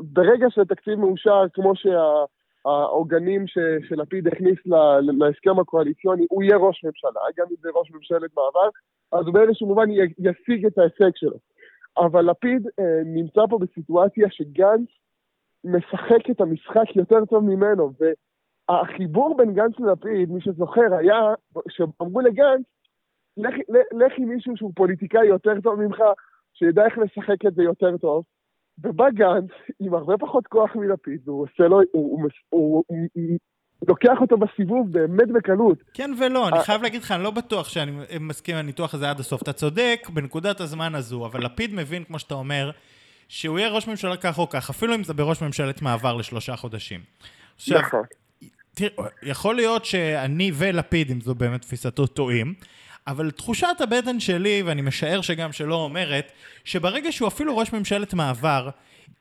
ברגע 0.00 0.46
שהתקציב 0.50 0.94
מאושר, 0.94 1.42
כמו 1.54 1.72
שהעוגנים 1.76 3.44
שלפיד 3.88 4.28
הכניס 4.28 4.58
להסכם 5.20 5.58
הקואליציוני, 5.60 6.26
הוא 6.30 6.42
יהיה 6.42 6.56
ראש 6.56 6.84
ממשלה, 6.84 7.20
גם 7.36 7.46
אם 7.50 7.56
זה 7.60 7.68
ראש 7.74 7.90
ממשלת 7.90 8.30
מעבר, 8.36 8.68
אז 9.12 9.26
הוא 9.26 9.34
באיזשהו 9.34 9.66
מובן 9.66 9.90
ישיג 10.18 10.66
את 10.66 10.78
ההישג 10.78 11.10
שלו. 11.16 11.36
אבל 11.98 12.30
לפיד 12.30 12.66
אה, 12.80 13.00
נמצא 13.04 13.40
פה 13.50 13.58
בסיטואציה 13.58 14.26
שגנץ 14.30 14.88
משחק 15.64 16.30
את 16.30 16.40
המשחק 16.40 16.96
יותר 16.96 17.24
טוב 17.24 17.44
ממנו, 17.44 17.92
והחיבור 18.68 19.36
בין 19.36 19.54
גנץ 19.54 19.74
ללפיד, 19.78 20.30
מי 20.30 20.40
שזוכר, 20.40 20.94
היה 20.98 21.34
שאמרו 21.68 22.20
לגנץ, 22.20 22.62
לך, 23.36 24.12
עם 24.18 24.28
מישהו 24.28 24.56
שהוא 24.56 24.72
פוליטיקאי 24.76 25.26
יותר 25.26 25.60
טוב 25.62 25.80
ממך, 25.80 25.98
שידע 26.54 26.84
איך 26.84 26.98
לשחק 26.98 27.46
את 27.46 27.54
זה 27.54 27.62
יותר 27.62 27.96
טוב. 27.96 28.24
ובא 28.84 29.10
גנץ 29.10 29.50
עם 29.80 29.94
הרבה 29.94 30.18
פחות 30.18 30.46
כוח 30.46 30.76
מלפיד, 30.76 31.28
והוא 31.28 31.42
עושה 31.42 31.68
לו, 31.68 31.76
הוא, 31.76 31.84
הוא, 31.92 32.28
הוא, 32.48 32.84
הוא, 32.86 33.08
הוא 33.78 33.88
לוקח 33.88 34.20
אותו 34.20 34.36
בסיבוב 34.36 34.92
באמת 34.92 35.28
בקלות. 35.28 35.78
כן 35.94 36.10
ולא, 36.20 36.48
אני 36.48 36.56
אה, 36.56 36.62
חייב 36.62 36.82
להגיד 36.82 37.02
לך, 37.02 37.12
אני 37.12 37.22
לא 37.22 37.30
בטוח 37.30 37.68
שאני 37.68 37.92
מסכים 38.20 38.54
עם 38.54 38.60
הניתוח 38.60 38.94
הזה 38.94 39.10
עד 39.10 39.20
הסוף. 39.20 39.42
אתה 39.42 39.52
צודק 39.52 40.08
בנקודת 40.14 40.60
הזמן 40.60 40.94
הזו, 40.94 41.26
אבל 41.26 41.44
לפיד 41.44 41.74
מבין, 41.74 42.04
כמו 42.04 42.18
שאתה 42.18 42.34
אומר, 42.34 42.70
שהוא 43.28 43.58
יהיה 43.58 43.68
ראש 43.70 43.86
ממשלה 43.86 44.16
כך 44.16 44.38
או 44.38 44.48
כך, 44.48 44.70
אפילו 44.70 44.94
אם 44.94 45.04
זה 45.04 45.14
בראש 45.14 45.42
ממשלת 45.42 45.82
מעבר 45.82 46.14
לשלושה 46.16 46.56
חודשים. 46.56 47.00
עכשיו, 47.56 47.80
נכון. 47.80 48.02
תראה, 48.74 48.90
יכול 49.22 49.56
להיות 49.56 49.84
שאני 49.84 50.52
ולפיד, 50.54 51.10
אם 51.10 51.20
זו 51.20 51.34
באמת 51.34 51.62
תפיסתו, 51.62 52.06
טועים, 52.06 52.54
אבל 53.06 53.30
תחושת 53.30 53.76
הבטן 53.80 54.20
שלי, 54.20 54.62
ואני 54.62 54.82
משער 54.82 55.20
שגם 55.20 55.52
שלא 55.52 55.74
אומרת, 55.74 56.32
שברגע 56.64 57.12
שהוא 57.12 57.28
אפילו 57.28 57.56
ראש 57.56 57.72
ממשלת 57.72 58.14
מעבר, 58.14 58.68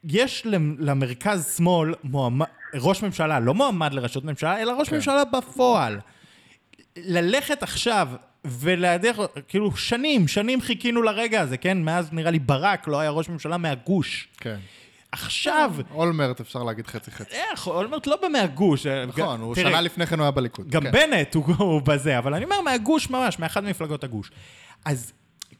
יש 0.03 0.45
למ- 0.45 0.75
למרכז 0.79 1.53
שמאל 1.57 1.93
מועמד, 2.03 2.45
ראש 2.75 3.03
ממשלה, 3.03 3.39
לא 3.39 3.53
מועמד 3.53 3.93
לראשות 3.93 4.23
ממשלה, 4.23 4.61
אלא 4.61 4.71
ראש 4.79 4.89
כן. 4.89 4.95
ממשלה 4.95 5.23
בפועל. 5.25 5.99
ללכת 6.97 7.63
עכשיו 7.63 8.07
ולהדיח, 8.49 9.19
כאילו 9.47 9.75
שנים, 9.75 10.27
שנים 10.27 10.61
חיכינו 10.61 11.01
לרגע 11.01 11.41
הזה, 11.41 11.57
כן? 11.57 11.77
מאז 11.77 12.13
נראה 12.13 12.31
לי 12.31 12.39
ברק 12.39 12.87
לא 12.87 12.99
היה 12.99 13.09
ראש 13.09 13.29
ממשלה 13.29 13.57
מהגוש. 13.57 14.27
כן. 14.37 14.57
עכשיו, 15.11 15.73
אולמרט, 15.91 16.39
אפשר 16.39 16.63
להגיד 16.63 16.87
חצי-חצי. 16.87 17.35
איך, 17.35 17.67
אולמרט 17.67 18.07
לא 18.07 18.17
מהגוש. 18.31 18.85
נכון, 18.85 19.41
הוא 19.41 19.55
שנה 19.55 19.81
לפני 19.81 20.05
כן 20.05 20.15
הוא 20.19 20.23
היה 20.23 20.31
בליכוד. 20.31 20.69
גם 20.69 20.83
כן. 20.83 20.91
בנט 20.91 21.35
הוא, 21.35 21.81
בזה, 21.81 22.17
אבל 22.17 22.33
אני 22.33 22.45
אומר 22.45 22.61
מהגוש 22.61 23.09
ממש, 23.09 23.39
מאחת 23.39 23.63
ממפלגות 23.63 24.03
הגוש. 24.03 24.31
אז 24.85 25.13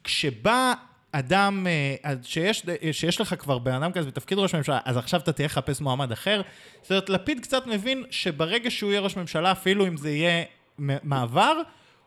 כשבא 0.03 0.73
אדם, 1.11 1.67
אה, 2.05 2.13
שיש, 2.23 2.65
שיש 2.91 3.21
לך 3.21 3.35
כבר 3.39 3.57
בן 3.57 3.73
אדם 3.73 3.91
כזה 3.91 4.07
בתפקיד 4.07 4.37
ראש 4.37 4.55
ממשלה, 4.55 4.79
אז 4.85 4.97
עכשיו 4.97 5.19
אתה 5.19 5.31
תהיה 5.31 5.45
לחפש 5.45 5.81
מועמד 5.81 6.11
אחר. 6.11 6.41
זאת 6.81 6.91
אומרת, 6.91 7.09
לפיד 7.09 7.39
קצת 7.39 7.67
מבין 7.67 8.03
שברגע 8.09 8.71
שהוא 8.71 8.91
יהיה 8.91 9.01
ראש 9.01 9.17
ממשלה, 9.17 9.51
אפילו 9.51 9.87
אם 9.87 9.97
זה 9.97 10.11
יהיה 10.11 10.43
מעבר, 10.79 11.61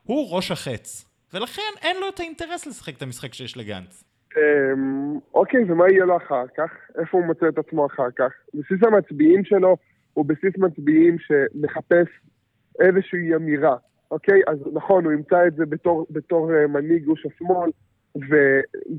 הוא 0.05 0.37
ראש 0.37 0.51
החץ. 0.51 1.05
ולכן 1.35 1.73
אין 1.83 1.97
לו 2.01 2.09
את 2.09 2.21
האינטרס 2.21 2.67
לשחק 2.67 2.97
את 2.97 3.03
המשחק 3.03 3.35
שיש 3.35 3.57
לגנץ. 3.57 4.05
אמ, 4.37 5.19
אוקיי, 5.35 5.65
ומה 5.69 5.85
יהיה 5.91 6.05
לו 6.05 6.17
אחר 6.17 6.45
כך? 6.57 6.71
איפה 6.99 7.19
הוא 7.19 7.27
מוצא 7.27 7.49
את 7.49 7.59
עצמו 7.59 7.87
אחר 7.87 8.11
כך? 8.17 8.33
בסיס 8.55 8.83
המצביעים 8.83 9.45
שלו 9.45 9.77
הוא 10.15 10.25
בסיס 10.25 10.53
מצביעים 10.59 11.17
שמחפש 11.19 12.09
איזושהי 12.81 13.35
אמירה, 13.35 13.77
אוקיי? 14.11 14.41
אז 14.47 14.59
נכון, 14.73 15.05
הוא 15.05 15.13
ימצא 15.13 15.47
את 15.47 15.57
זה 15.57 15.67
בתור, 15.67 16.07
בתור 16.11 16.55
אה, 16.55 16.67
מנהיג 16.67 17.05
גוש 17.05 17.27
השמאל, 17.27 17.71
ו, 18.17 18.35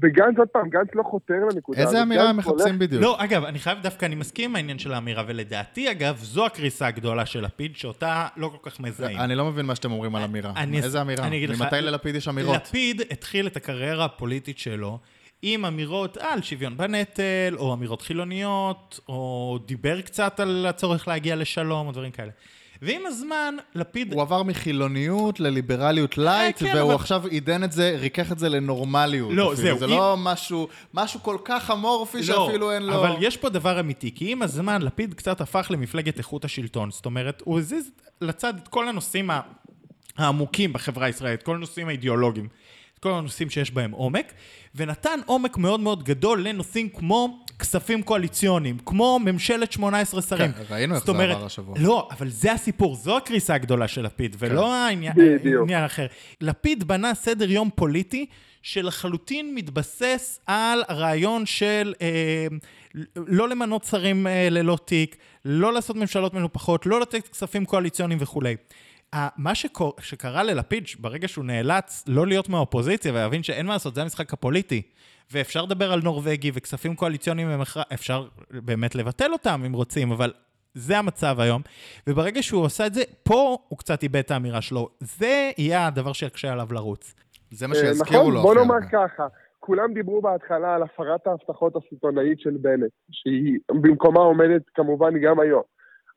וגנץ, 0.02 0.38
עוד 0.38 0.48
פעם, 0.48 0.70
גנץ 0.70 0.88
לא 0.96 1.04
חותר 1.04 1.34
לנקודה. 1.54 1.82
איזה. 1.82 2.02
אמירה 2.02 2.30
הם 2.30 2.38
מחפשים 2.38 2.58
הולך- 2.60 2.76
בדיוק? 2.78 3.02
לא, 3.02 3.24
אגב, 3.24 3.44
אני 3.44 3.60
חייב 3.60 3.78
דווקא, 3.82 4.06
אני 4.06 4.16
מסכים 4.16 4.50
עם 4.50 4.56
העניין 4.56 4.80
של 4.80 4.94
האמירה, 4.94 5.24
ולדעתי, 5.28 5.92
אגב, 5.92 6.18
זו 6.18 6.46
הקריסה 6.46 6.88
הגדולה 6.88 7.26
של 7.26 7.42
לפיד, 7.46 7.76
שאותה 7.78 8.28
לא 8.38 8.48
כל 8.62 8.70
כך 8.70 8.80
מזהים. 8.80 9.18
אני 9.20 9.36
לא 9.36 9.46
מבין 9.46 9.66
מה 9.66 9.76
שאתם 9.76 9.92
אומרים 9.92 10.16
על 10.16 10.24
אמירה. 10.24 10.54
אני- 10.56 10.78
איזה 10.78 11.02
אמירה? 11.02 11.28
אני 11.28 11.38
אגיד 11.38 11.50
לך- 11.50 11.62
ממתי 11.62 11.82
ללפיד 11.82 12.16
יש 12.16 12.28
אמירות? 12.28 12.56
לפיד 12.56 13.02
התחיל 13.12 13.48
את 13.48 13.56
הקריירה 13.58 14.06
הפוליטית 14.06 14.58
שלו 14.58 14.98
עם 15.42 15.66
אמירות 15.66 16.18
על 16.18 16.42
שוויון 16.42 16.78
בנטל, 16.78 17.56
או 17.58 17.74
אמירות 17.74 18.02
חילוניות, 18.02 19.00
או 19.10 19.60
דיבר 19.66 20.02
קצת 20.02 20.40
על 20.40 20.66
הצורך 20.70 21.08
להגיע 21.08 21.36
לשלום, 21.36 21.88
או 21.88 21.92
דברים 21.92 22.12
כאלה. 22.12 22.32
ועם 22.82 23.02
הזמן, 23.06 23.56
לפיד... 23.76 24.14
הוא 24.14 24.22
עבר 24.22 24.44
מחילוניות 24.44 25.40
לליברליות 25.40 26.18
light, 26.18 26.60
כן, 26.60 26.72
והוא 26.76 26.88
אבל- 26.88 26.96
עכשיו 26.96 27.28
עידן 27.28 27.64
את 27.64 27.72
זה, 27.72 27.96
ריכך 28.00 28.32
את 28.32 28.40
זה 28.40 28.50
לנורמליות. 28.50 29.30
לא, 29.34 29.54
אפילו. 29.54 29.56
זהו, 29.68 29.80
זה 29.80 29.86
אם- 29.86 29.92
לא 29.92 30.16
משהו, 30.20 30.68
משהו 30.94 31.24
כל 31.24 31.38
כך 31.46 31.72
אמורפי 31.72 32.24
שאפילו 32.24 32.72
אין 32.72 32.84
לו... 32.84 32.96
אבל 33.00 33.16
יש 33.20 33.38
פה 33.38 33.50
דבר 33.50 33.80
אמיתי, 33.80 34.12
כי 34.16 34.32
עם 34.32 34.42
הזמן 34.42 34.82
לפיד 34.82 35.14
קצת 35.14 35.42
הפך 35.42 35.68
למפלגת 35.70 36.18
איכות 36.18 36.46
השלטון. 36.46 36.92
זאת 36.92 37.06
אומרת, 37.06 37.42
הוא 37.46 37.60
הזיז 37.60 37.92
לצד 38.22 38.54
את 38.64 38.68
כל 38.68 38.88
הנושאים 38.90 39.30
העמוקים 40.18 40.74
בחברה 40.74 41.06
הישראלית, 41.06 41.44
כל 41.44 41.56
הנושאים 41.56 41.88
האידיאולוגיים, 41.88 42.48
כל 43.00 43.12
הנושאים 43.14 43.50
שיש 43.50 43.72
בהם 43.72 43.92
עומק, 43.92 44.34
ונתן 44.76 45.20
עומק 45.26 45.58
מאוד 45.58 45.80
מאוד 45.80 46.04
גדול 46.04 46.48
לנושאים 46.48 46.90
כמו 46.90 47.44
כספים 47.62 48.04
קואליציוניים, 48.04 48.78
כמו 48.86 49.20
ממשלת 49.20 49.72
18 49.72 50.22
שרים. 50.22 50.52
כן, 50.52 50.64
ראינו 50.70 50.96
איך 50.96 51.06
זה 51.06 51.12
אומרת, 51.12 51.36
עבר 51.36 51.46
השבוע. 51.46 51.76
לא, 51.80 52.10
אבל 52.12 52.30
זה 52.30 52.52
הסיפור, 52.52 52.96
זו 52.96 53.18
הקריסה 53.18 53.54
הגדולה 53.54 53.88
של 53.88 54.02
לפיד, 54.02 54.36
ולא 54.40 54.62
כן. 54.62 54.68
העניין 54.68 55.14
בדיוק. 55.18 55.64
עניין 55.64 55.84
אחר. 55.84 56.06
לפיד 56.42 56.84
בנה 56.84 57.14
סדר 57.14 57.52
יום 57.52 57.70
פוליטי 57.76 58.26
שלחלוטין 58.62 59.56
מתבסס 59.56 60.40
על 60.48 60.84
הרעיון 60.88 61.46
של 61.46 61.94
אה, 62.02 62.48
לא 63.16 63.50
למנות 63.50 63.84
שרים 63.84 64.28
אה, 64.28 64.48
ללא 64.52 64.78
תיק, 64.86 65.18
לא 65.46 65.74
לעשות 65.74 65.96
ממשלות 65.96 66.34
מנופחות, 66.34 66.86
לא 66.86 67.02
לתת 67.02 67.28
כספים 67.28 67.66
קואליציוניים 67.66 68.20
וכולי. 68.22 68.56
מה 69.38 69.56
שקור, 69.56 69.94
שקרה 70.00 70.44
ללפיד, 70.44 70.84
ברגע 71.00 71.28
שהוא 71.28 71.46
נאלץ 71.46 72.04
לא 72.08 72.28
להיות 72.28 72.50
מהאופוזיציה 72.50 73.12
ולהבין 73.12 73.44
שאין 73.44 73.66
מה 73.66 73.74
לעשות, 73.74 73.96
זה 73.96 74.02
המשחק 74.02 74.34
הפוליטי, 74.34 74.82
ואפשר 75.32 75.62
לדבר 75.62 75.94
על 75.94 76.00
נורבגי 76.04 76.52
וכספים 76.54 76.96
קואליציוניים, 76.96 77.48
הם 77.48 77.62
אפשר 77.94 78.28
באמת 78.52 78.96
לבטל 78.96 79.34
אותם 79.34 79.62
אם 79.66 79.74
רוצים, 79.74 80.12
אבל 80.12 80.34
זה 80.74 80.98
המצב 80.98 81.40
היום. 81.40 81.62
וברגע 82.08 82.44
שהוא 82.44 82.64
עושה 82.64 82.88
את 82.88 82.94
זה, 82.94 83.02
פה 83.24 83.58
הוא 83.68 83.80
קצת 83.80 84.04
איבד 84.04 84.20
את 84.20 84.32
האמירה 84.32 84.62
שלו. 84.62 84.90
זה 85.00 85.52
יהיה 85.58 85.88
הדבר 85.88 86.14
שיקשה 86.14 86.52
עליו 86.52 86.68
לרוץ. 86.74 87.16
זה 87.52 87.68
מה 87.68 87.76
שיזכירו 87.76 88.22
נכון, 88.22 88.34
לו 88.34 88.42
בוא 88.42 88.52
הכי 88.52 88.62
נאמר. 88.62 88.88
ככה, 88.92 89.28
כולם 89.60 89.94
דיברו 89.94 90.22
בהתחלה 90.22 90.76
על 90.76 90.84
הפרת 90.84 91.28
ההבטחות 91.28 91.74
הסיטונאית 91.76 92.40
של 92.40 92.58
בנט, 92.62 92.92
שהיא 93.12 93.60
במקומה 93.70 94.20
עומדת 94.20 94.62
כמובן 94.74 95.14
גם 95.22 95.40
היום. 95.40 95.64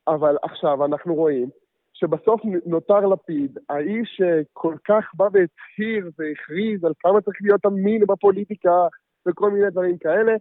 אבל 0.07 0.35
עכשיו 0.43 0.85
אנחנו 0.85 1.15
רואים 1.15 1.49
שבסוף 1.99 2.41
נותר 2.65 2.99
לפיד, 2.99 3.57
האיש 3.69 4.17
שכל 4.17 4.75
כך 4.87 5.05
בא 5.13 5.23
והצהיר 5.23 6.11
והכריז 6.17 6.83
על 6.85 6.93
כמה 6.99 7.21
צריך 7.21 7.37
להיות 7.41 7.65
אמין 7.65 8.01
בפוליטיקה 8.07 8.87
וכל 9.27 9.51
מיני 9.51 9.69
דברים 9.69 9.97
כאלה, 9.97 10.33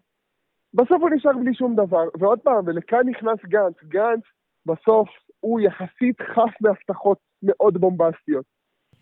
בסוף 0.75 1.03
הוא 1.03 1.11
נשאר 1.11 1.33
בלי 1.43 1.55
שום 1.55 1.77
דבר. 1.77 2.05
ועוד 2.19 2.39
פעם, 2.39 2.63
ולכאן 2.67 3.09
נכנס 3.09 3.39
גנץ. 3.45 3.75
גנץ, 3.85 4.23
בסוף, 4.67 5.09
הוא 5.41 5.61
יחסית 5.61 6.21
חף 6.35 6.53
מהבטחות 6.61 7.19
מאוד 7.43 7.79
בומבסטיות. 7.79 8.45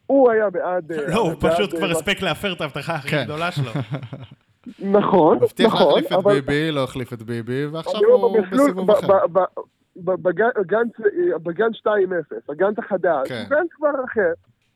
הוא 0.06 0.30
היה 0.30 0.50
בעד... 0.50 0.92
לא, 0.92 1.20
הוא 1.20 1.32
פשוט 1.40 1.70
כבר 1.78 1.90
הספק 1.90 2.22
להפר 2.22 2.52
את 2.52 2.60
ההבטחה 2.60 2.94
הכי 2.94 3.08
כן. 3.08 3.24
גדולה 3.24 3.52
שלו. 3.52 3.70
נכון, 4.78 4.92
נכון. 4.92 5.38
הבטיח 5.42 5.74
להחליף 5.74 6.12
את 6.12 6.24
ביבי, 6.24 6.70
לא 6.70 6.84
החליף 6.84 7.12
את 7.12 7.22
ביבי, 7.22 7.66
ועכשיו 7.66 8.00
הוא 8.04 8.38
בסיבוב 8.52 8.90
אחר. 8.90 9.06
בגן 9.96 11.70
2-0, 11.86 11.88
הגנץ 12.48 12.78
החדש, 12.78 13.28
כן. 13.28 13.44
גנץ 13.48 13.68
כבר 13.72 14.04
אחר. 14.04 14.32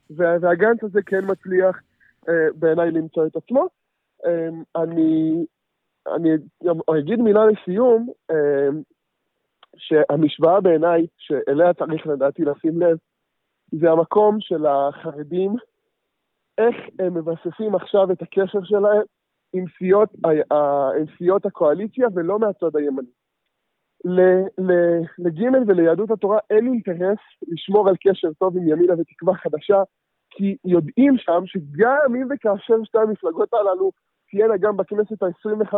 והגנץ 0.09 0.83
הזה 0.83 0.99
כן 1.05 1.21
מצליח 1.27 1.81
אה, 2.29 2.47
בעיניי 2.55 2.91
למצוא 2.91 3.27
את 3.27 3.35
עצמו. 3.35 3.67
אה, 4.25 4.49
אני, 4.83 5.45
אני 6.15 6.29
אגיד 6.99 7.19
מילה 7.19 7.45
לסיום, 7.45 8.09
אה, 8.31 8.69
שהמשוואה 9.77 10.61
בעיניי, 10.61 11.07
שאליה 11.17 11.73
צריך 11.73 12.07
לדעתי 12.07 12.41
לשים 12.45 12.81
לב, 12.81 12.97
זה 13.71 13.91
המקום 13.91 14.37
של 14.39 14.65
החרדים, 14.65 15.55
איך 16.57 16.75
הם 16.99 17.13
מבססים 17.13 17.75
עכשיו 17.75 18.11
את 18.11 18.21
הקשר 18.21 18.63
שלהם 18.63 19.01
עם 19.53 19.65
סיעות, 19.77 20.09
עם 20.99 21.05
סיעות 21.17 21.45
הקואליציה 21.45 22.07
ולא 22.15 22.39
מהצד 22.39 22.75
הימני. 22.75 23.07
לג' 25.17 25.67
וליהדות 25.67 26.11
התורה 26.11 26.39
אין 26.49 26.67
אינטרס 26.67 27.19
לשמור 27.47 27.89
על 27.89 27.95
קשר 28.07 28.33
טוב 28.33 28.57
עם 28.57 28.67
ימינה 28.67 28.93
ותקווה 28.93 29.35
חדשה, 29.35 29.83
כי 30.29 30.57
יודעים 30.65 31.17
שם 31.17 31.41
שגם 31.45 32.15
אם 32.15 32.27
וכאשר 32.29 32.83
שתי 32.83 32.97
המפלגות 32.97 33.53
הללו 33.53 33.91
תהיינה 34.29 34.57
גם 34.57 34.77
בכנסת 34.77 35.23
ה-25, 35.23 35.75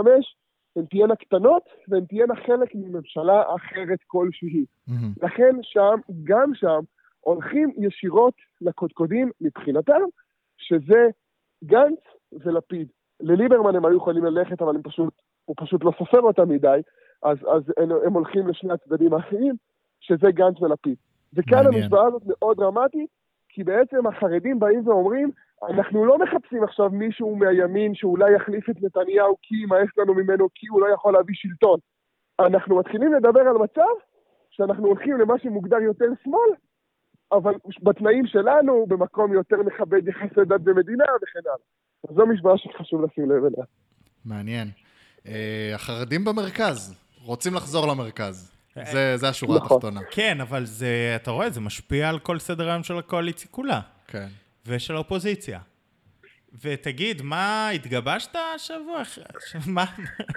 הן 0.75 0.85
תהיינה 0.85 1.15
קטנות 1.15 1.63
והן 1.87 2.05
תהיינה 2.05 2.35
חלק 2.35 2.69
מממשלה 2.75 3.43
אחרת 3.55 3.99
כלשהי. 4.07 4.65
Mm-hmm. 4.89 5.25
לכן 5.25 5.55
שם, 5.61 5.95
גם 6.23 6.51
שם, 6.53 6.79
הולכים 7.19 7.71
ישירות 7.77 8.33
לקודקודים 8.61 9.31
מבחינתם, 9.41 10.01
שזה 10.57 11.07
גנץ 11.63 11.99
ולפיד. 12.31 12.87
לליברמן 13.19 13.75
הם 13.75 13.85
היו 13.85 13.97
יכולים 13.97 14.25
ללכת, 14.25 14.61
אבל 14.61 14.75
פשוט, 14.83 15.13
הוא 15.45 15.55
פשוט 15.59 15.83
לא 15.83 15.91
סופר 15.97 16.19
אותם 16.19 16.49
מדי, 16.49 16.81
אז, 17.23 17.37
אז 17.37 17.63
הם, 17.77 17.89
הם 18.05 18.13
הולכים 18.13 18.47
לשני 18.47 18.73
הצדדים 18.73 19.13
האחרים, 19.13 19.55
שזה 19.99 20.31
גנץ 20.31 20.61
ולפיד. 20.61 20.95
וכאן 21.33 21.65
המשוואה 21.67 22.07
הזאת 22.07 22.21
מאוד 22.25 22.57
דרמטית, 22.57 23.09
כי 23.49 23.63
בעצם 23.63 24.07
החרדים 24.07 24.59
באים 24.59 24.87
ואומרים, 24.87 25.31
אנחנו 25.69 26.05
לא 26.05 26.17
מחפשים 26.17 26.63
עכשיו 26.63 26.89
מישהו 26.89 27.35
מהימין 27.35 27.95
שאולי 27.95 28.35
יחליף 28.35 28.69
את 28.69 28.75
נתניהו 28.81 29.35
כי 29.41 29.55
יימאס 29.55 29.89
לנו 29.97 30.13
ממנו, 30.13 30.47
כי 30.55 30.67
הוא 30.67 30.81
לא 30.81 30.93
יכול 30.93 31.13
להביא 31.13 31.35
שלטון. 31.37 31.79
אנחנו 32.39 32.79
מתחילים 32.79 33.13
לדבר 33.13 33.39
על 33.39 33.57
מצב 33.57 33.93
שאנחנו 34.49 34.87
הולכים 34.87 35.19
למה 35.19 35.39
שמוגדר 35.39 35.77
יותר 35.77 36.05
שמאל, 36.23 36.51
אבל 37.31 37.53
בתנאים 37.83 38.27
שלנו, 38.27 38.85
במקום 38.87 39.33
יותר 39.33 39.57
מכבד 39.57 40.07
יחסי 40.07 40.45
דת 40.45 40.61
ומדינה 40.65 41.05
וכן 41.23 41.39
הלאה. 41.45 42.15
זו 42.15 42.25
משוואה 42.25 42.57
שחשוב 42.57 43.01
לשים 43.03 43.31
לב 43.31 43.43
אליה. 43.45 43.65
מעניין. 44.25 44.67
Uh, 45.17 45.29
החרדים 45.75 46.25
במרכז, 46.25 46.95
רוצים 47.23 47.53
לחזור 47.53 47.87
למרכז. 47.87 48.51
זה, 48.91 49.17
זה 49.17 49.29
השורה 49.29 49.57
נכון. 49.57 49.77
התחתונה. 49.77 50.01
כן, 50.11 50.41
אבל 50.41 50.65
זה, 50.65 51.13
אתה 51.15 51.31
רואה, 51.31 51.49
זה 51.49 51.61
משפיע 51.61 52.09
על 52.09 52.19
כל 52.19 52.39
סדר 52.39 52.69
היום 52.69 52.83
של 52.83 52.97
הקואליציה 52.97 53.47
כולה. 53.51 53.79
כן. 54.07 54.27
ושל 54.65 54.95
האופוזיציה. 54.95 55.59
ותגיד, 56.61 57.21
מה, 57.21 57.69
התגבשת 57.69 58.35
השבוע? 58.55 59.01
מה? 59.67 59.85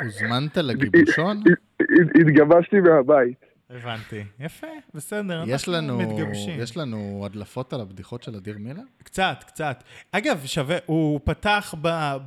הוזמנת 0.00 0.56
לגיבושון? 0.56 1.42
התגבשתי 2.20 2.80
מהבית. 2.80 3.51
הבנתי. 3.74 4.24
יפה, 4.40 4.66
בסדר, 4.94 5.44
יש 5.46 5.68
לנו, 5.68 5.98
מתגבשים. 5.98 6.60
יש 6.60 6.76
לנו 6.76 7.22
הדלפות 7.26 7.72
על 7.72 7.80
הבדיחות 7.80 8.22
של 8.22 8.36
אדיר 8.36 8.58
מילר? 8.58 8.82
קצת, 9.02 9.44
קצת. 9.46 9.84
אגב, 10.12 10.42
שווה, 10.46 10.76
הוא 10.86 11.20
פתח 11.24 11.74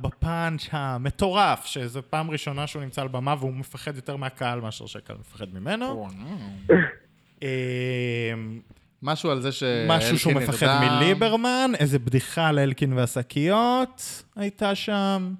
בפאנץ' 0.00 0.68
המטורף, 0.70 1.64
שזו 1.64 2.02
פעם 2.10 2.30
ראשונה 2.30 2.66
שהוא 2.66 2.82
נמצא 2.82 3.02
על 3.02 3.08
במה 3.08 3.34
והוא 3.38 3.54
מפחד 3.54 3.96
יותר 3.96 4.16
מהקהל 4.16 4.60
מאשר 4.60 4.86
שהקהל 4.86 5.16
מפחד 5.20 5.54
ממנו. 5.54 6.08
אמ, 7.42 7.48
משהו 9.02 9.30
על 9.30 9.40
זה 9.40 9.52
שאלקין 9.52 9.86
נרדם. 9.88 9.98
משהו 9.98 10.18
שהוא 10.18 10.32
מפחד 10.32 10.80
מליברמן, 10.80 11.70
איזה 11.78 11.98
בדיחה 11.98 12.48
על 12.48 12.58
אלקין 12.58 12.92
והשקיות 12.92 14.24
הייתה 14.36 14.74
שם. 14.74 15.34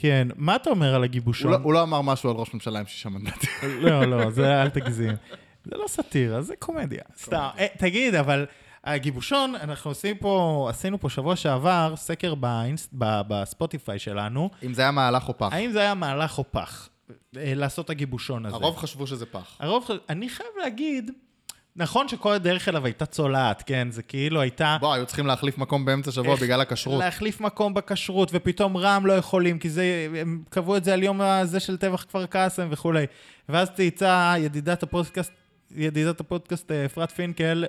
כן, 0.00 0.28
מה 0.36 0.56
אתה 0.56 0.70
אומר 0.70 0.94
על 0.94 1.04
הגיבושון? 1.04 1.52
הוא 1.52 1.58
לא, 1.58 1.64
הוא 1.64 1.72
לא 1.72 1.82
אמר 1.82 2.00
משהו 2.00 2.30
על 2.30 2.36
ראש 2.36 2.54
ממשלה 2.54 2.78
עם 2.78 2.86
שישה 2.86 3.08
מנדטים. 3.08 3.50
לא, 3.84 4.04
לא, 4.04 4.30
זה 4.30 4.62
אל 4.62 4.68
תגזים. 4.68 5.12
זה 5.64 5.70
לא 5.76 5.88
סאטירה, 5.88 6.42
זה 6.42 6.56
קומדיה. 6.58 7.02
סתם. 7.16 7.48
אה, 7.58 7.66
תגיד, 7.78 8.14
אבל 8.14 8.46
הגיבושון, 8.84 9.54
אנחנו 9.54 9.90
עושים 9.90 10.16
פה, 10.16 10.66
עשינו 10.70 11.00
פה 11.00 11.08
שבוע 11.08 11.36
שעבר 11.36 11.94
סקר 11.96 12.34
בספוטיפיי 12.92 13.98
שלנו. 13.98 14.50
אם 14.62 14.74
זה 14.74 14.82
היה 14.82 14.90
מהלך 14.90 15.28
או 15.28 15.38
פח. 15.38 15.52
האם 15.52 15.72
זה 15.72 15.80
היה 15.80 15.94
מהלך 15.94 16.38
או 16.38 16.44
פח, 16.50 16.88
אה, 17.36 17.52
לעשות 17.54 17.84
את 17.84 17.90
הגיבושון 17.90 18.46
הזה. 18.46 18.56
הרוב 18.56 18.76
חשבו 18.76 19.06
שזה 19.06 19.26
פח. 19.26 19.56
הרוב, 19.60 19.88
אני 20.08 20.28
חייב 20.28 20.50
להגיד, 20.62 21.10
נכון 21.78 22.08
שכל 22.08 22.32
הדרך 22.32 22.68
אליו 22.68 22.84
הייתה 22.84 23.06
צולעת, 23.06 23.62
כן? 23.66 23.88
זה 23.90 24.02
כאילו 24.02 24.40
הייתה... 24.40 24.76
בוא, 24.80 24.94
היו 24.94 25.06
צריכים 25.06 25.26
להחליף 25.26 25.58
מקום 25.58 25.84
באמצע 25.84 26.12
שבוע 26.12 26.36
בגלל 26.36 26.60
הכשרות. 26.60 27.00
להחליף 27.00 27.40
מקום 27.40 27.74
בכשרות, 27.74 28.30
ופתאום 28.32 28.76
רע"מ 28.76 29.06
לא 29.06 29.12
יכולים, 29.12 29.58
כי 29.58 29.70
זה, 29.70 30.08
הם 30.20 30.42
קבעו 30.50 30.76
את 30.76 30.84
זה 30.84 30.94
על 30.94 31.02
יום 31.02 31.20
הזה 31.20 31.60
של 31.60 31.76
טבח 31.76 32.02
כפר 32.02 32.26
קאסם 32.26 32.68
וכולי. 32.70 33.06
ואז 33.48 33.70
צייצה 33.70 34.34
ידידת 34.38 34.82
הפודקאסט, 34.82 35.32
ידידת 35.76 36.20
הפודקאסט 36.20 36.70
אה, 36.70 36.84
אפרת 36.84 37.10
פינקל, 37.10 37.64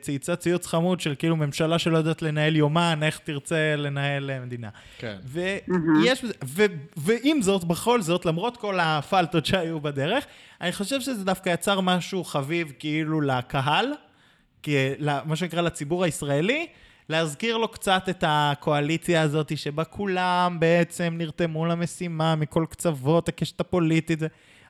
צייצה 0.00 0.36
ציוץ 0.36 0.66
חמוד 0.66 1.00
של 1.00 1.14
כאילו 1.18 1.36
ממשלה 1.36 1.78
שלא 1.78 1.98
יודעת 1.98 2.22
לנהל 2.22 2.56
יומן, 2.56 3.00
איך 3.02 3.18
תרצה 3.18 3.76
לנהל 3.76 4.30
אה, 4.30 4.40
מדינה. 4.40 4.68
כן. 4.98 5.16
ויש, 5.24 6.24
ו, 6.44 6.64
ועם 6.96 7.42
זאת, 7.42 7.64
בכל 7.64 8.02
זאת, 8.02 8.26
למרות 8.26 8.56
כל 8.56 8.80
הפלטות 8.80 9.46
שהיו 9.46 9.80
בדרך, 9.80 10.26
אני 10.60 10.72
חושב 10.72 11.00
שזה 11.00 11.24
דווקא 11.24 11.50
יצר 11.50 11.80
משהו 11.80 12.24
חביב 12.24 12.72
כאילו 12.78 13.20
לקהל, 13.20 13.86
מה 15.24 15.36
שנקרא 15.36 15.60
לציבור 15.62 16.04
הישראלי, 16.04 16.66
להזכיר 17.08 17.56
לו 17.56 17.68
קצת 17.68 18.08
את 18.08 18.24
הקואליציה 18.26 19.22
הזאת, 19.22 19.58
שבה 19.58 19.84
כולם 19.84 20.56
בעצם 20.60 21.14
נרתמו 21.18 21.66
למשימה 21.66 22.34
מכל 22.34 22.64
קצוות 22.70 23.28
הקשת 23.28 23.60
הפוליטית. 23.60 24.18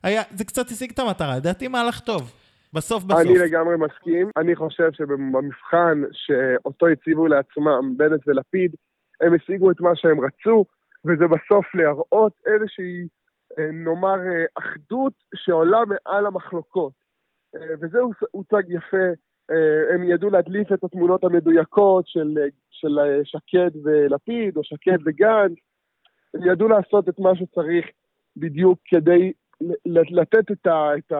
היה, 0.02 0.22
זה 0.34 0.44
קצת 0.44 0.70
השיג 0.70 0.90
את 0.90 0.98
המטרה, 0.98 1.36
לדעתי 1.36 1.68
מהלך 1.68 2.00
טוב. 2.00 2.32
בסוף 2.76 3.04
בסוף. 3.04 3.20
אני 3.20 3.38
לגמרי 3.38 3.76
מסכים. 3.76 4.30
אני 4.36 4.56
חושב 4.56 4.92
שבמבחן 4.92 6.02
שאותו 6.12 6.86
הציבו 6.86 7.26
לעצמם, 7.26 7.96
בנט 7.96 8.20
ולפיד, 8.26 8.74
הם 9.20 9.34
השיגו 9.34 9.70
את 9.70 9.80
מה 9.80 9.90
שהם 9.94 10.20
רצו, 10.20 10.64
וזה 11.04 11.24
בסוף 11.26 11.74
להראות 11.74 12.32
איזושהי, 12.46 13.08
אה, 13.58 13.70
נאמר, 13.72 14.18
אה, 14.18 14.44
אחדות 14.54 15.12
שעולה 15.34 15.78
מעל 15.84 16.26
המחלוקות. 16.26 16.92
אה, 17.56 17.74
וזה 17.80 17.98
הוצג 18.30 18.62
יפה. 18.68 19.06
הם 19.94 20.04
ידעו 20.04 20.30
להדליף 20.30 20.72
את 20.72 20.84
התמונות 20.84 21.24
המדויקות 21.24 22.06
של, 22.06 22.38
של 22.70 22.98
שקד 23.24 23.70
ולפיד, 23.84 24.56
או 24.56 24.64
שקד 24.64 24.98
וגנץ. 25.06 25.58
הם 26.34 26.40
ידעו 26.52 26.68
לעשות 26.68 27.08
את 27.08 27.18
מה 27.18 27.30
שצריך 27.36 27.86
בדיוק 28.36 28.78
כדי 28.84 29.32
לתת 30.10 30.50
את, 30.50 30.66
ה, 30.66 30.90
את 30.98 31.12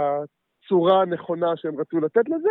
הצורה 0.66 1.02
הנכונה 1.02 1.57
שהם 1.57 1.81
רצו 1.81 2.00
לתת 2.00 2.29
לזה. 2.29 2.50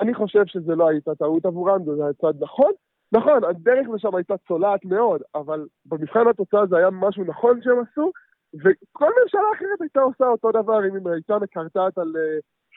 אני 0.00 0.14
חושב 0.14 0.42
שזה 0.46 0.74
לא 0.74 0.88
הייתה 0.88 1.14
טעות 1.14 1.44
עבורם, 1.46 1.84
זה 1.84 2.04
היה 2.04 2.12
צעד 2.12 2.36
נכון. 2.40 2.72
נכון, 3.12 3.44
הדרך 3.44 3.86
לשם 3.94 4.14
הייתה 4.14 4.34
צולעת 4.48 4.84
מאוד, 4.84 5.22
אבל 5.34 5.66
במבחן 5.86 6.28
התוצאה 6.30 6.66
זה 6.66 6.76
היה 6.76 6.90
משהו 6.90 7.24
נכון 7.24 7.60
שהם 7.62 7.76
עשו, 7.80 8.12
וכל 8.54 9.10
ממשלה 9.22 9.48
אחרת 9.56 9.80
הייתה 9.80 10.00
עושה 10.00 10.24
אותו 10.24 10.50
דבר 10.50 10.78
אם 10.88 10.94
היא 10.94 11.14
הייתה 11.14 11.38
מקרטעת 11.38 11.98
על 11.98 12.12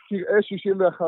קרעי 0.10 0.42
61 0.42 1.06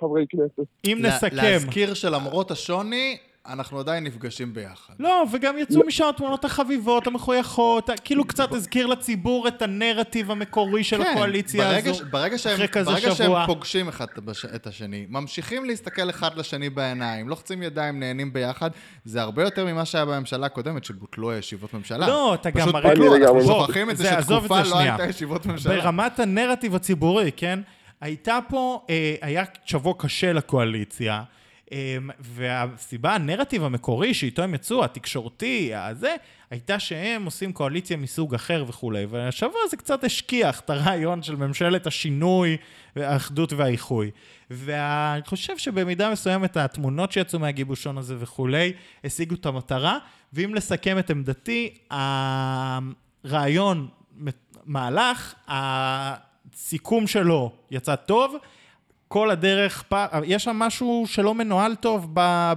חברי 0.00 0.26
כנסת. 0.28 0.68
אם 0.86 0.98
נסכם... 1.02 1.36
להזכיר 1.36 1.94
שלמרות 1.94 2.50
השוני, 2.50 3.18
אנחנו 3.48 3.80
עדיין 3.80 4.04
נפגשים 4.04 4.54
ביחד. 4.54 4.94
לא, 5.00 5.24
וגם 5.32 5.58
יצאו 5.58 5.86
משם 5.86 6.04
התמונות 6.08 6.44
החביבות, 6.44 7.06
המחויכות, 7.06 7.90
כאילו 8.04 8.24
קצת 8.24 8.52
הזכיר 8.52 8.86
לציבור 8.86 9.48
את 9.48 9.62
הנרטיב 9.62 10.30
המקורי 10.30 10.84
של 10.84 11.04
כן, 11.04 11.10
הקואליציה 11.10 11.64
ברגע, 11.64 11.90
הזו. 11.90 12.04
ברגע, 12.10 12.38
שהם, 12.38 12.54
אחרי 12.54 12.68
כזה 12.68 12.90
ברגע 12.90 13.00
שבוע. 13.14 13.14
שהם 13.38 13.46
פוגשים 13.46 13.88
אחד 13.88 14.06
את 14.54 14.66
השני, 14.66 15.06
ממשיכים 15.08 15.64
להסתכל 15.64 16.10
אחד 16.10 16.38
לשני 16.38 16.70
בעיניים, 16.70 17.28
לוחצים 17.28 17.62
ידיים, 17.62 18.00
נהנים 18.00 18.32
ביחד, 18.32 18.70
זה 19.04 19.22
הרבה 19.22 19.42
יותר 19.42 19.64
ממה 19.66 19.84
שהיה 19.84 20.04
בממשלה 20.04 20.46
הקודמת, 20.46 20.84
שבוטלו 20.84 21.32
ישיבות 21.32 21.74
ממשלה. 21.74 22.06
לא, 22.08 22.34
אתה 22.34 22.50
גם 22.50 22.62
פשוט 22.66 22.74
הרי- 22.74 22.88
בוטלו, 22.88 23.16
אנחנו 23.16 23.42
שוכחים 23.42 23.90
את 23.90 23.96
זה 23.96 24.10
שתקופה 24.22 24.62
לא. 24.62 24.78
הייתה 24.78 25.04
ישיבות 25.04 25.46
ממשלה. 25.46 25.76
ברמת 25.76 26.20
הנרטיב 26.20 26.74
הציבורי, 26.74 27.30
כן? 27.36 27.60
הייתה 28.00 28.38
פה, 28.48 28.82
אה, 28.90 29.14
היה 29.22 29.44
שבוע 29.64 29.94
קשה 29.98 30.32
לקואליציה, 30.32 31.22
והסיבה, 32.18 33.14
הנרטיב 33.14 33.64
המקורי 33.64 34.14
שאיתו 34.14 34.42
הם 34.42 34.54
יצאו, 34.54 34.84
התקשורתי, 34.84 35.74
הזה, 35.74 36.14
הייתה 36.50 36.78
שהם 36.78 37.24
עושים 37.24 37.52
קואליציה 37.52 37.96
מסוג 37.96 38.34
אחר 38.34 38.64
וכולי, 38.68 39.06
והשבוע 39.06 39.60
זה 39.70 39.76
קצת 39.76 40.04
השכיח 40.04 40.60
את 40.60 40.70
הרעיון 40.70 41.22
של 41.22 41.36
ממשלת 41.36 41.86
השינוי, 41.86 42.56
האחדות 42.96 43.52
והאיחוי. 43.52 44.10
ואני 44.50 45.22
חושב 45.26 45.58
שבמידה 45.58 46.10
מסוימת 46.10 46.56
התמונות 46.56 47.12
שיצאו 47.12 47.38
מהגיבושון 47.38 47.98
הזה 47.98 48.16
וכולי, 48.18 48.72
השיגו 49.04 49.34
את 49.34 49.46
המטרה, 49.46 49.98
ואם 50.32 50.54
לסכם 50.54 50.98
את 50.98 51.10
עמדתי, 51.10 51.78
הרעיון 53.24 53.88
מהלך, 54.64 55.34
הסיכום 55.48 57.06
שלו 57.06 57.52
יצא 57.70 57.96
טוב, 57.96 58.36
כל 59.08 59.30
הדרך, 59.30 59.82
פ- 59.88 59.94
יש 60.24 60.44
שם 60.44 60.56
משהו 60.56 61.04
שלא 61.06 61.34
מנוהל 61.34 61.74
טוב 61.74 62.08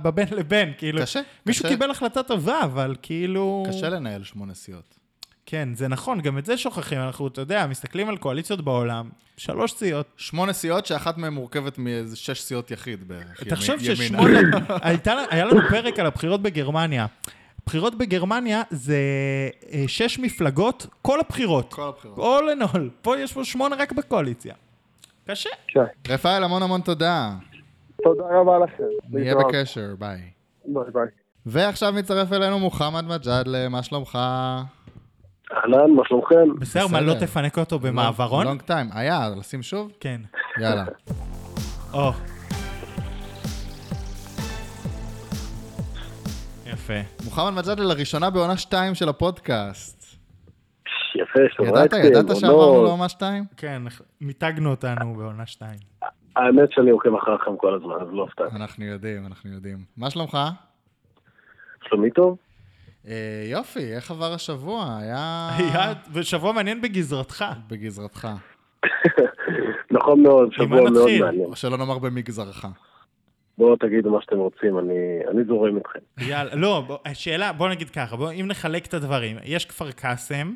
בבין 0.02 0.28
לבין, 0.32 0.72
כאילו, 0.78 1.02
קשה, 1.02 1.22
מישהו 1.46 1.64
קשה. 1.66 1.74
קיבל 1.74 1.92
החלטה 1.92 2.24
טובה, 2.24 2.62
אבל 2.64 2.96
כאילו... 3.02 3.66
קשה 3.70 3.90
לנהל 3.90 4.24
שמונה 4.24 4.54
סיעות. 4.54 5.00
כן, 5.46 5.70
זה 5.74 5.88
נכון, 5.88 6.22
גם 6.22 6.38
את 6.38 6.46
זה 6.46 6.58
שוכחים, 6.58 7.00
אנחנו, 7.00 7.28
אתה 7.28 7.42
יודע, 7.42 7.68
מסתכלים 7.68 8.10
על 8.10 8.18
קואליציות 8.18 8.62
בעולם, 8.62 9.10
שלוש 9.38 9.72
סיעות. 9.74 10.06
שמונה 10.18 10.54
סיעות 10.54 10.86
שאחת 10.86 11.18
מהן 11.18 11.34
מורכבת 11.34 11.78
מאיזה 11.78 12.16
שש 12.16 12.42
סיעות 12.42 12.72
יחיד 12.72 13.08
בערך. 13.08 13.44
תחשוב. 13.44 13.76
ששמונה, 13.80 14.40
היה 15.30 15.46
לנו 15.46 15.62
פרק 15.70 16.00
על 16.00 16.06
הבחירות 16.06 16.42
בגרמניה. 16.42 17.06
בחירות 17.66 17.96
בגרמניה 17.96 18.62
זה 18.70 18.98
אה, 19.72 19.84
שש 19.88 20.20
מפלגות, 20.20 20.88
כל 21.02 21.20
הבחירות. 21.20 21.74
כל 21.74 21.88
הבחירות. 21.88 22.18
all 22.18 22.60
in 22.62 22.76
all. 22.76 22.80
פה 23.02 23.20
יש 23.20 23.34
פה 23.34 23.46
שמונה 23.46 23.76
רק 23.76 23.92
בקואליציה. 23.92 24.54
קשה. 25.32 25.50
כן. 25.68 26.13
רפאל, 26.13 26.44
המון 26.44 26.63
המון 26.63 26.82
תודה. 26.82 27.32
תודה 28.04 28.24
רבה 28.32 28.60
לכם. 28.60 28.84
נהיה. 29.10 29.36
בקשר, 29.36 29.96
ביי. 30.00 30.20
ביי 30.65 30.84
ביי. 30.94 31.08
ועכשיו 31.46 31.94
מצטרף 31.94 32.34
אלינו 32.34 32.60
מוחמד 32.60 33.06
מג'אדלה, 33.06 33.70
מה 33.70 33.84
שלומך? 33.84 34.15
אהלן, 35.54 35.92
מה 35.96 36.04
שלומכם? 36.08 36.60
בסדר, 36.60 36.88
מה, 36.88 37.02
לא. 37.02 37.13
תפנק 37.13 37.58
אותו 37.58 37.80
במעברון? 37.80 38.46
long 38.46 38.62
time. 38.62 38.89
היה, 38.94 39.30
לשים 39.39 39.63
שוב? 39.63 39.92
כן. 40.00 40.22
יאללה. 40.62 40.86
או. 41.94 42.12
יפה. 46.65 46.94
מוחמד 47.26 47.54
מג'אדלה 47.54 47.86
לראשונה 47.86 48.30
בעונה 48.30 48.58
2 48.58 48.96
של 48.96 49.10
הפודקאסט. 49.10 49.99
יפה, 51.30 51.63
ידעת, 51.63 51.92
שורצתי, 51.92 52.08
ידעת 52.08 52.36
שעברנו 52.36 52.84
לעונה 52.84 53.10
2? 53.10 53.44
כן, 53.58 53.82
מיתגנו 54.22 54.70
אותנו 54.70 55.13
בעונה 55.15 55.46
שתיים. 55.46 55.80
האמת 56.36 56.72
שאני 56.72 56.89
עוקב 56.89 57.15
אחריכם 57.15 57.58
כל 57.58 57.74
הזמן, 57.76 57.96
אז 58.02 58.08
לא 58.12 58.28
סתם. 58.34 58.56
אנחנו 58.56 58.86
יודעים, 58.86 59.26
אנחנו 59.26 59.52
יודעים. 59.54 59.78
מה 59.98 60.10
שלומך? 60.10 60.38
שלומי 61.89 62.12
טוב? 62.12 62.38
אה, 63.08 63.44
יופי, 63.52 63.94
איך 63.96 64.12
עבר 64.12 64.34
השבוע? 64.34 64.98
היה... 65.02 65.50
היה 65.58 65.94
שבוע 66.24 66.52
מעניין 66.54 66.82
בגזרתך. 66.82 67.46
בגזרתך. 67.70 68.28
נכון 69.92 70.24
מאוד, 70.24 70.54
שבוע 70.54 70.68
מאוד? 70.89 70.94
מעניין. 71.22 71.46
או 71.46 71.56
שלא 71.56 71.78
נאמר 71.78 71.98
במגזרך. 72.00 72.65
בואו 73.58 73.76
תגידו 73.76 74.12
מה 74.12 74.22
שאתם 74.22 74.38
רוצים, 74.38 74.80
אני- 74.80 74.94
אני 75.32 75.44
זורם 75.44 75.78
איתכם. 75.78 76.00
יאללה, 76.22 76.56
לא, 76.56 76.84
בוא, 76.88 76.98
השאלה, 77.06 77.54
בוא 77.54 77.70
נגיד 77.70 77.89
ככה, 77.89 78.15
בוא, 78.15 78.32
אם 78.32 78.46
נחלק 78.48 78.86
את 78.86 78.94
הדברים, 78.94 79.38
יש 79.44 79.65
כפר 79.65 79.92
קאסם, 79.92 80.54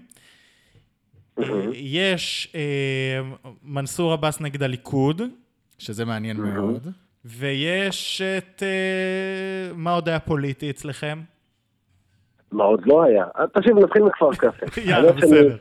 יש 1.74 2.54
אה, 2.56 3.22
מנסור 3.64 4.14
עבאס 4.14 4.42
נגד 4.42 4.64
הליכוד, 4.64 5.22
שזה 5.78 6.06
מעניין 6.06 6.38
מאוד. 6.38 6.88
ויש 7.26 8.22
את... 8.38 8.64
אה, 8.64 9.76
מה 9.76 9.92
עוד 9.92 10.10
היה 10.10 10.20
פוליטי 10.20 10.70
אצלכם? 10.70 11.22
מה 12.52 12.64
עוד 12.64 12.82
לא 12.86 13.04
היה? 13.04 13.26
אה, 13.40 13.48
תקשיב, 13.48 13.78
נתחיל 13.78 14.04
מכפר 14.04 14.34
קאסם. 14.34 14.82
יאללה, 14.90 15.12
בסדר. 15.12 15.58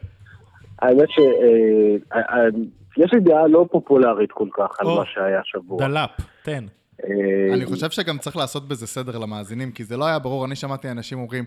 האמת 0.79 1.11
ש... 1.11 1.19
אה, 1.19 2.19
אה, 2.19 2.47
יש 2.97 3.13
לי 3.13 3.21
דעה 3.21 3.47
לא 3.47 3.67
פופולרית 3.71 4.33
כל 4.33 4.49
כך 4.53 4.81
על. 4.81 4.87
מה 4.87 5.05
שהיה 5.07 5.41
השבוע. 5.41 5.89
דלאפ, 5.89 6.11
תן. 6.43 6.65
אה, 7.01 7.55
אני 7.55 7.65
חושב 7.67 7.91
שגם 7.91 8.19
צריך 8.19 8.37
לעשות 8.37 8.69
בזה 8.69 8.87
סדר 8.87 9.19
למאזינים, 9.19 9.71
כי 9.73 9.85
זה 9.85 9.97
לא 9.97 10.05
היה 10.05 10.19
ברור, 10.19 10.45
אני 10.45 10.57
שמעתי 10.57 10.91
אנשים 10.91 11.19
אומרים, 11.19 11.45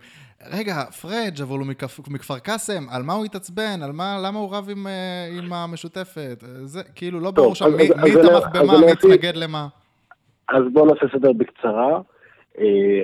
רגע, 0.52 0.74
פריג', 1.02 1.42
אבל 1.42 1.58
הוא 1.60 1.68
מכפ- 1.68 2.10
מכפר 2.14 2.40
קאסם, 2.40 2.84
על 2.92 3.04
מה 3.04 3.14
הוא 3.14 3.26
התעצבן? 3.26 3.80
על 3.84 3.92
מה, 3.92 4.18
למה 4.24 4.40
הוא 4.40 4.56
רב 4.56 4.68
עם, 4.72 4.88
אה, 4.88 5.28
עם 5.38 5.54
המשותפת? 5.54 6.44
אה, 6.44 6.66
זה, 6.66 6.82
כאילו, 6.96 7.20
לא 7.20 7.32
ברור 7.32 7.56
שם 7.56 7.66
מי, 7.78 7.88
תמך 8.14 8.44
במה, 8.54 8.80
מי 8.86 8.92
התנגד 8.92 9.36
למה. 9.36 9.68
אז 10.50 10.64
בואו 10.74 10.86
נעשה 10.86 11.06
סדר 11.18 11.34
בקצרה. 11.34 12.02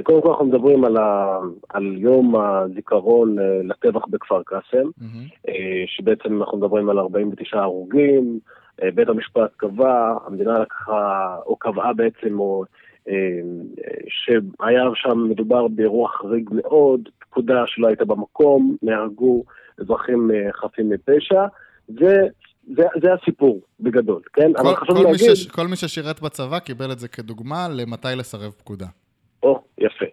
קודם 0.04 0.22
כל 0.22 0.30
אנחנו 0.30 0.46
מדברים 0.46 0.86
על, 0.86 0.98
ה... 0.98 1.38
על 1.70 1.96
יום 1.98 2.36
הזיכרון 2.36 3.36
לטבח 3.64 4.02
בכפר 4.10 4.42
קאסם. 4.46 4.90
אה, 5.48 5.54
שבעצם 5.88 6.42
אנחנו 6.42 6.58
מדברים 6.58 6.90
על 6.90 7.00
49 7.00 7.58
הרוגים, 7.60 8.40
בית 8.96 9.10
המשפט 9.10 9.52
קבע, 9.58 10.16
המדינה 10.26 10.60
לקחה, 10.60 11.36
או 11.46 11.56
קבעה 11.56 11.94
בעצם, 11.94 12.40
או, 12.40 12.64
אה, 13.08 13.14
אה, 13.14 13.94
שהיה 14.08 14.84
שם 14.96 15.30
מדובר 15.30 15.68
באירוע 15.68 16.10
חריג 16.10 16.50
מאוד, 16.54 17.10
פקודה 17.20 17.64
שלא 17.68 17.88
הייתה 17.88 18.06
במקום, 18.06 18.76
נהרגו 18.82 19.44
אזרחים 19.80 20.32
אה, 20.32 20.54
חפים 20.54 20.90
מפשע, 20.90 21.46
זה, 21.88 22.16
זה, 22.76 22.84
זה 23.02 23.14
הסיפור 23.14 23.62
בגדול, 23.80 24.22
כן? 24.34 24.52
אבל 24.58 24.76
כל, 24.76 24.76
חשוב 24.76 24.98
כל, 24.98 25.04
מי 25.04 25.12
להגיד... 25.12 25.36
ש, 25.36 25.48
כל 25.48 25.68
מי 25.68 25.76
ששירת 25.76 26.22
בצבא 26.22 26.60
קיבל 26.60 26.92
את 26.92 27.00
זה 27.00 27.08
כדוגמה 27.08 27.68
למתי 27.70 28.08
לסרב 28.18 28.52
פקודה. 28.52 28.88
או, 29.44 29.64
יפה. 29.78 30.06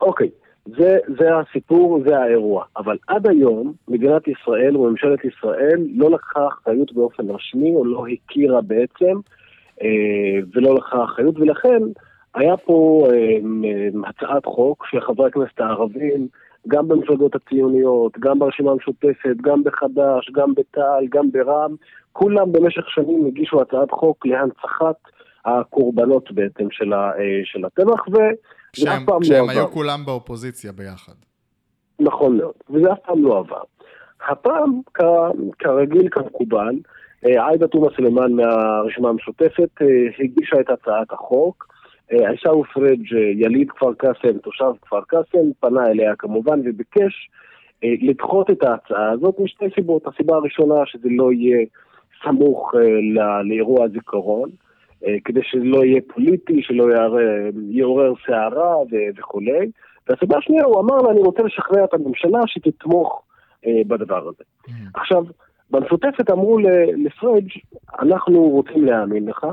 אוקיי, 0.00 0.30
זה, 0.66 0.98
זה 1.18 1.28
הסיפור, 1.36 2.02
זה 2.06 2.18
האירוע. 2.18 2.64
אבל 2.76 2.96
עד 3.08 3.26
היום, 3.26 3.72
מדינת 3.88 4.28
ישראל 4.28 4.76
וממשלת 4.76 5.24
ישראל 5.24 5.80
לא 5.94 6.10
לקחה 6.10 6.46
אחריות 6.46 6.92
באופן 6.92 7.30
רשמי, 7.30 7.74
או 7.74 7.84
לא 7.84 8.04
הכירה 8.06 8.60
בעצם, 8.60 9.20
אה, 9.82 10.38
ולא 10.54 10.74
לקחה 10.74 11.04
אחריות, 11.04 11.38
ולכן 11.38 11.82
היה 12.34 12.56
פה 12.56 13.08
אה, 13.12 13.38
הצעת 14.08 14.46
חוק 14.46 14.86
שחברי 14.90 15.26
הכנסת 15.26 15.60
הערבים, 15.60 16.28
גם 16.68 16.88
במפלגות 16.88 17.34
הציוניות, 17.34 18.18
גם 18.18 18.38
ברשימה 18.38 18.70
המשותפת, 18.70 19.36
גם 19.40 19.64
בחד"ש, 19.64 20.30
גם 20.32 20.54
בתע"ל, 20.54 21.06
גם 21.08 21.30
ברע"מ, 21.30 21.74
כולם 22.12 22.52
במשך 22.52 22.90
שנים 22.90 23.26
הגישו 23.26 23.60
הצעת 23.60 23.90
חוק 23.90 24.26
להנצחת 24.26 24.96
הקורבנות 25.44 26.32
בעצם 26.32 26.70
של, 26.70 26.92
ה, 26.92 27.12
אה, 27.18 27.40
של 27.44 27.64
הטבח, 27.64 28.08
וזה 28.08 28.30
כשהם, 28.74 29.06
פעם 29.06 29.14
לא 29.14 29.20
כשהם 29.20 29.42
עבר. 29.42 29.50
היו 29.50 29.70
כולם 29.70 30.04
באופוזיציה 30.06 30.72
ביחד. 30.72 31.12
נכון 32.00 32.36
מאוד, 32.36 32.54
וזה 32.70 32.92
אף 32.92 32.98
פעם 33.06 33.24
לא 33.24 33.38
עבר. 33.38 33.62
הפעם, 34.28 34.80
כ- 34.94 35.54
כרגיל, 35.58 36.08
כמקובל, 36.10 36.74
אה, 37.26 37.46
עאידה 37.46 37.68
תומא 37.68 37.88
סלימאן 37.96 38.32
מהרשימה 38.32 39.08
המשותפת 39.08 39.70
אה, 39.82 39.86
הגישה 40.18 40.60
את 40.60 40.70
הצעת 40.70 41.12
החוק. 41.12 41.66
אה, 42.12 42.30
עיסאווי 42.30 42.62
פריג', 42.74 43.12
יליד 43.36 43.70
כפר 43.70 43.94
קאסם, 43.94 44.38
תושב 44.38 44.70
כפר 44.82 45.00
קאסם, 45.08 45.52
פנה 45.60 45.86
אליה 45.86 46.16
כמובן 46.16 46.60
וביקש 46.64 47.30
לדחות 47.82 48.50
את 48.50 48.62
ההצעה 48.62 49.10
הזאת 49.10 49.34
משתי 49.38 49.64
סיבות. 49.74 50.06
הסיבה 50.06 50.36
הראשונה, 50.36 50.74
שזה 50.86 51.08
לא 51.10 51.32
יהיה 51.32 51.66
סמוך 52.24 52.72
לאירוע 53.44 53.84
הזיכרון, 53.84 54.50
כדי 55.24 55.40
שלא 55.42 55.84
יהיה 55.84 56.00
פוליטי, 56.14 56.62
שלא 56.62 56.84
יעורר 57.70 58.12
סערה 58.26 58.76
וכולי. 59.16 59.70
והסיבה 60.08 60.38
השנייה, 60.38 60.64
הוא 60.64 60.80
אמר 60.80 60.96
לה, 60.96 61.10
אני 61.10 61.20
רוצה 61.20 61.42
לשכנע 61.42 61.84
את 61.84 61.94
הממשלה 61.94 62.38
שתתמוך 62.46 63.22
אה, 63.66 63.82
בדבר 63.86 64.28
הזה. 64.28 64.44
עכשיו, 64.94 65.24
במשותפת 65.70 66.30
אמרו 66.30 66.58
לפריג', 67.04 67.48
אנחנו 67.98 68.42
רוצים 68.42 68.84
להאמין 68.84 69.26
לך, 69.26 69.46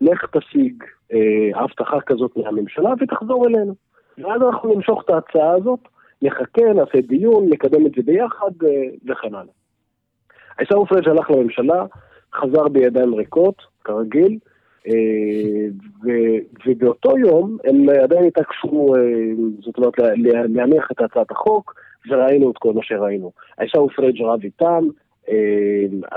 לך 0.00 0.24
תשיג 0.36 0.84
אה, 1.12 1.60
הבטחה 1.62 2.00
כזאת 2.00 2.36
מהממשלה 2.36 2.90
ותחזור 3.00 3.46
אלינו. 3.46 3.74
ואז 4.18 4.42
אנחנו 4.42 4.74
נמשוך 4.74 5.02
את 5.04 5.10
ההצעה 5.10 5.52
הזאת, 5.52 5.80
נחכה, 6.22 6.62
נעשה 6.74 7.00
דיון, 7.00 7.48
נקדם 7.50 7.86
את 7.86 7.92
זה 7.96 8.02
ביחד 8.04 8.50
אה, 8.64 8.68
וכן 9.06 9.34
הלאה. 9.34 9.52
עיסאווי 10.58 10.86
פריג' 10.86 11.08
הלך 11.08 11.30
לממשלה, 11.30 11.86
חזר 12.34 12.68
בידיים 12.68 13.14
ריקות, 13.14 13.62
כרגיל, 13.84 14.32
אה, 14.32 14.38
ובאותו 16.66 17.18
יום 17.18 17.56
הם 17.64 17.88
עדיין 18.02 18.24
התעקשו, 18.24 18.94
אה, 18.96 19.00
זאת 19.64 19.78
אומרת, 19.78 19.98
לה- 19.98 20.12
להניח 20.54 20.88
את 20.92 21.00
הצעת 21.00 21.30
החוק, 21.30 21.74
וראינו 22.10 22.50
את 22.50 22.58
כל 22.58 22.72
מה 22.72 22.80
שראינו. 22.82 23.32
עיסאווי 23.60 23.94
פריג' 23.96 24.22
רב 24.22 24.40
איתם, 24.44 24.84
אה, 25.28 25.34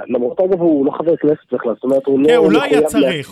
למרות 0.08 0.40
אגב 0.40 0.62
הוא 0.62 0.86
לא 0.86 0.92
חבר 0.92 1.16
כנסת 1.18 1.54
בכלל, 1.54 1.74
זאת 1.74 1.84
אומרת 1.84 2.06
הוא 2.06 2.20
לא 2.20 2.28
כן, 2.28 2.36
הוא 2.36 2.52
לא 2.52 2.64
היה 2.64 2.82
צריך, 2.82 3.30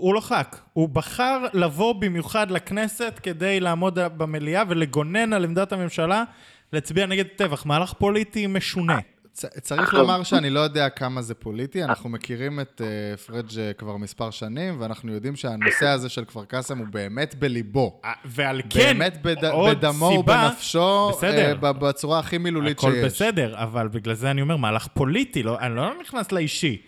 הוא 0.00 0.14
לא 0.14 0.20
ח"כ. 0.20 0.60
הוא 0.72 0.88
בחר 0.88 1.38
לבוא 1.54 1.94
במיוחד 2.00 2.50
לכנסת 2.50 3.20
כדי 3.22 3.60
לעמוד 3.60 3.98
במליאה 4.16 4.62
ולגונן 4.68 5.32
על 5.32 5.44
עמדת 5.44 5.72
הממשלה 5.72 6.24
להצביע 6.72 7.06
נגד 7.06 7.24
טבח. 7.36 7.66
מהלך 7.66 7.92
פוליטי 7.92 8.46
משונה. 8.46 8.98
צ- 9.36 9.58
צריך 9.62 9.94
לומר 9.94 10.22
שאני 10.22 10.50
לא 10.50 10.60
יודע 10.60 10.88
כמה 10.88 11.22
זה 11.22 11.34
פוליטי, 11.34 11.84
אנחנו 11.84 12.08
מכירים 12.10 12.60
את 12.60 12.80
uh, 12.80 13.20
פריג' 13.20 13.58
אה, 13.58 13.72
כבר 13.72 13.96
מספר 13.96 14.30
שנים, 14.30 14.76
ואנחנו 14.80 15.12
יודעים 15.12 15.36
שהנושא 15.36 15.86
הזה 15.86 16.08
של 16.08 16.24
כפר 16.24 16.44
קאסם 16.44 16.78
הוא 16.78 16.86
באמת 16.90 17.34
בליבו. 17.34 18.00
אה, 18.04 18.12
ועל 18.24 18.60
כן, 18.70 18.78
באמת 18.98 19.22
בד... 19.22 19.44
עוד 19.44 19.78
בדמו 19.78 20.10
סיבה- 20.10 20.20
ובנפשו, 20.48 21.08
בסדר. 21.12 21.48
אה, 21.48 21.54
ב- 21.54 21.70
בצורה 21.86 22.18
הכי 22.18 22.38
מילולית 22.38 22.78
הכל 22.78 22.92
שיש. 22.92 23.04
בסדר, 23.04 23.54
אבל 23.56 23.88
בגלל 23.88 24.14
זה 24.14 24.30
אני 24.30 24.42
אומר, 24.42 24.56
מהלך 24.56 24.86
פוליטי, 24.94 25.42
לא, 25.42 25.58
אני 25.60 25.76
לא 25.76 25.90
נכנס 26.00 26.32
לאישי. 26.32 26.82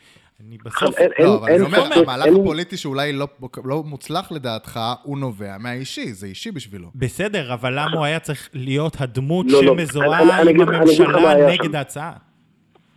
אני 0.47 0.59
בסוף... 0.65 0.97
אין- 0.99 1.11
אין- 1.19 1.27
לא, 1.27 1.37
אבל 1.39 1.49
אין 1.49 1.65
אני 1.65 1.67
אומר, 1.67 1.99
המהלך 2.03 2.27
אין- 2.27 2.35
הפוליטי 2.41 2.77
שאולי 2.77 3.13
לא, 3.13 3.29
לא 3.65 3.83
מוצלח 3.83 4.33
לדעתך, 4.33 4.81
הוא 5.03 5.19
נובע 5.19 5.57
מהאישי, 5.59 6.13
זה 6.13 6.27
אישי 6.27 6.51
בשבילו. 6.51 6.91
בסדר, 6.95 7.55
אבל 7.55 7.73
למה 7.81 7.97
הוא 7.97 8.05
היה 8.05 8.21
צריך 8.21 8.49
להיות 8.55 9.01
הדמות 9.01 9.47
לא, 9.49 9.65
לא, 9.65 9.73
שמזוהה 9.79 10.23
אני- 10.23 10.33
אני 10.43 10.63
עם 10.63 10.69
אני 10.69 10.77
הממשלה 10.77 11.31
היה 11.31 11.47
נגד 11.53 11.65
שם. 11.65 11.75
ההצעה? 11.75 12.13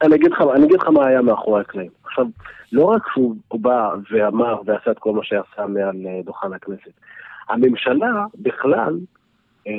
אני 0.02 0.16
אגיד 0.16 0.32
לך, 0.32 0.41
אני 0.56 0.66
אגיד 0.66 0.82
לך 0.82 0.88
מה 0.88 1.08
היה 1.08 1.22
מאחורי 1.22 1.62
הקלעים. 1.62 1.91
עכשיו, 2.04 2.26
לא 2.72 2.86
רק 2.86 3.02
שהוא 3.14 3.36
בא 3.54 3.89
ואמר 4.12 4.62
ועשה 4.66 4.91
את 4.91 4.99
כל 4.99 5.12
מה 5.12 5.24
שעשה 5.24 5.66
מעל 5.68 5.95
אה, 6.08 6.20
דוכן 6.26 6.54
הכנסת, 6.54 6.91
הממשלה 7.49 8.26
בכלל 8.36 8.99
אה, 9.68 9.74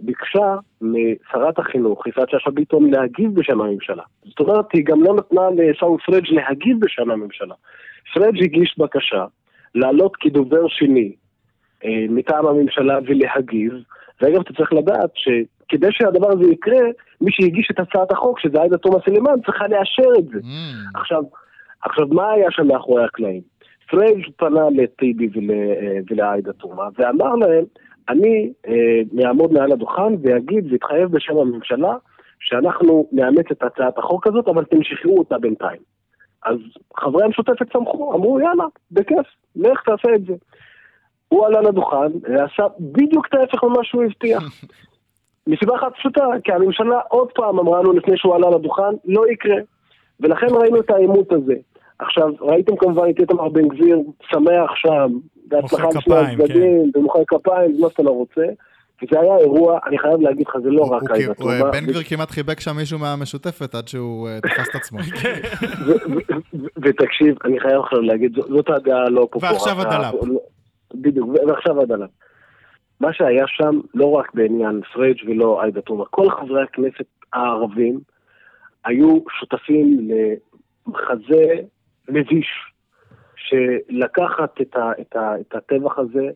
ביקשה 0.00 0.56
משרת 0.80 1.58
החינוך, 1.58 2.06
יפעת 2.06 2.30
שאשא 2.30 2.50
ביטון, 2.50 2.90
להגיב 2.90 3.34
בשם 3.34 3.60
הממשלה. 3.60 4.02
זאת 4.24 4.40
אומרת, 4.40 4.72
היא 4.72 4.84
גם 4.84 5.02
לא 5.02 5.14
נתנה 5.14 5.42
לעיסאווי 5.56 5.98
פריג' 6.06 6.26
להגיב 6.30 6.80
בשם 6.80 7.10
הממשלה. 7.10 7.54
פריג' 8.14 8.42
הגיש 8.42 8.78
בקשה 8.78 9.24
לעלות 9.74 10.16
כדובר 10.16 10.68
שני 10.68 11.12
אה, 11.84 12.06
מטעם 12.08 12.46
הממשלה 12.46 12.98
ולהגיב, 13.06 13.72
ואגב, 14.20 14.40
אתה 14.40 14.52
צריך 14.52 14.72
לדעת 14.72 15.10
שכדי 15.66 15.86
שהדבר 15.90 16.30
הזה 16.32 16.44
יקרה, 16.52 16.80
מי 17.20 17.32
שהגיש 17.32 17.68
את 17.70 17.80
הצעת 17.80 18.12
החוק, 18.12 18.40
שזה 18.40 18.60
עאידה 18.60 18.78
תומא 18.78 18.98
סלימאן, 19.04 19.40
צריכה 19.44 19.68
לאשר 19.68 20.10
את 20.18 20.24
זה. 20.24 20.38
Mm, 20.38 21.00
עכשיו, 21.00 21.22
עכשיו, 21.82 22.06
מה 22.06 22.30
היה 22.30 22.50
שם 22.50 22.66
מאחורי 22.66 23.04
הקלעים? 23.04 23.42
פריג' 23.90 24.26
פנה 24.36 24.70
לטיבי 24.70 25.28
ול, 25.34 25.50
אה, 25.50 25.98
ולעאידה 26.10 26.52
תומא 26.52 26.84
ואמר 26.98 27.34
להם, 27.34 27.64
אני 28.08 28.52
אה, 28.68 29.26
אעמוד 29.26 29.52
מעל 29.52 29.72
הדוכן 29.72 30.14
ואגיד 30.22 30.72
ואתחייב 30.72 31.10
בשם 31.10 31.38
הממשלה 31.38 31.94
שאנחנו 32.40 33.08
נאמץ 33.12 33.46
את 33.52 33.62
הצעת 33.62 33.98
החוק 33.98 34.26
הזאת, 34.26 34.48
אבל 34.48 34.64
תמשכו 34.64 35.18
אותה 35.18 35.38
בינתיים. 35.38 35.80
אז 36.44 36.56
חברי 36.96 37.24
המשותפת 37.24 37.72
שמחו, 37.72 38.14
אמרו 38.14 38.40
יאללה, 38.40 38.64
בכיף, 38.90 39.26
לך 39.56 39.82
תעשה 39.82 40.14
את 40.14 40.24
זה. 40.24 40.34
הוא 41.28 41.46
עלה 41.46 41.60
לדוכן 41.60 42.12
ועשה 42.22 42.62
בדיוק 42.80 43.26
את 43.26 43.34
ההפך 43.34 43.64
ממה 43.64 43.84
שהוא 43.84 44.04
הבטיח. 44.04 44.42
מסיבה 45.46 45.76
אחת 45.76 45.92
פשוטה, 45.98 46.24
כי 46.44 46.52
הממשלה 46.52 47.00
עוד 47.08 47.28
פעם 47.34 47.58
אמרה 47.58 47.82
לו 47.82 47.92
לפני 47.92 48.16
שהוא 48.16 48.34
עלה 48.34 48.50
לדוכן, 48.50 48.94
לא 49.04 49.30
יקרה. 49.32 49.56
ולכן 50.20 50.46
ראינו 50.50 50.80
את 50.80 50.90
העימות 50.90 51.32
הזה. 51.32 51.54
עכשיו, 51.98 52.28
ראיתם 52.40 52.76
כמובן 52.76 53.10
את 53.10 53.20
איתמר 53.20 53.48
בן 53.48 53.68
גביר 53.68 53.98
שמח 54.30 54.70
שם, 54.76 55.12
בהצלחה 55.46 55.88
כפיים, 56.00 56.40
הצדדים, 56.40 56.90
ומוחא 56.94 57.18
כפיים, 57.28 57.80
מה 57.80 57.90
שאתה 57.90 58.02
לא 58.02 58.10
רוצה. 58.10 58.42
וזה 59.02 59.20
היה 59.20 59.36
אירוע, 59.36 59.78
אני 59.86 59.98
חייב 59.98 60.20
להגיד 60.20 60.46
לך, 60.48 60.56
זה 60.62 60.70
לא 60.70 60.82
רק 60.82 61.10
עאידה 61.10 61.34
תומא. 61.34 61.70
בן 61.72 61.86
גביר 61.86 62.02
כמעט 62.08 62.30
חיבק 62.30 62.60
שם 62.60 62.76
מישהו 62.76 62.98
מהמשותפת 62.98 63.74
עד 63.74 63.88
שהוא 63.88 64.28
אה, 64.28 64.40
תפס 64.40 64.68
את 64.70 64.74
עצמו. 64.74 64.98
ו- 65.86 66.66
ותקשיב, 66.82 67.36
אני 67.44 67.60
חייב 67.60 67.80
עכשיו 67.80 68.00
להגיד, 68.00 68.34
זאת 68.34 68.70
הדעה 68.70 69.06
הלא 69.06 69.28
פופולרית. 69.30 69.56
ועכשיו 69.56 69.80
הדלאפ. 69.80 70.14
בדיוק, 70.94 71.28
ו- 71.28 71.48
ועכשיו 71.48 71.80
הדלאפ. 71.80 72.10
מה 73.00 73.12
שהיה 73.12 73.44
שם, 73.46 73.80
לא 73.94 74.10
רק 74.10 74.34
בעניין 74.34 74.80
פריג' 74.92 75.18
ולא 75.26 75.62
עאידה 75.62 75.80
תומא, 75.80 76.04
כל 76.10 76.30
חברי 76.30 76.62
הכנסת 76.62 77.06
הערבים 77.32 78.00
היו 78.84 79.18
שותפים 79.40 80.08
למחזה 80.08 81.44
מביש, 82.08 82.48
שלקחת 83.36 84.60
את, 84.60 84.76
ה, 84.76 84.92
את, 85.00 85.16
ה, 85.16 85.40
את 85.40 85.54
הטבח 85.54 85.98
הזה, 85.98 86.28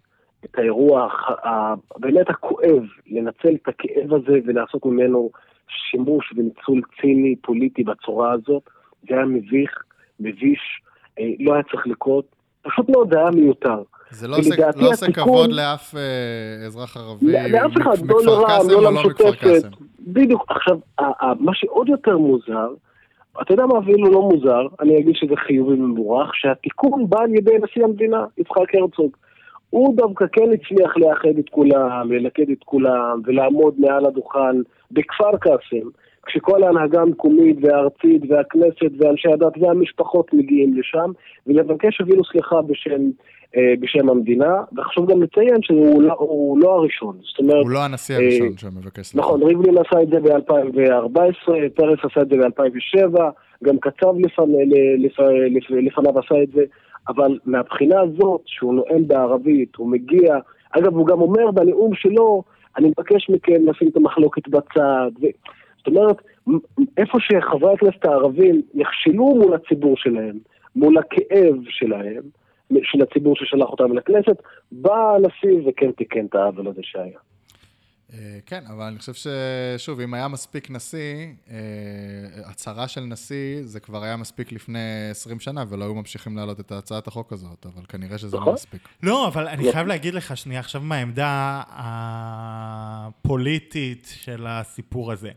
את 0.44 0.58
האירוע 0.58 1.08
ה- 1.44 1.74
באמת 1.98 2.30
הכואב, 2.30 2.82
לנצל 3.06 3.54
את 3.62 3.68
הכאב 3.68 4.14
הזה 4.14 4.38
ולעשות 4.46 4.86
ממנו 4.86 5.30
שימוש 5.68 6.32
וניצול 6.36 6.80
ציני 7.00 7.36
פוליטי 7.36 7.84
בצורה 7.84 8.32
הזאת, 8.32 8.62
זה 9.08 9.14
היה 9.14 9.24
מביך, 9.24 9.82
מביש, 10.20 10.82
אה, 11.18 11.24
לא 11.40 11.54
היה 11.54 11.62
צריך 11.62 11.86
לקרות, 11.86 12.36
פשוט 12.62 12.88
מאוד 12.88 13.08
זה 13.12 13.18
היה 13.18 13.30
מיותר. 13.30 13.82
זה 14.10 14.28
לא 14.28 14.36
עושה- 14.38 14.54
לא 14.76 14.88
עושה 14.90 15.06
התיקון- 15.06 15.24
כבוד 15.24 15.50
לאף 15.52 15.94
אה, 15.94 16.66
אזרח 16.66 16.96
ערבי 16.96 17.26
לא- 17.32 17.38
לאף 17.40 17.72
אחד, 17.82 18.06
לא 18.06 18.16
מכפר 18.16 18.30
לרע"מ, 18.30 18.46
קאסם 18.46 18.70
לא 18.70 18.76
או 18.76 18.80
לא 18.82 18.90
מכפר. 18.92 19.32
קאסם. 19.34 19.68
בדיוק. 20.00 20.44
עכשיו, 20.48 20.78
מה 21.40 21.54
שעוד 21.54 21.88
יותר 21.88 22.18
מוזר, 22.18 22.68
אתה 23.42 23.52
יודע 23.54 23.66
מה 23.66 23.78
אפילו 23.78 24.10
לא 24.12 24.22
מוזר, 24.22 24.66
אני 24.80 24.98
אגיד 24.98 25.14
שזה 25.16 25.34
חיובי 25.46 25.72
ומבורך, 25.74 26.30
שהתיקון 26.34 27.06
בא 27.08 27.20
על 27.22 27.34
ידי 27.34 27.50
נשיא 27.62 27.84
המדינה, 27.84 28.24
יצחק 28.38 28.74
הרצוג. 28.74 29.10
הוא 29.70 29.96
דווקא 29.96 30.24
כן 30.32 30.42
הצליח 30.54 30.96
לאחד 30.96 31.38
את 31.38 31.48
כולם, 31.50 32.12
ללכד 32.12 32.50
את 32.52 32.64
כולם, 32.64 33.20
ולעמוד 33.24 33.74
מעל 33.78 34.06
הדוכן 34.06 34.56
בכפר 34.90 35.36
קאסם, 35.40 35.88
כשכל 36.26 36.62
ההנהגה 36.62 37.00
המקומית 37.00 37.56
והארצית 37.62 38.22
והכנסת 38.28 38.92
ואנשי 38.98 39.28
הדת 39.32 39.52
והמשפחות 39.60 40.34
מגיעים 40.34 40.78
לשם, 40.78 41.12
ולבקש 41.46 42.00
אפילו 42.00 42.24
סליחה 42.24 42.62
בשם, 42.62 43.00
אה, 43.56 43.74
בשם 43.80 44.08
המדינה, 44.08 44.62
וחשוב 44.76 45.10
גם 45.10 45.22
לציין 45.22 45.62
שהוא 45.62 46.02
לא, 46.02 46.14
הוא 46.18 46.58
לא 46.58 46.72
הראשון. 46.72 47.16
זאת 47.22 47.38
אומרת, 47.38 47.64
הוא 47.64 47.70
לא 47.70 47.84
הנשיא 47.84 48.14
אה, 48.14 48.20
הראשון 48.20 48.56
שמבקש 48.56 49.06
סליחה. 49.06 49.26
נכון, 49.26 49.42
ריבלין 49.42 49.78
עשה 49.78 50.02
את 50.02 50.08
זה 50.08 50.20
ב-2014, 50.20 51.52
פרס 51.74 51.98
עשה 52.10 52.22
את 52.22 52.28
זה 52.28 52.36
ב-2007, 52.36 53.20
גם 53.64 53.78
קצב 53.78 54.14
לפנ... 54.18 54.50
לפ... 54.98 55.20
לפ... 55.50 55.70
לפניו 55.70 56.18
עשה 56.18 56.42
את 56.42 56.48
זה, 56.54 56.62
אבל 57.08 57.38
מהבחינה 57.46 58.00
הזאת, 58.00 58.40
שהוא 58.46 58.74
נואם 58.74 59.08
בערבית, 59.08 59.76
הוא 59.76 59.90
מגיע, 59.90 60.38
אגב, 60.70 60.94
הוא 60.94 61.06
גם 61.06 61.20
אומר 61.20 61.50
בנאום 61.50 61.94
שלו, 61.94 62.42
אני 62.78 62.88
מבקש 62.88 63.30
מכם 63.30 63.66
לשים 63.66 63.88
את 63.88 63.96
המחלוקת 63.96 64.48
בצד. 64.48 65.10
ו... 65.22 65.26
זאת 65.80 65.86
אומרת, 65.86 66.16
איפה 66.96 67.18
שחברי 67.20 67.72
הכנסת 67.72 68.04
הערבים 68.04 68.62
נכשלו 68.74 69.34
מול 69.34 69.54
הציבור 69.54 69.96
שלהם, 69.96 70.38
מול 70.76 70.98
הכאב 70.98 71.56
שלהם, 71.68 72.22
של 72.82 73.02
הציבור 73.02 73.36
ששלח 73.36 73.68
אותם 73.68 73.92
לכנסת, 73.96 74.42
בא 74.72 75.14
הנשיא 75.14 75.68
וכן 75.68 75.92
תיקן 75.92 76.26
את 76.26 76.34
העוול 76.34 76.68
הזה 76.68 76.80
שהיה. 76.82 77.18
אה, 78.12 78.38
כן, 78.46 78.60
אבל 78.66 78.84
אני 78.84 78.98
חושב 78.98 79.12
ששוב, 79.14 80.00
אם 80.00 80.14
היה 80.14 80.28
מספיק 80.28 80.70
נשיא, 80.70 81.26
אה, 81.50 81.56
הצהרה 82.44 82.88
של 82.88 83.00
נשיא, 83.00 83.62
זה 83.62 83.80
כבר 83.80 84.04
היה 84.04 84.16
מספיק 84.16 84.52
לפני 84.52 85.08
20 85.10 85.40
שנה, 85.40 85.64
ולא 85.68 85.84
היו 85.84 85.94
ממשיכים 85.94 86.36
להעלות 86.36 86.60
את 86.60 86.72
הצעת 86.72 87.06
החוק 87.06 87.32
הזאת, 87.32 87.66
אבל 87.66 87.82
כנראה 87.88 88.18
שזה 88.18 88.36
לא 88.36 88.42
נכון. 88.42 88.54
מספיק. 88.54 88.88
לא, 89.02 89.28
אבל 89.28 89.48
אני. 89.48 89.72
חייב 89.72 89.86
להגיד 89.86 90.14
לך 90.14 90.36
שנייה 90.36 90.60
עכשיו 90.60 90.80
מהעמדה 90.80 91.62
הפוליטית 93.28 94.14
של 94.20 94.46
הסיפור 94.46 95.12
הזה. 95.12 95.30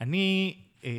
אני, 0.00 0.54
אה, 0.84 0.90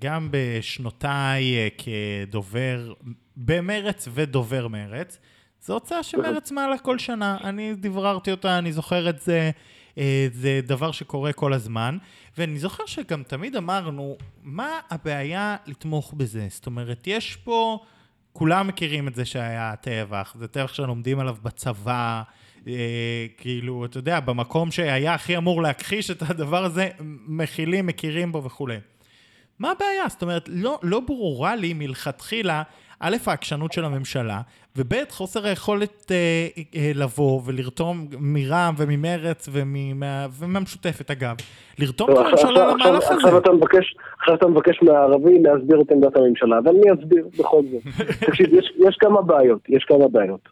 גם 0.00 0.28
בשנותיי 0.30 1.56
אה, 1.56 1.68
כדובר 1.78 2.92
במרץ 3.36 4.08
ודובר 4.14 4.68
מרץ, 4.68 5.18
זו 5.62 5.74
הוצאה 5.74 6.02
שמרץ 6.02 6.50
מעלה 6.50 6.78
כל 6.78 6.98
שנה. 6.98 7.36
אני 7.44 7.74
דבררתי 7.74 8.30
אותה, 8.30 8.58
אני 8.58 8.72
זוכר 8.72 9.08
את 9.08 9.20
זה. 9.20 9.50
אה, 9.98 10.28
זה 10.32 10.60
דבר 10.62 10.92
שקורה 10.92 11.32
כל 11.32 11.52
הזמן, 11.52 11.98
ואני 12.38 12.58
זוכר 12.58 12.86
שגם 12.86 13.22
תמיד 13.22 13.56
אמרנו, 13.56 14.16
מה 14.42 14.80
הבעיה 14.90 15.56
לתמוך 15.66 16.14
בזה? 16.16 16.46
זאת 16.50 16.66
אומרת, 16.66 17.06
יש 17.06 17.36
פה, 17.36 17.78
כולם 18.32 18.66
מכירים 18.66 19.08
את 19.08 19.14
זה 19.14 19.24
שהיה 19.24 19.74
טבח, 19.80 20.34
זה 20.38 20.48
טבח 20.48 20.74
שלומדים 20.74 21.18
עליו 21.18 21.36
בצבא, 21.42 22.22
כאילו, 23.36 23.84
אתה 23.84 23.98
יודע, 23.98 24.20
במקום 24.20 24.70
שהיה 24.70 25.14
הכי 25.14 25.36
אמור 25.36 25.62
להכחיש 25.62 26.10
את 26.10 26.22
הדבר 26.28 26.64
הזה, 26.64 26.88
מכילים, 27.28 27.86
מכירים 27.86 28.32
בו 28.32 28.44
וכולי. 28.44 28.76
מה 29.58 29.70
הבעיה? 29.70 30.08
זאת 30.08 30.22
אומרת, 30.22 30.48
לא, 30.52 30.78
לא 30.82 31.00
ברורה 31.00 31.56
לי 31.56 31.72
מלכתחילה 31.74 32.62
א', 33.00 33.16
העקשנות 33.26 33.72
של 33.72 33.84
הממשלה, 33.84 34.40
וב', 34.76 34.92
חוסר 35.10 35.46
היכולת 35.46 36.12
אה, 36.12 36.16
אה, 36.76 36.92
לבוא 36.94 37.40
ולרתום 37.44 38.06
מרע"מ 38.20 38.74
וממרץ 38.78 39.48
ומה, 39.52 40.26
ומהמשותפת 40.38 41.10
אגב, 41.10 41.36
לרתום 41.78 42.10
את 42.10 42.16
הממשלה 42.16 42.66
למהלך 42.66 43.04
הזה. 43.04 43.14
עכשיו 43.14 43.38
אתה 43.38 43.52
מבקש, 43.52 43.96
עכשיו 44.18 44.34
אתה 44.34 44.46
מבקש 44.46 44.82
מהערבי 44.82 45.38
להסביר 45.42 45.80
את 45.80 45.92
עמדת 45.92 46.16
הממשלה, 46.16 46.58
ואני 46.64 46.92
אסביר 47.00 47.28
בכל 47.38 47.62
זאת. 47.70 47.82
תקשיב, 48.26 48.54
יש, 48.54 48.72
יש 48.88 48.96
כמה 49.00 49.22
בעיות, 49.22 49.60
יש 49.68 49.84
כמה 49.84 50.08
בעיות 50.08 50.48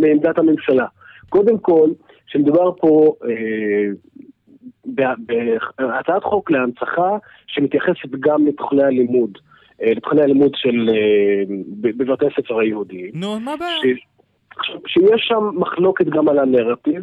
מעמדת 0.00 0.38
הממשלה. 0.38 0.86
קודם 1.30 1.58
כל, 1.58 1.90
שמדובר 2.26 2.72
פה 2.80 3.14
אה, 3.24 3.86
בהצעת 5.78 6.24
חוק 6.24 6.50
להנצחה 6.50 7.16
שמתייחסת 7.46 8.10
גם 8.20 8.46
לתוכני 8.46 8.82
הלימוד, 8.82 9.38
אה, 9.82 9.90
לתוכני 9.90 10.22
הלימוד 10.22 10.52
של, 10.54 10.88
אה, 10.88 11.56
בבתי 11.80 12.26
הספר 12.26 12.58
היהודיים. 12.58 13.10
נו, 13.14 13.40
מה 13.40 13.52
הבעיה? 13.52 13.96
שיש 14.86 15.20
שם 15.28 15.50
מחלוקת 15.54 16.06
גם 16.06 16.28
על 16.28 16.38
הנרטיב, 16.38 17.02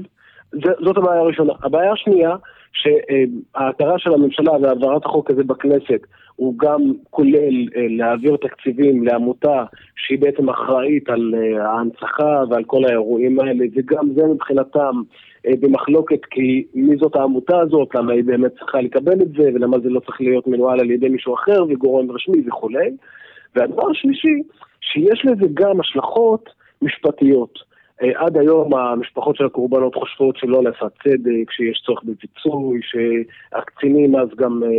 זאת 0.54 0.98
הבעיה 0.98 1.20
הראשונה. 1.22 1.54
הבעיה 1.64 1.92
השנייה, 1.92 2.36
שההכרה 2.82 4.00
של 4.00 4.14
הממשלה 4.14 4.52
והעברת 4.62 5.06
החוק 5.06 5.32
הזה 5.32 5.44
בכנסת 5.44 6.02
הוא 6.36 6.54
גם 6.58 6.82
כולל 7.10 7.68
אה, 7.76 7.86
להעביר 7.90 8.38
תקציבים 8.38 9.04
לעמותה 9.04 9.64
שהיא 9.96 10.20
בעצם 10.20 10.50
אחראית 10.50 11.10
על 11.10 11.34
ההנצחה 11.60 12.44
ועל 12.50 12.64
כל 12.64 12.86
האירועים 12.86 13.40
האלה, 13.40 13.66
וגם 13.76 14.10
זה 14.16 14.22
מבחינתם 14.34 15.02
אה, 15.48 15.52
במחלוקת 15.60 16.26
כי 16.32 16.66
מי 16.74 16.98
זאת 16.98 17.16
העמותה 17.16 17.60
הזאת, 17.60 17.96
למה 17.96 18.14
היא 18.14 18.24
באמת 18.24 18.52
צריכה 18.60 18.82
לקבל 18.82 19.22
את 19.22 19.32
זה, 19.38 19.50
ולמה 19.54 19.80
זה 19.80 19.90
לא 19.90 20.00
צריך 20.00 20.22
להיות 20.22 20.48
מנוהל 20.48 20.80
על 20.80 20.92
ידי 20.92 21.10
מישהו 21.10 21.34
אחר 21.34 21.64
וגורם 21.70 22.12
רשמי 22.12 22.48
וכולי. 22.48 22.90
והדבר 23.56 23.92
השלישי, 23.92 24.44
שיש 24.82 25.26
לזה 25.26 25.46
גם 25.54 25.80
השלכות 25.80 26.50
משפטיות. 26.82 27.67
אה, 28.04 28.12
עד 28.16 28.38
היום 28.38 28.74
המשפחות 28.74 29.36
של 29.36 29.46
הקורבנות 29.46 29.96
חושבות 29.96 30.38
שלא 30.38 30.62
נעשה 30.62 30.86
צדק, 31.04 31.52
שיש 31.52 31.82
צורך 31.86 32.04
בפיצוי, 32.04 32.80
שהקצינים 32.84 34.16
אז 34.16 34.28
גם 34.38 34.64
אה, 34.64 34.70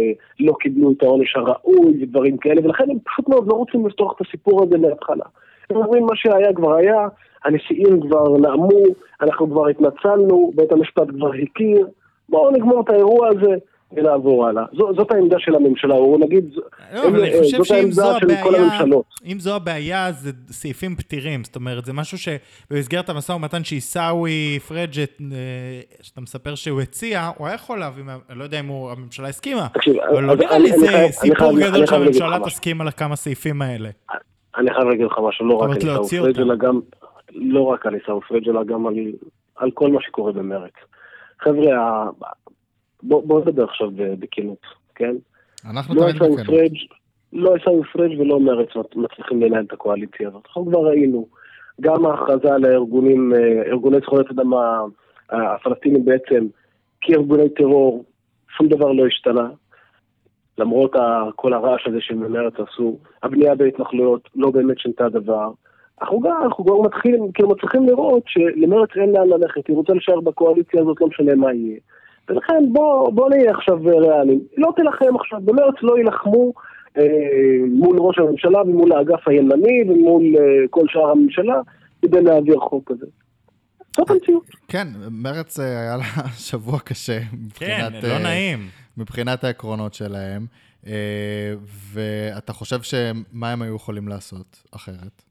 לא 0.40 0.52
קיבלו 0.60 0.92
את 0.92 1.02
העונש 1.02 1.36
הראוי 1.36 2.02
ודברים 2.02 2.36
כאלה, 2.36 2.60
ולכן 2.64 2.90
הם 2.90 2.98
פשוט 3.04 3.28
מאוד 3.28 3.48
לא 3.48 3.54
רוצים 3.54 3.86
לפתוח 3.86 4.12
את 4.16 4.26
הסיפור 4.26 4.62
הזה 4.62 4.78
מההתחלה. 4.78 5.24
הם 5.70 5.76
אומרים 5.76 6.02
מה 6.02 6.16
שהיה 6.16 6.52
כבר 6.54 6.74
היה, 6.74 7.08
הנשיאים 7.44 8.00
כבר 8.00 8.38
נאמו, 8.38 8.82
אנחנו 9.20 9.50
כבר 9.50 9.68
התנצלנו, 9.68 10.50
בית 10.54 10.72
המשפט 10.72 11.08
כבר 11.08 11.30
הכיר, 11.42 11.86
בואו 12.28 12.50
נגמור 12.50 12.80
את 12.80 12.90
האירוע 12.90 13.28
הזה 13.28 13.56
ונעבור 13.93 14.47
הלאה. 14.47 14.64
זאת 14.72 15.11
העמדה 15.11 15.36
של 15.39 15.55
הממשלה, 15.55 15.95
או 15.95 16.18
נגיד, 16.18 16.55
לא, 16.95 17.09
אבל 17.09 17.20
אני 17.20 17.39
חושב 17.39 17.64
שאם 17.64 17.91
זו 17.91 18.16
הבעיה, 18.16 18.80
אם 19.26 19.39
זו 19.39 19.57
הבעיה, 19.57 20.12
זה 20.12 20.30
סעיפים 20.51 20.97
פתירים, 20.97 21.45
זאת 21.45 21.57
אומרת, 21.57 21.84
זה 21.84 21.93
משהו 21.93 22.18
שבמסגרת 22.18 23.09
המשא 23.09 23.32
ומתן 23.32 23.64
שעיסאווי 23.64 24.59
פריג' 24.68 24.99
אה, 24.99 25.05
שאתה 26.03 26.20
מספר 26.20 26.55
שהוא 26.55 26.80
הציע, 26.80 27.30
הוא 27.39 27.47
היה 27.47 27.55
יכול 27.55 27.78
להביא, 27.78 28.05
אני 28.30 28.39
לא 28.39 28.45
יודע 28.45 28.61
אם 28.61 28.66
הוא, 28.66 28.91
הממשלה 28.91 29.28
הסכימה, 29.28 29.66
אבל 30.12 30.24
לא 30.24 30.36
נראה 30.36 30.59
לי 30.59 30.72
זה 30.72 31.07
סיפור 31.11 31.61
גדול 31.61 31.86
שהממשלה 31.86 32.39
תסכים 32.45 32.80
על 32.80 32.89
הכמה 32.89 33.16
סעיפים 33.16 33.62
האלה. 33.62 33.89
אני 34.57 34.74
חייב 34.74 34.89
להגיד 34.89 35.07
לך 35.07 35.18
משהו, 35.28 35.47
לא 35.47 35.55
רק 35.55 35.70
על 35.70 35.76
עיסאווי 35.76 36.20
פריג', 36.22 36.41
אלא 36.41 36.55
גם, 36.57 36.80
לא 37.32 37.62
רק 37.62 37.86
על 37.86 37.95
עיסאווי 37.95 38.20
פריג', 38.28 38.49
אלא 38.49 38.64
גם 38.64 38.86
על, 39.57 39.70
כל 39.70 39.91
מה 39.91 40.01
שקורה 40.03 40.32
במרץ. 40.32 40.72
חבר'ה, 41.41 42.05
בוא 43.03 43.40
נדבר 43.40 43.64
עכשיו 43.64 43.90
בכנות, 43.96 44.62
כן? 44.94 45.14
אנחנו 45.70 45.94
לא 45.94 46.12
תמיד 46.18 46.40
בכנות. 46.40 46.99
לא 47.32 47.55
עיסאווי 47.55 47.84
פריג' 47.92 48.20
ולא 48.20 48.40
מרץ 48.40 48.68
מצליחים 48.96 49.42
לנהל 49.42 49.64
את 49.64 49.72
הקואליציה 49.72 50.28
הזאת. 50.28 50.42
אנחנו 50.46 50.66
כבר 50.66 50.86
ראינו, 50.86 51.26
גם 51.80 52.07
ההכרזה 52.07 52.55
על 52.55 52.64
הארגונים, 52.64 53.32
אה, 53.34 53.62
ארגוני 53.66 53.96
זכויות 54.01 54.30
אדם 54.30 54.51
הפלסטינים 55.30 56.05
בעצם 56.05 56.46
כארגוני 57.01 57.49
טרור, 57.49 58.05
שום 58.57 58.68
דבר 58.68 58.92
לא 58.92 59.07
השתנה. 59.07 59.49
למרות 60.59 60.92
כל 61.36 61.53
הרעש 61.53 61.86
הזה 61.86 62.01
שמרץ 62.01 62.55
עשו, 62.55 62.99
הבנייה 63.22 63.55
בהתנחלויות 63.55 64.28
לא 64.36 64.51
באמת 64.51 64.78
שינתה 64.78 65.09
דבר. 65.09 65.51
אנחנו 66.03 66.20
גם, 66.20 66.42
אנחנו 66.42 66.64
כבר 66.64 66.80
מתחילים, 66.80 67.32
כאילו 67.32 67.49
מצליחים 67.49 67.86
לראות 67.86 68.22
שלמרץ 68.26 68.88
אין 68.96 69.12
לאן 69.12 69.28
ללכת, 69.28 69.66
היא 69.68 69.76
רוצה 69.76 69.92
להישאר 69.92 70.20
בקואליציה 70.20 70.80
הזאת, 70.80 71.01
לא 71.01 71.07
משנה 71.07 71.34
מה 71.34 71.55
יהיה. 71.55 71.78
ולכן 72.29 72.72
בוא, 72.72 73.12
בוא 73.12 73.31
נהיה 73.31 73.51
עכשיו 73.51 73.79
ריאליים. 73.85 74.41
לא 74.57 74.72
תילחם 74.76 75.16
עכשיו, 75.20 75.41
במרץ 75.45 75.74
לא 75.83 75.99
יילחמו 75.99 76.53
אה, 76.99 77.03
מול 77.70 77.97
ראש 77.99 78.18
הממשלה 78.18 78.62
ומול 78.62 78.93
האגף 78.93 79.29
הימני 79.29 79.83
ומול 79.89 80.22
אה, 80.39 80.68
כל 80.70 80.85
שאר 80.89 81.11
הממשלה 81.11 81.61
כדי 82.03 82.22
להעביר 82.22 82.59
חוק 82.61 82.93
כזה. 82.93 83.07
זאת 83.97 84.11
המציאות. 84.11 84.45
כן, 84.68 84.89
מרץ 85.11 85.61
אה, 85.61 85.81
היה 85.81 85.97
לה 85.97 86.29
שבוע 86.49 86.79
קשה 86.79 87.18
מבחינת... 87.33 87.93
כן, 87.93 88.09
לא 88.09 88.12
אה, 88.12 88.22
נעים. 88.22 88.68
מבחינת 88.97 89.45
העקרונות 89.45 89.95
שלהם. 89.95 90.47
אה, 90.87 91.55
ואתה 91.93 92.53
חושב 92.53 92.83
שמה 92.83 93.53
הם 93.53 93.62
היו 93.62 93.76
יכולים 93.76 94.09
לעשות 94.09 94.62
אחרת? 94.74 95.22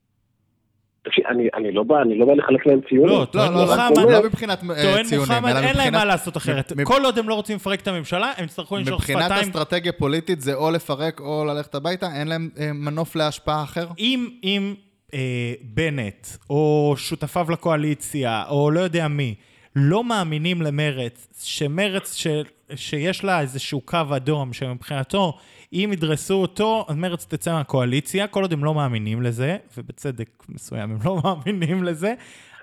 אני, 1.29 1.47
אני 1.53 1.71
לא 1.71 1.83
בא, 1.83 2.01
אני 2.01 2.17
לא 2.17 2.25
בא 2.25 2.33
לחלק 2.33 2.65
להם 2.65 2.79
ציונים. 2.89 3.19
לא, 3.19 3.25
טוען 3.31 3.53
לא, 3.53 3.61
מוחמד, 3.61 4.11
לא 4.11 4.23
מבחינת 4.23 4.59
אה, 4.69 5.03
ציונים, 5.03 5.31
אלא 5.31 5.39
מבחינת... 5.39 5.63
אין 5.63 5.77
להם 5.77 5.93
מה 5.93 6.05
לעשות 6.05 6.37
אחרת. 6.37 6.73
כל 6.83 7.05
עוד 7.05 7.17
הם 7.19 7.29
לא 7.29 7.33
רוצים 7.33 7.55
לפרק 7.55 7.81
את 7.81 7.87
הממשלה, 7.87 8.31
הם 8.37 8.45
יצטרכו 8.45 8.77
לנשוך 8.77 9.03
שפתיים. 9.03 9.19
מבחינת 9.19 9.43
אסטרטגיה 9.43 9.91
פוליטית 9.91 10.41
זה 10.41 10.53
או 10.53 10.71
לפרק 10.71 11.19
או 11.19 11.45
ללכת 11.45 11.75
הביתה, 11.75 12.07
אין 12.15 12.27
להם 12.27 12.49
אה, 12.59 12.73
מנוף 12.73 13.15
להשפעה 13.15 13.63
אחר? 13.63 13.87
אם, 13.99 14.29
אם 14.43 14.73
אה, 15.13 15.53
בנט, 15.61 16.27
או 16.49 16.93
שותפיו 16.97 17.51
לקואליציה, 17.51 18.43
או 18.49 18.71
לא 18.71 18.79
יודע 18.79 19.07
מי, 19.07 19.35
לא 19.75 20.03
מאמינים 20.03 20.61
למרץ, 20.61 21.43
שמרץ 21.43 22.15
ש, 22.15 22.27
שיש 22.75 23.23
לה 23.23 23.41
איזשהו 23.41 23.81
קו 23.81 23.97
אדום, 24.15 24.53
שמבחינתו, 24.53 25.37
אם 25.73 25.89
ידרסו 25.93 26.33
אותו, 26.33 26.85
אז 26.89 26.95
מרץ 26.95 27.25
תצא 27.25 27.53
מהקואליציה, 27.53 28.27
כל 28.27 28.41
עוד 28.41 28.53
הם 28.53 28.63
לא 28.63 28.73
מאמינים 28.73 29.21
לזה, 29.21 29.57
ובצדק 29.77 30.29
מסוים 30.49 30.91
הם 30.91 30.97
לא 31.05 31.17
מאמינים 31.23 31.83
לזה, 31.83 32.13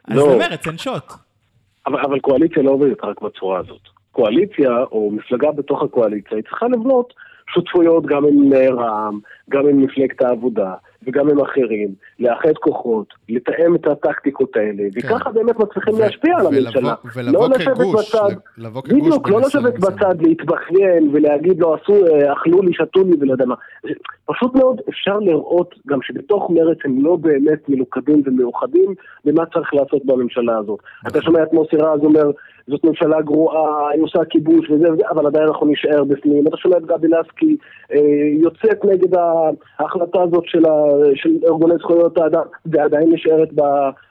אז 0.05 0.16
לא. 0.16 0.34
למרץ 0.34 0.66
אין 0.66 0.78
שוט. 0.78 1.12
אבל, 1.86 2.00
אבל 2.00 2.20
קואליציה 2.20 2.62
לא 2.62 2.70
עובדת 2.70 3.05
רק 3.05 3.20
בצורה 3.22 3.59
הזאת. 3.59 3.80
קואליציה, 4.12 4.70
או 4.92 5.11
מפלגה 5.11 5.52
בתוך 5.52 5.82
הקואליציה, 5.82 6.36
היא 6.36 6.44
צריכה 6.44 6.66
לבנות 6.66 7.14
שותפויות 7.55 8.07
גם 8.07 8.24
עם 8.24 8.52
רע"מ, 8.78 9.20
גם 9.50 9.68
עם 9.68 9.82
מפלגת 9.82 10.22
העבודה, 10.22 10.74
וגם 11.07 11.28
עם 11.28 11.40
אחרים, 11.40 11.88
לאחד 12.20 12.52
כוחות, 12.61 13.07
לתאם 13.28 13.74
את 13.74 13.86
הטקטיקות 13.86 14.57
האלה, 14.57 14.82
כן. 14.92 15.14
וככה 15.14 15.30
באמת 15.30 15.59
מצליחים 15.59 15.94
להשפיע 15.98 16.38
על 16.38 16.46
הממשלה. 16.46 16.94
ולבוא 17.14 17.48
לא 17.48 17.59
כגוש, 17.59 18.14
בצד, 18.14 18.36
לבוא 18.59 18.82
כגוש. 18.82 19.00
בדיוק, 19.00 19.28
לא 19.28 19.40
לשבת 19.40 19.78
בצד, 19.78 20.22
להתבכיין 20.22 21.11
ולהגיד 21.12 21.61
לו, 21.61 21.74
עשו, 21.74 22.07
אה, 22.07 22.32
אכלו 22.32 22.62
לי, 22.62 22.72
שתו 22.74 23.05
לי 23.05 23.16
ולא 23.20 23.32
יודע 23.32 23.44
מה. 23.44 23.55
פשוט 24.26 24.54
מאוד 24.54 24.80
אפשר 24.88 25.18
לראות 25.18 25.74
גם 25.86 25.98
שבתוך 26.02 26.50
מרץ 26.50 26.78
הם 26.84 27.04
לא 27.04 27.16
באמת 27.16 27.68
מלוכדים 27.68 28.22
ומאוחדים 28.24 28.94
במה 29.24 29.46
צריך 29.46 29.74
לעשות 29.74 30.04
בממשלה 30.04 30.58
הזאת. 30.58 30.78
נכון. 31.04 31.10
אתה 31.10 31.22
שומע 31.22 31.42
את 31.42 31.52
מוסי 31.52 31.76
רז 31.76 32.00
אומר, 32.04 32.30
זאת 32.66 32.84
ממשלה 32.84 33.22
גרועה, 33.22 33.90
היא 33.90 34.02
עושה 34.02 34.18
כיבוש 34.30 34.70
וזה 34.70 34.92
וזה, 34.92 35.02
אבל 35.10 35.26
עדיין 35.26 35.46
אנחנו 35.46 35.66
נשאר 35.66 36.04
בפנים. 36.04 36.46
אתה 36.48 36.56
שומע 36.56 36.76
את 36.76 36.86
גבי 36.86 37.08
לסקי 37.08 37.56
אה, 37.92 37.98
יוצאת 38.40 38.84
נגד 38.84 39.18
ההחלטה 39.78 40.22
הזאת 40.22 40.44
של, 40.46 40.66
ה, 40.66 40.74
של 41.14 41.30
ארגוני 41.44 41.74
זכויות 41.78 42.18
האדם, 42.18 42.42
ועדיין 42.66 43.12
נשארת 43.12 43.48
ב, 43.54 43.62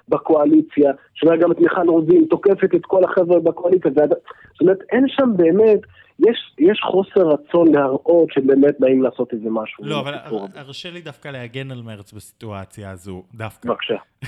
בקואליציה. 0.10 0.92
שומע 1.16 1.36
גם 1.36 1.52
את 1.52 1.60
מיכל 1.60 1.90
רוזין 1.90 2.26
תוקפת 2.30 2.76
את 2.76 2.86
כל 2.86 3.04
החבר'ה 3.04 3.40
בקואליציה. 3.40 3.92
ועד... 3.96 4.10
זאת 4.10 4.62
אומרת, 4.62 4.80
אין 4.92 5.06
שם 5.08 5.30
באמת... 5.36 5.80
יש, 6.20 6.56
יש 6.60 6.80
חוסר 6.92 7.28
רצון 7.28 7.76
להראות 7.76 8.30
שבאמת 8.34 8.76
באים 8.80 9.04
לעשות 9.04 9.34
איזה 9.34 9.50
משהו. 9.50 9.84
לא, 9.86 10.00
אבל 10.00 10.14
הרשה 10.56 10.92
לי 10.92 11.02
דווקא 11.02 11.28
להגן 11.28 11.72
על 11.72 11.82
מרץ 11.82 12.14
בסיטואציה 12.14 12.92
הזו, 12.92 13.24
דווקא. 13.34 13.70
בבקשה. 13.70 13.98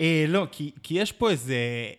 אה, 0.00 0.24
לא, 0.28 0.46
כי, 0.52 0.70
כי 0.82 0.94
יש 0.98 1.12
פה 1.12 1.30
איזה 1.30 1.54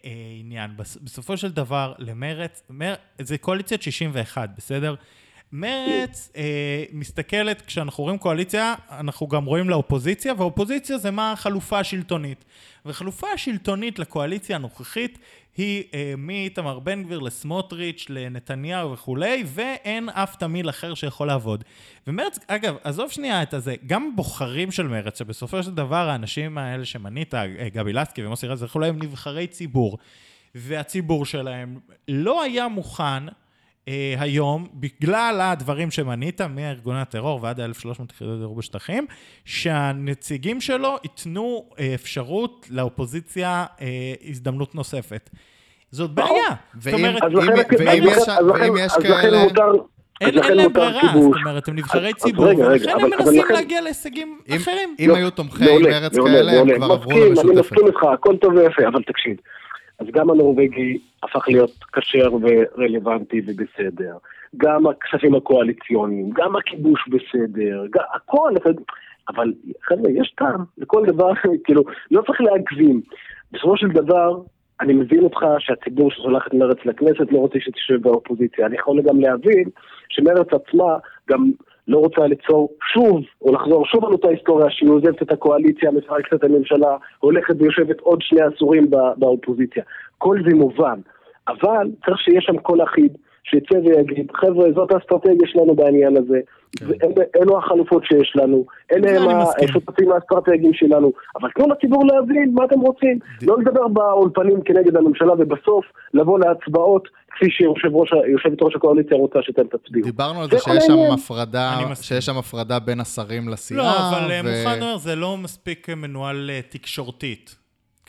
אה, 0.05 0.11
עניין. 0.39 0.71
בסופו 0.77 1.37
של 1.37 1.51
דבר, 1.51 1.93
למרץ, 1.99 2.63
מר, 2.69 2.93
זה 3.21 3.37
קואליציית 3.37 3.81
61, 3.81 4.49
בסדר? 4.57 4.95
מרץ 5.51 6.31
אה, 6.35 6.83
מסתכלת, 6.91 7.61
כשאנחנו 7.61 8.03
רואים 8.03 8.17
קואליציה, 8.17 8.75
אנחנו 8.91 9.27
גם 9.27 9.45
רואים 9.45 9.69
לאופוזיציה, 9.69 10.33
ואופוזיציה 10.37 10.97
זה 10.97 11.11
מה 11.11 11.31
החלופה 11.31 11.79
השלטונית. 11.79 12.45
וחלופה 12.85 13.27
השלטונית 13.33 13.99
לקואליציה 13.99 14.55
הנוכחית 14.55 15.19
היא 15.57 15.83
אה, 15.93 16.13
מאיתמר 16.17 16.79
בן 16.79 17.03
גביר 17.03 17.19
לסמוטריץ', 17.19 18.05
לנתניהו 18.09 18.91
וכולי, 18.91 19.43
ואין 19.47 20.09
אף 20.09 20.35
תמיל 20.35 20.69
אחר 20.69 20.93
שיכול 20.93 21.27
לעבוד. 21.27 21.63
ומרץ, 22.07 22.39
אגב, 22.47 22.75
עזוב 22.83 23.11
שנייה 23.11 23.43
את 23.43 23.53
הזה, 23.53 23.75
גם 23.85 24.15
בוחרים 24.15 24.71
של 24.71 24.87
מרץ, 24.87 25.19
שבסופו 25.19 25.63
של 25.63 25.75
דבר 25.75 26.09
האנשים 26.09 26.57
האלה 26.57 26.85
שמנית, 26.85 27.33
אה, 27.33 27.69
גבי 27.73 27.93
לסקי 27.93 28.25
ומוסי 28.25 28.47
רז 28.47 28.63
וכולי, 28.63 28.87
הם 28.87 29.03
נבחרי 29.03 29.47
ציבור, 29.47 29.97
והציבור 30.55 31.25
שלהם 31.25 31.79
לא 32.07 32.43
היה 32.43 32.67
מוכן 32.67 33.23
אה, 33.87 34.15
היום, 34.19 34.67
בגלל 34.73 35.39
הדברים 35.43 35.91
שמנית, 35.91 36.41
מארגוני 36.41 36.99
הטרור 37.01 37.39
ועד 37.43 37.59
ה-1300 37.59 37.73
יחידות 38.13 38.39
דיור 38.39 38.55
בשטחים, 38.55 39.05
שהנציגים 39.45 40.61
שלו 40.61 40.95
ייתנו 41.03 41.65
אה, 41.79 41.91
אפשרות 41.95 42.67
לאופוזיציה 42.71 43.65
אה, 43.81 43.87
הזדמנות 44.29 44.75
נוספת. 44.75 45.29
זאת 45.91 46.11
בעיה. 46.11 46.29
זאת 46.73 46.93
ואם- 46.93 46.93
אומרת, 46.93 47.21
יש- 48.75 48.93
כאלה- 48.99 49.43
אין 50.21 50.57
להם 50.57 50.73
ברירה, 50.73 51.01
זאת. 51.13 51.33
אומרת, 51.45 51.67
הם 51.67 51.75
נבחרי 51.75 52.07
אז- 52.09 52.15
ציבור, 52.23 52.45
ולכן 52.59 52.89
הם 52.89 53.09
מנסים 53.19 53.43
להגיע 53.49 53.81
להישגים 53.81 54.39
אחרים. 54.55 54.95
אם 54.99 55.09
לא, 55.09 55.15
היו 55.15 55.29
תומכי 55.31 55.63
מעולה, 55.65 55.89
מרץ 55.99 56.17
מעולה, 56.17 56.33
כאלה, 56.33 56.51
הם. 56.51 56.75
כבר 56.75 56.85
עברו 56.91 56.97
מסכים, 57.11 57.21
אני 57.23 57.29
למשותפת. 57.29 57.59
מסכים 57.59 57.87
איתך, 57.87 58.03
הכל 58.13 58.35
טוב 58.41 58.53
ויפה, 58.55 58.87
אבל 58.87 59.01
תקשיב. 59.03 59.35
אז 59.99 60.07
גם 60.11 60.29
הנורבגי 60.29 60.99
הפך 61.23 61.47
להיות 61.47 61.71
כשר 61.93 62.29
ורלוונטי 62.41 63.41
ובסדר. 63.47 64.17
גם 64.57 64.87
הכספים 64.87 65.35
הקואליציוניים, 65.35 66.29
גם 66.33 66.55
הכיבוש 66.55 67.07
בסדר, 67.07 67.85
גם, 67.89 68.03
הכל, 68.13 68.51
אבל 69.29 69.53
חבר'ה, 69.81 70.11
יש 70.11 70.33
טעם 70.37 70.63
לכל 70.77 71.05
דבר, 71.07 71.33
כאילו, 71.63 71.83
לא 72.11 72.21
צריך 72.21 72.41
להגזים. 72.41 73.01
בסופו 73.51 73.77
של 73.77 73.87
דבר, 73.87 74.41
אני 74.81 74.93
מבין 74.93 75.23
אותך 75.23 75.39
שהציבור 75.59 76.11
ששולח 76.11 76.47
את 76.47 76.53
מרץ 76.53 76.77
לכנסת 76.85 77.31
לא 77.31 77.37
רוצה 77.37 77.59
שתשב 77.59 78.01
באופוזיציה. 78.01 78.65
אני 78.65 78.75
יכול 78.75 79.01
גם 79.01 79.19
להבין 79.19 79.69
שמרץ 80.09 80.47
עצמה 80.51 80.97
גם 81.29 81.51
לא 81.87 81.97
רוצה 81.97 82.27
ליצור 82.27 82.69
שוב, 82.93 83.21
או 83.41 83.53
לחזור 83.53 83.85
שוב 83.85 84.05
על 84.05 84.11
אותה 84.11 84.29
היסטוריה 84.29 84.69
שהיא 84.69 84.89
עוזבת 84.89 85.21
את 85.21 85.31
הקואליציה, 85.31 85.91
מפרקת 85.91 86.33
את 86.33 86.43
הממשלה, 86.43 86.97
הולכת 87.19 87.55
ויושבת 87.59 87.99
עוד 87.99 88.21
שני 88.21 88.41
עשורים 88.41 88.89
ב- 88.89 89.13
באופוזיציה. 89.17 89.83
כל 90.17 90.37
זה 90.49 90.55
מובן, 90.55 90.99
אבל 91.47 91.89
צריך 92.05 92.19
שיהיה 92.19 92.41
שם 92.41 92.57
קול 92.57 92.83
אחיד, 92.83 93.17
שיצא 93.49 93.75
ויגיד, 93.75 94.31
חבר'ה, 94.35 94.71
זאת 94.75 94.91
האסטרטגיה 94.91 95.47
שלנו 95.47 95.75
בעניין 95.75 96.17
הזה, 96.17 96.39
ואלה- 96.81 97.25
אלו 97.41 97.57
החלופות 97.57 98.03
שיש 98.05 98.33
לנו, 98.35 98.65
אלה 98.91 99.21
הם. 99.31 99.37
השותפים 99.63 100.11
האסטרטגיים 100.11 100.73
שלנו, 100.73 101.11
אבל 101.41 101.49
תנו 101.55 101.67
לציבור 101.69 102.05
להבין 102.05 102.51
מה 102.53 102.65
אתם 102.65 102.79
רוצים, 102.79 103.19
לא 103.41 103.55
לדבר 103.59 103.87
באולפנים 103.87 104.61
כנגד 104.61 104.95
הממשלה, 104.95 105.33
ובסוף 105.33 105.85
לבוא 106.13 106.39
להצבעות 106.39 107.07
כפי 107.31 107.45
שיושבת 107.49 108.61
ראש 108.61 108.75
הקואליציה 108.75 109.17
רוצה 109.17 109.39
שאתם 109.41 109.63
תצביעו. 109.67 110.05
דיברנו 110.05 110.41
על 110.41 110.49
זה 110.49 110.59
שיש 110.59 110.83
שם. 110.87 110.93
הפרדה. 111.13 111.79
שיש 112.01 112.25
שם 112.25 112.37
הפרדה 112.37 112.79
בין 112.79 112.99
השרים 112.99 113.49
לסיעה. 113.49 113.79
לא, 113.83 114.17
אבל 114.17 114.31
אה, 114.31 114.41
ו- 114.45 114.63
מוחמד 114.63 114.81
אומר, 114.81 114.97
זה 114.97 115.15
לא 115.15 115.37
מספיק 115.37 115.89
מנוהל 115.89 116.49
אה, 116.53 116.59
תקשורתית. 116.69 117.55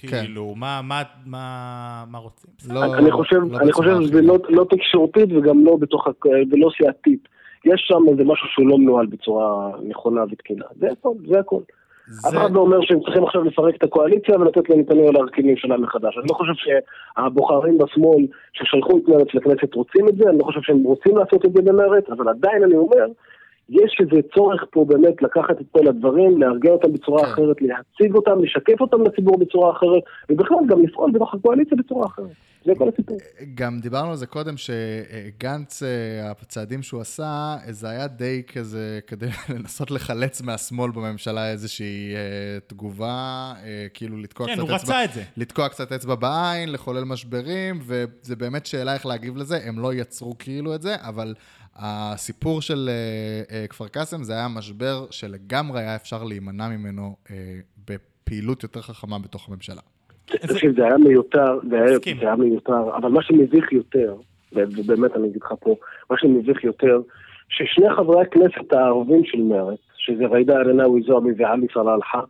כן. 0.07 0.21
כאילו, 0.25 0.55
מה- 0.57 0.81
מה- 0.85 1.03
מה 1.27 1.45
מה 2.11 2.19
רוצים? 2.19 2.51
לא- 2.75 2.95
אני 2.95 3.11
חושב, 3.11 3.37
לא 3.51 3.59
אני 3.59 3.73
חושב 3.73 3.91
שזה. 4.03 4.23
לא, 4.23 4.39
לא 4.49 4.65
תקשורתית 4.71 5.29
וגם 5.37 5.65
לא 5.65 5.77
בתוך, 5.81 6.07
ה- 6.07 6.11
ולא 6.51 6.69
סיעתית. 6.77 7.29
יש 7.65 7.85
שם 7.89 8.03
איזה 8.09 8.25
משהו 8.25 8.49
שהוא 8.49 8.69
לא 8.69 8.79
מנוהל 8.79 9.07
בצורה 9.07 9.71
נכונה 9.89 10.21
ותקינה. 10.31 10.65
זה 10.81 10.87
הכל, 10.93 11.13
זה 11.29 11.39
הכל. 11.39 11.61
אף 12.09 12.31
זה- 12.31 12.39
אחד 12.39 12.51
לא 12.53 12.61
אומר 12.61 12.79
שהם 12.83 13.01
צריכים 13.01 13.25
עכשיו 13.25 13.43
לפרק 13.45 13.77
את 13.77 13.83
הקואליציה 13.83 14.37
ולתת 14.41 14.71
לנתניהו 14.71 15.13
להרכיב 15.13 15.47
ממשלה 15.47 15.77
מחדש. 15.77 16.17
אני 16.19 16.27
לא 16.31 16.35
חושב 16.35 16.53
שהבוחרים 16.57 17.79
בשמאל 17.79 18.27
ששלחו 18.53 18.99
את 18.99 19.09
מרצ 19.09 19.29
לכנסת 19.35 19.75
רוצים 19.75 20.09
את 20.09 20.17
זה, 20.17 20.25
אני 20.31 20.39
לא 20.39 20.45
חושב 20.45 20.61
שהם 20.63 20.83
רוצים 20.83 21.17
לעשות 21.17 21.45
את 21.45 21.53
זה 21.53 21.63
במרצ, 21.63 22.05
אבל 22.11 22.29
עדיין 22.29 22.63
אני 22.65 22.77
אומר, 22.77 23.07
יש 23.69 23.97
איזה 24.01 24.23
צורך 24.35 24.65
פה 24.71 24.85
באמת 24.89 25.23
לקחת 25.23 25.61
את 25.61 25.67
כל 25.73 25.89
הדברים, 25.89 26.43
לארגן 26.43 26.71
אותם 26.71 26.93
בצורה 26.93 27.25
כן. 27.25 27.31
אחרת, 27.33 27.57
להציג 27.63 28.15
אותם, 28.15 28.43
לשקף 28.43 28.81
אותם 28.81 29.03
לציבור 29.03 29.39
בצורה 29.39 29.71
אחרת, 29.71 30.03
ובכלל 30.31 30.59
גם 30.69 30.83
לפעול 30.83 31.11
בתוך 31.13 31.35
הקואליציה 31.35 31.79
בצורה 31.79 32.07
אחרת. 32.07 32.31
זה 32.65 32.73
כל 32.79 32.89
הסיפור. 32.89 33.19
גם 33.55 33.81
דיברנו 33.81 34.11
על 34.11 34.17
זה 34.17 34.27
קודם, 34.27 34.55
שגנץ, 34.57 35.83
אה, 35.83 36.31
הצעדים 36.31 36.83
שהוא 36.83 37.01
עשה, 37.01 37.57
זה 37.69 37.89
היה 37.89 38.07
די 38.07 38.43
כזה, 38.53 39.01
כדי 39.07 39.27
לנסות 39.55 39.91
לחלץ 39.91 40.43
מהשמאל 40.43 40.91
בממשלה 40.91 41.51
איזושהי 41.51 42.15
אה, 42.15 42.59
תגובה, 42.67 43.53
אה, 43.65 43.87
כאילו 43.95 44.19
לתקוע 44.19 44.47
כן, 44.47 44.53
קצת 44.53 44.61
הוא 44.63 44.77
אצבע. 44.77 44.95
רצה 44.95 45.05
את 45.05 45.13
זה. 45.13 45.23
לתקוע 45.37 45.69
קצת 45.69 45.93
אצבע 45.93 46.15
בעין, 46.15 46.73
לחולל 46.73 47.05
משברים, 47.05 47.79
וזה 47.83 48.37
באמת 48.37 48.67
שאלה 48.67 48.95
איך 48.95 49.07
להגיב 49.07 49.37
לזה. 49.37 49.59
הם 49.65 49.79
לא 49.79 49.95
יצרו 49.95 50.35
כאילו 50.39 50.75
את 50.75 50.83
זה, 50.83 50.97
אבל 51.01 51.35
הסיפור 51.79 52.63
של 52.63 52.89
אה, 52.89 53.57
אה, 53.57 53.67
כפר 53.67 53.89
קאסם 53.89 54.23
זה 54.23 54.33
היה 54.33 54.47
משבר 54.57 55.07
שלגמרי 55.11 55.81
היה 55.81 55.97
אפשר 55.97 56.25
להימנע 56.25 56.69
ממנו 56.69 57.17
אה, 57.31 57.37
בפעילות 57.89 58.63
יותר 58.63 58.81
חכמה 58.81 59.19
בתוך 59.19 59.49
הממשלה. 59.49 59.81
תקשיב, 60.27 60.77
זה 60.77 60.85
היה 60.85 60.97
מיותר, 60.97 61.59
זה 61.71 61.77
היה, 61.77 61.97
מסכים. 61.97 62.17
זה 62.17 62.27
היה 62.27 62.37
מיותר, 62.37 62.97
אבל 62.97 63.09
מה 63.09 63.23
שמביך 63.23 63.73
יותר, 63.73 64.17
ובאמת 64.53 65.17
אני 65.17 65.29
אגיד 65.29 65.43
לך 65.43 65.53
פה, 65.61 65.75
מה 66.11 66.17
שמביך 66.19 66.65
יותר, 66.65 67.01
ששני 67.49 67.87
חברי 67.97 68.23
הכנסת 68.23 68.73
הערבים 68.73 69.25
של 69.25 69.39
מרצ, 69.39 69.79
שזה 69.97 70.25
ג'ידא 70.37 70.55
רינאוי 70.55 71.03
זועבי 71.07 71.31
ועלי 71.37 71.67
סלאלחה, 71.75 72.21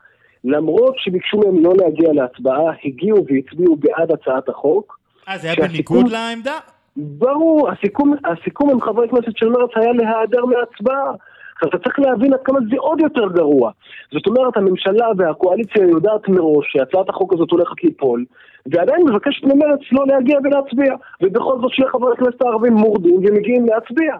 למרות 0.44 0.94
שביקשו 0.98 1.38
מהם 1.38 1.64
לא 1.64 1.72
להגיע 1.80 2.12
להצבעה, 2.12 2.72
הגיעו 2.84 3.26
והצביעו 3.26 3.76
בעד 3.76 4.10
הצעת 4.10 4.48
החוק. 4.48 4.98
אה, 5.28 5.38
זה 5.38 5.46
היה 5.50 5.68
בניגוד 5.68 6.10
לעמדה? 6.10 6.58
ברור, 6.98 7.70
הסיכום, 7.70 8.14
הסיכום 8.24 8.70
עם 8.70 8.80
חברי 8.80 9.08
כנסת 9.08 9.36
של 9.36 9.48
מרצ 9.48 9.70
היה 9.74 9.92
להיעדר 9.92 10.44
מהצבעה. 10.44 11.12
עכשיו, 11.54 11.68
אתה 11.68 11.78
צריך 11.78 11.98
להבין 11.98 12.34
עד 12.34 12.40
כמה 12.44 12.58
זה 12.70 12.76
עוד 12.78 13.00
יותר 13.00 13.28
גרוע. 13.28 13.70
זאת 14.12 14.26
אומרת, 14.26 14.56
הממשלה 14.56 15.06
והקואליציה 15.16 15.82
יודעת 15.82 16.28
מראש 16.28 16.66
שהצעת 16.72 17.08
החוק 17.08 17.32
הזאת 17.32 17.50
הולכת 17.50 17.84
ליפול, 17.84 18.24
ועדיין 18.66 19.06
מבקשת 19.08 19.44
ממרצ 19.44 19.80
לא 19.92 20.06
להגיע 20.06 20.38
ולהצביע. 20.44 20.94
ובכל 21.22 21.60
זאת 21.60 21.72
שני 21.72 21.88
חברי 21.88 22.12
הכנסת 22.12 22.42
הערבים 22.42 22.72
מורדים 22.72 23.16
ומגיעים 23.16 23.66
להצביע. 23.66 24.16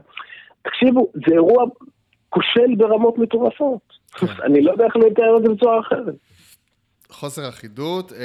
תקשיבו, 0.62 1.06
זה 1.14 1.34
אירוע 1.34 1.64
כושל 2.28 2.74
ברמות 2.76 3.18
מטורפות. 3.18 3.80
אני 4.42 4.60
לא 4.60 4.70
יודע 4.70 4.84
איך 4.84 4.96
לתאר 4.96 5.36
את 5.36 5.42
זה 5.42 5.48
בצורה 5.48 5.80
אחרת. 5.80 6.14
חוסר 7.12 7.48
אחידות, 7.48 8.12
אה, 8.12 8.18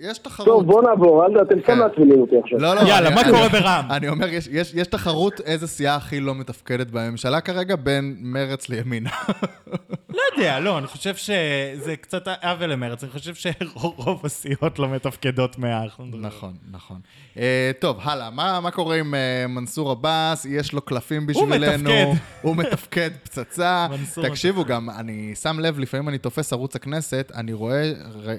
יש 0.00 0.18
תחרות. 0.18 0.48
טוב, 0.48 0.66
בוא 0.66 0.82
נעבור, 0.82 1.26
אל 1.26 1.42
אתם 1.42 1.54
כן. 1.54 1.62
סתם 1.62 1.78
מעצבנים 1.78 2.20
אותי 2.20 2.36
עכשיו. 2.44 2.58
לא, 2.58 2.74
לא, 2.74 2.80
יאללה, 2.80 3.10
מה 3.10 3.24
קורה 3.24 3.48
ברע"מ? 3.48 3.90
אני 3.90 4.08
אומר, 4.08 4.28
יש, 4.28 4.48
יש, 4.52 4.74
יש 4.74 4.86
תחרות 4.86 5.40
איזה 5.40 5.66
סיעה 5.66 5.96
הכי 5.96 6.20
לא 6.20 6.34
מתפקדת 6.34 6.90
בממשלה 6.90 7.40
כרגע 7.40 7.76
בין 7.76 8.16
מרץ 8.20 8.68
לימינה. 8.68 9.10
לא 10.14 10.20
יודע, 10.32 10.60
לא, 10.60 10.78
אני 10.78 10.86
חושב 10.86 11.16
שזה 11.16 11.96
קצת 12.00 12.28
עוול 12.28 12.66
למרץ, 12.72 13.04
אני 13.04 13.12
חושב 13.12 13.34
שרוב 13.34 14.26
הסיעות 14.26 14.78
לא 14.78 14.88
מתפקדות 14.88 15.58
מאה. 15.58 15.84
נכון, 16.12 16.56
נכון. 16.70 17.00
Uh, 17.34 17.38
טוב, 17.78 17.98
הלאה, 18.00 18.30
מה, 18.30 18.70
קורה 18.70 18.96
עם 18.96 19.14
uh, 19.14 19.48
מנסור 19.48 19.90
עבאס? 19.90 20.44
יש 20.44 20.72
לו 20.72 20.80
קלפים 20.80 21.26
בשבילנו. 21.26 21.90
מתפקד. 21.90 22.22
הוא 22.42 22.56
מתפקד 22.56 23.10
פצצה. 23.22 23.86
תקשיבו, 24.28 24.64
גם 24.64 24.90
אני 24.90 25.34
שם 25.34 25.60
לב, 25.60 25.78
לפעמים 25.78 26.08
אני 26.08 26.18
תופס 26.18 26.52
ערוץ 26.52 26.76
הכנסת, 26.76 27.32
אני 27.34 27.52
רואה, 27.52 27.92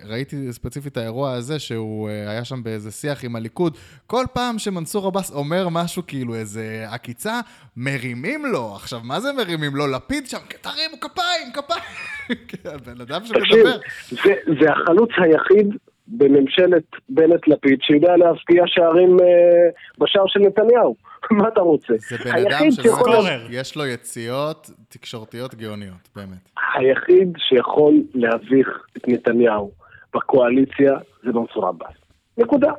ראיתי 0.06 0.54
ספציפית 0.54 0.92
את 0.92 0.98
האירוע 0.98 1.32
הזה, 1.32 1.60
שהוא 1.60 2.10
uh, 2.10 2.30
היה 2.30 2.46
שם 2.46 2.64
באיזה 2.64 2.92
שיח 2.92 3.24
עם 3.24 3.36
הליכוד. 3.36 3.78
כל 4.08 4.26
פעם 4.34 4.60
שמנסור 4.60 5.08
עבאס 5.08 5.32
אומר 5.32 5.70
משהו, 5.70 6.04
כאילו 6.08 6.36
איזה 6.36 6.86
עקיצה, 6.90 7.40
מרימים 7.78 8.46
לו. 8.46 8.76
עכשיו, 8.76 9.02
מה 9.04 9.20
זה 9.22 9.34
מרימים 9.34 9.76
לו? 9.76 9.88
לפיד 9.88 10.28
שם, 10.28 10.38
תרימו 10.62 11.00
כפיים, 11.00 11.52
כפיים. 11.54 11.63
כן, 12.48 12.78
בן 12.86 13.02
אדם 13.02 13.20
תקשיב, 13.20 13.44
שמדבר. 13.44 13.78
זה, 14.10 14.34
זה 14.60 14.72
החלוץ 14.72 15.10
היחיד 15.18 15.68
בממשלת 16.08 16.84
בנט-לפיד 17.10 17.80
שיודע 17.82 18.18
להבקיע 18.18 18.64
שערים 18.68 19.18
אה, 19.20 19.70
בשער 19.98 20.28
של 20.28 20.40
נתניהו. 20.40 20.96
מה 21.32 21.48
אתה 21.48 21.62
רוצה? 21.62 21.94
זה 21.98 22.18
בן 22.18 22.46
אדם 22.48 22.72
סקורר. 22.72 23.48
יש 23.50 23.76
לו 23.76 23.86
יציאות 23.86 24.70
תקשורתיות 24.90 25.56
גאוניות, 25.56 26.10
באמת. 26.16 26.50
היחיד 26.76 27.34
שיכול 27.38 27.94
להביך 28.14 28.68
את 28.98 29.08
נתניהו 29.08 29.72
בקואליציה 30.16 30.94
זה 31.24 31.32
מנסור 31.32 31.68
עבאס. 31.68 31.96
נקודה. 32.38 32.72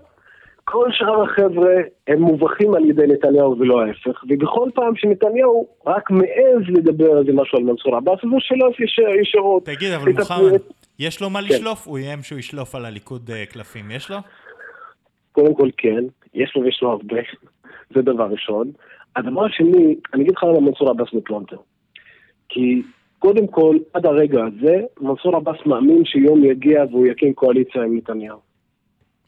כל 0.64 0.88
שאר 0.92 1.22
החבר'ה 1.22 1.74
הם 2.06 2.22
מובכים 2.22 2.74
על 2.74 2.84
ידי 2.84 3.06
נתניהו 3.06 3.58
ולא 3.58 3.82
ההפך, 3.82 4.24
ובכל 4.28 4.68
פעם 4.74 4.96
שנתניהו 4.96 5.66
רק 5.86 6.10
מעז 6.10 6.62
לדבר 6.68 7.18
איזה 7.18 7.32
משהו 7.32 7.58
על 7.58 7.64
מנסור 7.64 7.96
עבאס, 7.96 8.18
אז 8.24 8.30
הוא 8.30 8.40
שולף 8.40 8.80
יש- 8.80 9.00
ישירות. 9.22 9.64
תגיד, 9.64 9.92
אבל 9.92 10.12
מוחמד. 10.12 10.60
יש 10.98 11.22
לו 11.22 11.30
מה 11.30 11.38
כן. 11.40 11.44
לשלוף? 11.54 11.86
הוא 11.86 11.98
איים 11.98 12.22
שהוא 12.22 12.38
ישלוף 12.38 12.74
על 12.74 12.84
הליכוד 12.84 13.30
אה, 13.30 13.46
קלפים, 13.46 13.90
יש 13.90 14.10
לו? 14.10 14.16
קודם 15.32 15.54
כל 15.54 15.68
כן, 15.76 16.04
יש 16.34 16.52
לו 16.56 16.62
ויש 16.62 16.78
לו 16.82 16.90
הרבה, 16.90 17.16
זה 17.94 18.02
דבר 18.02 18.24
ראשון. 18.24 18.70
הדבר 19.16 19.44
השני, 19.44 19.96
אני 20.14 20.22
אגיד 20.22 20.34
לך 20.36 20.44
למה 20.44 20.60
מנסור 20.60 20.90
עבאס 20.90 21.08
בפלונטר. 21.14 21.56
כי 22.48 22.82
קודם 23.18 23.46
כל, 23.46 23.76
עד 23.94 24.06
הרגע 24.06 24.44
הזה, 24.44 24.74
מנסור 25.00 25.36
עבאס 25.36 25.56
מאמין 25.66 26.04
שיום 26.04 26.44
יגיע 26.44 26.84
והוא 26.90 27.06
יקים 27.06 27.32
קואליציה 27.34 27.82
עם 27.82 27.96
נתניהו. 27.96 28.53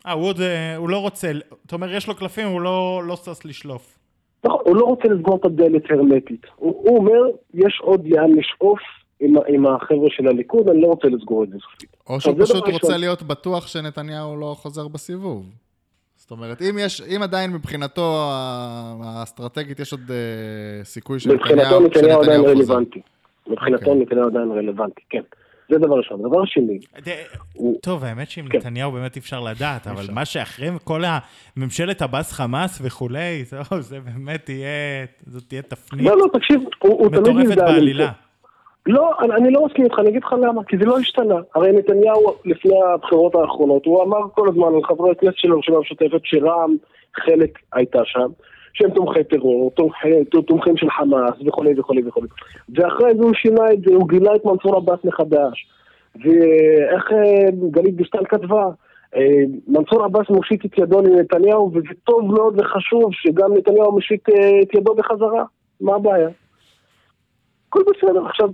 אה, 0.07 0.13
הוא 0.13 0.25
עוד, 0.25 0.41
אה, 0.41 0.77
הוא 0.77 0.89
לא 0.89 0.99
רוצה, 0.99 1.31
אתה 1.67 1.77
אומר, 1.77 1.93
יש 1.93 2.09
לו 2.09 2.15
קלפים, 2.15 2.49
הוא 2.49 2.61
לא 2.61 3.03
לא 3.07 3.17
שש 3.17 3.47
לשלוף. 3.47 3.99
נכון, 4.45 4.61
הוא 4.65 4.77
לא 4.77 4.85
רוצה 4.85 5.09
לסגור 5.09 5.37
את 5.37 5.45
הדלת 5.45 5.83
הרמטית. 5.91 6.47
הוא, 6.57 6.75
הוא 6.85 6.99
אומר, 6.99 7.21
יש 7.55 7.81
עוד 7.83 8.07
לאן 8.07 8.31
לשאוף 8.31 8.81
עם, 9.21 9.35
עם 9.49 9.67
החבר'ה 9.67 10.09
של 10.11 10.29
הליכוד, 10.29 10.69
אני 10.69 10.81
לא 10.81 10.87
רוצה 10.87 11.09
לסגור 11.09 11.45
את 11.45 11.49
זה 11.49 11.57
סופית. 11.71 11.97
או 12.09 12.21
שהוא 12.21 12.35
פשוט 12.45 12.57
רוצה 12.57 12.87
ראשון. 12.87 13.01
להיות 13.01 13.23
בטוח 13.23 13.67
שנתניהו 13.67 14.37
לא 14.37 14.55
חוזר 14.59 14.89
בסיבוב. 14.89 15.47
זאת 16.17 16.31
אומרת, 16.31 16.63
אם 16.63 16.77
יש, 16.79 17.01
אם 17.01 17.23
עדיין 17.23 17.53
מבחינתו 17.53 18.31
האסטרטגית 19.05 19.81
יש 19.81 19.93
עוד 19.93 20.11
אה, 20.11 20.85
סיכוי 20.85 21.21
של 21.21 21.35
מבחינתו 21.35 21.81
נתניהו 21.81 22.23
עדיין 22.23 22.41
רלוונטי. 22.41 23.01
מבחינתו 23.47 23.91
אוקיי. 23.91 24.03
נתניהו 24.03 24.27
עדיין 24.27 24.51
רלוונטי, 24.51 25.03
כן. 25.11 25.23
זה 25.69 25.79
דבר 25.79 25.95
ראשון. 25.95 26.23
דבר 26.23 26.45
שני... 26.45 26.79
טוב, 27.83 28.05
האמת 28.05 28.31
שעם 28.31 28.49
כן. 28.49 28.59
נתניהו 28.59 28.93
באמת 28.93 29.17
אי 29.17 29.21
אפשר 29.21 29.41
לדעת, 29.41 29.87
אבל 29.87 30.05
מה 30.13 30.25
שאחרי 30.25 30.69
כל 30.85 31.03
הממשלת 31.57 32.03
עבאס 32.03 32.33
חמאס 32.33 32.81
וכולי, 32.85 33.45
זה 33.81 34.01
באמת 34.01 34.45
תהיה, 34.45 35.05
זאת 35.27 35.43
תהיה 35.49 35.63
תפנית 35.63 36.05
לא, 36.05 36.19
לא, 36.19 36.27
תקשיב, 36.33 36.61
הוא 36.83 37.09
תמיד 37.09 37.21
מטורפת 37.21 37.57
בעלילה. 37.57 38.13
לא, 38.87 39.11
אני 39.37 39.51
לא 39.51 39.67
מסכים 39.67 39.85
איתך, 39.85 39.99
אני 39.99 40.09
אגיד 40.09 40.25
לך 40.25 40.33
למה, 40.33 40.65
כי 40.65 40.79
זה 40.79 40.85
לא 40.85 40.99
השתנה. 40.99 41.35
הרי 41.55 41.73
נתניהו, 41.73 42.35
לפני 42.45 42.75
הבחירות 42.95 43.35
האחרונות, 43.35 43.87
הוא 43.87 44.03
אמר 44.03 44.19
כל 44.35 44.49
הזמן 44.49 44.75
על 44.75 44.85
חברי 44.85 45.11
הכנסת 45.11 45.37
של 45.37 45.53
הרשימה 45.53 45.77
המשותפת, 45.77 46.21
שרע"מ 46.25 46.77
חלק 47.17 47.59
הייתה 47.73 47.99
שם, 48.05 48.29
שהם 48.77 48.91
תומכי 48.91 49.25
טרור, 49.25 49.71
תומכי, 49.71 50.25
תומכים 50.47 50.77
של 50.77 50.91
חמאס 50.91 51.35
וכולי 51.47 51.81
וכולי 51.81 52.03
וכולי. 52.07 52.27
ואחרי 52.69 53.15
זה 53.15 53.23
הוא 53.23 53.35
שינה 53.35 53.73
את 53.73 53.81
זה, 53.87 53.95
הוא 53.95 54.09
גילה 54.09 54.35
את 54.35 54.45
מנסור 54.45 54.77
עבאס 54.77 54.99
מחדש. 55.05 55.67
ואיך 56.15 57.13
אה, 57.13 57.71
גלית 57.71 57.97
דיסטל 57.97 58.25
כתבה, 58.29 58.71
אה, 59.17 59.43
מנסור 59.69 60.05
עבאס 60.05 60.31
מושיט 60.31 60.65
את 60.65 60.79
ידו 60.79 61.01
לנתניהו, 61.03 61.71
וזה 61.75 61.95
טוב 62.05 62.35
מאוד 62.35 62.61
וחשוב 62.61 63.11
שגם 63.13 63.55
נתניהו 63.57 63.93
מושיט 63.93 64.29
אה, 64.29 64.61
את 64.63 64.75
ידו 64.75 64.95
בחזרה. 64.95 65.45
מה 65.81 65.95
הבעיה? 65.95 66.29
הכל 67.69 67.81
בסדר. 67.83 68.27
עכשיו, 68.27 68.51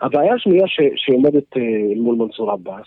הבעיה 0.00 0.34
השנייה 0.34 0.64
שעומדת 0.96 1.56
מול 1.96 2.14
מנסור 2.14 2.50
עבאס, 2.50 2.86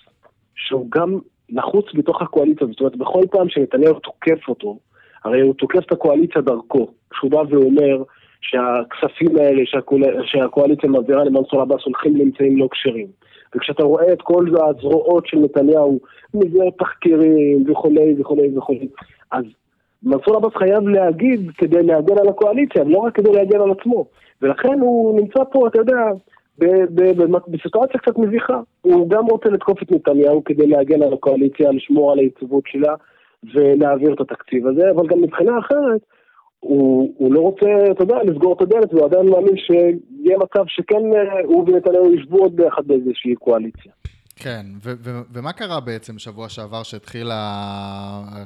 שהוא 0.55 0.87
גם 0.89 1.19
נחוץ 1.49 1.85
בתוך 1.93 2.21
הקואליציה, 2.21 2.67
זאת 2.67 2.79
אומרת, 2.79 2.95
בכל 2.95 3.21
פעם 3.31 3.49
שנתניהו 3.49 3.99
תוקף 3.99 4.47
אותו, 4.49 4.77
הרי 5.25 5.41
הוא 5.41 5.53
תוקף 5.53 5.85
את 5.85 5.91
הקואליציה 5.91 6.41
דרכו, 6.41 6.87
כשהוא 7.09 7.31
בא 7.31 7.43
ואומר 7.49 8.03
שהכספים 8.41 9.37
האלה 9.37 9.61
שהקואליציה 10.25 10.89
מעבירה 10.89 11.23
למנסור 11.23 11.61
עבאס 11.61 11.81
הולכים 11.85 12.15
לאמצעים 12.15 12.57
לא 12.57 12.67
כשרים. 12.71 13.07
וכשאתה 13.55 13.83
רואה 13.83 14.13
את 14.13 14.21
כל 14.21 14.45
הזרועות 14.47 15.27
של 15.27 15.37
נתניהו, 15.37 15.99
מביאות 16.33 16.77
תחקירים 16.77 17.63
וכולי 17.71 18.15
וכולי 18.19 18.57
וכולי, 18.57 18.87
אז 19.31 19.43
מנסור 20.03 20.35
עבאס 20.35 20.53
חייב 20.55 20.87
להגיד 20.87 21.51
כדי 21.57 21.83
להגן 21.83 22.17
על 22.17 22.29
הקואליציה, 22.29 22.83
לא 22.83 22.97
רק 22.97 23.15
כדי 23.15 23.31
להגן 23.31 23.61
על 23.61 23.71
עצמו. 23.71 24.05
ולכן 24.41 24.79
הוא 24.79 25.19
נמצא 25.21 25.39
פה, 25.51 25.67
אתה 25.67 25.79
יודע, 25.79 25.97
בסיטואציה 27.47 27.99
קצת 27.99 28.17
מביכה. 28.17 28.59
הוא 28.81 29.09
גם 29.09 29.25
רוצה 29.25 29.49
לתקוף 29.49 29.83
את 29.83 29.91
נתניהו 29.91 30.43
כדי 30.43 30.67
להגן 30.67 31.03
על 31.03 31.13
הקואליציה, 31.13 31.71
לשמור 31.71 32.11
על 32.11 32.19
היציבות 32.19 32.63
שלה 32.67 32.95
ולהעביר 33.53 34.13
את 34.13 34.21
התקציב 34.21 34.67
הזה, 34.67 34.91
אבל 34.95 35.07
גם 35.07 35.21
מבחינה 35.21 35.59
אחרת, 35.59 36.01
הוא, 36.59 37.13
הוא 37.17 37.33
לא 37.33 37.39
רוצה, 37.39 37.67
אתה 37.91 38.03
יודע, 38.03 38.23
לסגור 38.23 38.53
את 38.53 38.61
הדלת, 38.61 38.93
והוא 38.93 39.05
עדיין 39.05 39.29
מאמין 39.29 39.57
שיהיה 39.57 40.37
מצב 40.37 40.63
שכן 40.67 41.13
אה, 41.15 41.41
הוא 41.45 41.69
ונתניהו 41.69 42.15
ישבו 42.15 42.37
עוד 42.37 42.55
ביחד 42.55 42.87
באיזושהי 42.87 43.35
קואליציה. 43.35 43.91
כן, 44.35 44.65
ו- 44.83 44.93
ו- 44.99 45.21
ומה 45.33 45.53
קרה 45.53 45.79
בעצם 45.79 46.19
שבוע 46.19 46.49
שעבר 46.49 46.83
שהתחילה 46.83 47.35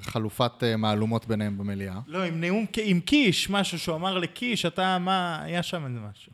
חלופת 0.02 0.64
אה, 0.64 0.78
מהלומות 0.78 1.28
ביניהם 1.28 1.58
במליאה? 1.58 2.00
לא, 2.08 2.24
עם 2.24 2.41
נאום 2.41 2.66
עם 2.86 3.00
קיש, 3.00 3.50
משהו 3.50 3.80
שהוא 3.80 3.95
אמר 3.95 4.18
לקיש, 4.18 4.66
אתה, 4.66 4.98
מה, 5.00 5.39
היה 5.43 5.64
שם 5.64 5.86
איזה 5.86 6.00
משהו. 6.12 6.32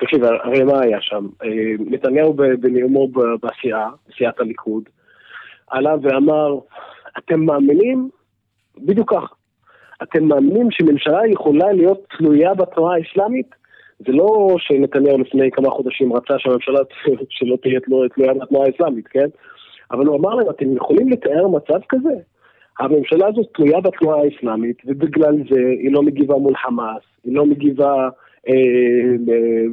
תקשיב, 0.00 0.24
הרי 0.24 0.64
מה 0.64 0.80
היה 0.80 0.98
שם? 1.00 1.26
אה, 1.42 1.48
נתניהו 1.78 2.34
בנאומו 2.34 3.08
בסיעה, 3.42 3.90
בסיעת 4.08 4.40
הליכוד, 4.40 4.82
עלה 5.70 5.94
ואמר, 6.02 6.58
אתם 7.18 7.40
מאמינים? 7.40 8.10
בדיוק 8.78 9.12
כך. 9.14 9.34
אתם 10.02 10.24
מאמינים 10.24 10.70
שממשלה 10.70 11.26
יכולה 11.26 11.72
להיות 11.72 12.06
תלויה 12.18 12.54
בתנועה 12.54 12.96
האסלאמית? 12.96 13.54
זה 13.98 14.12
לא 14.12 14.56
שנתניהו 14.58 15.18
לפני 15.18 15.50
כמה 15.50 15.70
חודשים 15.70 16.12
רצה 16.12 16.34
שהממשלה 16.38 16.78
שלא 17.36 17.56
תהיה 17.62 17.80
תלויה 17.80 18.34
בתנועה 18.34 18.66
האסלאמית, 18.66 19.08
כן? 19.08 19.26
אבל 19.90 20.06
הוא 20.06 20.16
אמר 20.16 20.34
להם, 20.34 20.50
אתם 20.50 20.76
יכולים 20.76 21.08
לתאר 21.08 21.48
מצב 21.48 21.80
כזה? 21.88 22.14
הממשלה 22.78 23.26
הזאת 23.26 23.46
תלויה 23.54 23.80
בתנועה 23.80 24.22
האסלאמית, 24.22 24.76
ובגלל 24.84 25.36
זה 25.50 25.60
היא 25.80 25.92
לא 25.92 26.02
מגיבה 26.02 26.36
מול 26.36 26.54
חמאס, 26.56 27.02
היא 27.24 27.34
לא 27.34 27.46
מגיבה 27.46 28.08
אה, 28.48 28.54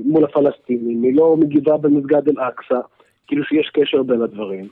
מול 0.06 0.24
הפלסטינים, 0.24 1.04
היא 1.04 1.16
לא 1.16 1.38
מגיבה 1.38 1.78
במסגד 1.78 2.30
אל-אקצא, 2.30 2.80
כאילו 3.28 3.44
שיש 3.44 3.70
קשר 3.74 4.04
בין 4.04 4.22
הדברים. 4.22 4.68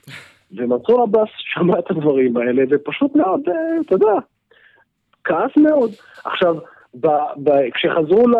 ומנסור 0.52 1.02
עבאס 1.02 1.28
שמע 1.36 1.78
את 1.78 1.90
הדברים 1.90 2.36
האלה, 2.36 2.62
ופשוט 2.70 3.16
מאוד, 3.16 3.40
אה, 3.48 3.80
אתה 3.86 3.94
יודע, 3.94 4.12
כעס 5.24 5.56
מאוד. 5.56 5.90
עכשיו, 6.24 6.54
ב, 7.00 7.06
ב, 7.36 7.50
כשחזרו 7.74 8.28
ל... 8.28 8.36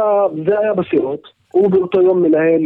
זה 0.47 0.59
היה 0.59 0.75
בסיעות, 0.75 1.29
הוא 1.53 1.71
באותו 1.71 2.03
יום 2.03 2.23
מנהל 2.23 2.63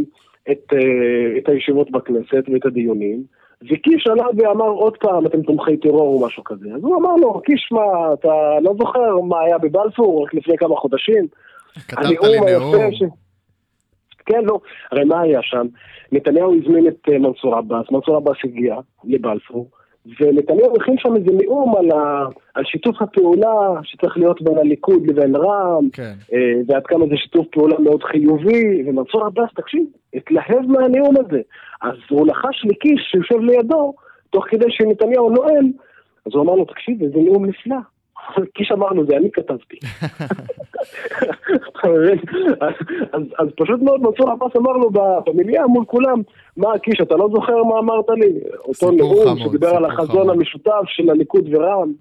את, 0.50 0.72
uh, 0.72 1.38
את 1.38 1.48
הישיבות 1.48 1.90
בכנסת 1.90 2.44
ואת 2.52 2.66
הדיונים, 2.66 3.22
וקיש 3.70 4.06
עלה 4.06 4.26
ואמר 4.36 4.68
עוד 4.68 4.96
פעם, 4.96 5.26
אתם 5.26 5.42
תומכי 5.42 5.76
טרור 5.76 6.14
או 6.14 6.26
משהו 6.26 6.44
כזה. 6.44 6.68
אז 6.74 6.82
הוא 6.82 6.96
אמר 6.96 7.14
לו, 7.16 7.40
קיש, 7.40 7.68
מה, 7.72 8.12
אתה 8.12 8.32
לא 8.62 8.74
זוכר 8.78 9.20
מה 9.20 9.40
היה 9.40 9.58
בבלפור 9.58 10.24
רק 10.24 10.34
לפני 10.34 10.56
כמה 10.56 10.76
חודשים? 10.76 11.26
כתבת 11.88 12.04
לי 12.04 12.40
נאום. 12.40 12.92
ש... 12.92 13.02
כן, 14.30 14.44
לא. 14.44 14.60
הרי 14.92 15.04
מה 15.04 15.20
היה 15.20 15.42
שם? 15.42 15.66
נתניהו 16.12 16.54
הזמין 16.54 16.88
את 16.88 17.08
uh, 17.08 17.18
מנסור 17.18 17.56
עבאס, 17.56 17.90
מנסור 17.90 18.16
עבאס 18.16 18.36
הגיע 18.44 18.76
לבלפור, 19.04 19.68
ונתניהו 20.20 20.76
הכין 20.76 20.98
שם 20.98 21.16
איזה 21.16 21.30
נאום 21.44 21.76
על, 21.76 21.90
ה, 21.90 22.26
על 22.54 22.64
שיתוף 22.64 23.02
הפעולה 23.02 23.80
שצריך 23.82 24.18
להיות 24.18 24.42
בין 24.42 24.58
הליכוד 24.58 25.06
לבין 25.06 25.36
רע"מ, 25.36 25.90
כן. 25.92 26.14
אה, 26.32 26.60
ועד 26.66 26.86
כמה 26.86 27.06
זה 27.06 27.16
שיתוף 27.16 27.46
פעולה 27.52 27.78
מאוד 27.78 28.02
חיובי, 28.02 28.82
ומנסור 28.86 29.26
עבאס, 29.26 29.50
תקשיב, 29.56 29.84
התלהב 30.14 30.66
מהנאום 30.66 31.14
הזה. 31.16 31.40
אז 31.82 31.96
הוא 32.10 32.26
לחש 32.26 32.64
לקיש 32.64 33.00
שיושב 33.10 33.38
לידו, 33.40 33.94
תוך 34.30 34.44
כדי 34.48 34.66
שנתניהו 34.68 35.30
נואם, 35.30 35.70
אז 36.26 36.32
הוא 36.34 36.42
אמר 36.42 36.54
לו, 36.54 36.64
תקשיב, 36.64 37.02
איזה 37.02 37.18
נאום 37.18 37.46
נפלא. 37.46 37.76
קיש 38.54 38.72
אמר 38.72 38.88
לו, 38.88 39.06
זה 39.06 39.16
אני 39.16 39.30
כתבתי. 39.32 39.76
אז 43.38 43.48
פשוט 43.56 43.80
מאוד 43.82 44.00
מנסור 44.00 44.30
עבאס 44.30 44.52
אמר 44.56 44.72
לו 44.72 44.90
במליאה 45.26 45.66
מול 45.66 45.84
כולם, 45.84 46.22
מה 46.56 46.78
קיש, 46.78 47.00
אתה 47.02 47.16
לא 47.16 47.28
זוכר 47.34 47.64
מה 47.64 47.78
אמרת 47.78 48.08
לי? 48.08 48.32
אותו 48.64 48.90
נאום 48.90 49.38
שדיבר 49.38 49.68
על 49.68 49.84
החזון 49.84 50.30
המשותף 50.30 50.82
של 50.86 51.10
הליכוד 51.10 51.54
ורע"מ. 51.54 51.92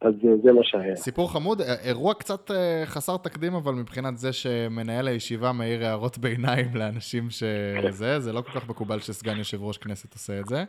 אז 0.00 0.14
זה 0.42 0.52
מה 0.52 0.60
שהיה. 0.62 0.96
סיפור 0.96 1.32
חמוד, 1.32 1.60
אירוע 1.84 2.14
קצת 2.14 2.50
אה, 2.50 2.82
חסר 2.86 3.16
תקדים, 3.16 3.54
אבל 3.54 3.72
מבחינת 3.72 4.18
זה 4.18 4.32
שמנהל 4.32 5.08
הישיבה 5.08 5.52
מעיר 5.52 5.84
הערות 5.84 6.18
ביניים 6.18 6.68
לאנשים 6.74 7.30
שזה, 7.30 8.20
זה 8.20 8.32
לא 8.32 8.40
כל 8.40 8.50
כך 8.60 8.68
מקובל 8.68 9.00
שסגן 9.00 9.36
יושב 9.36 9.62
ראש 9.62 9.78
כנסת 9.78 10.12
עושה 10.12 10.40
את 10.40 10.46
זה. 10.46 10.64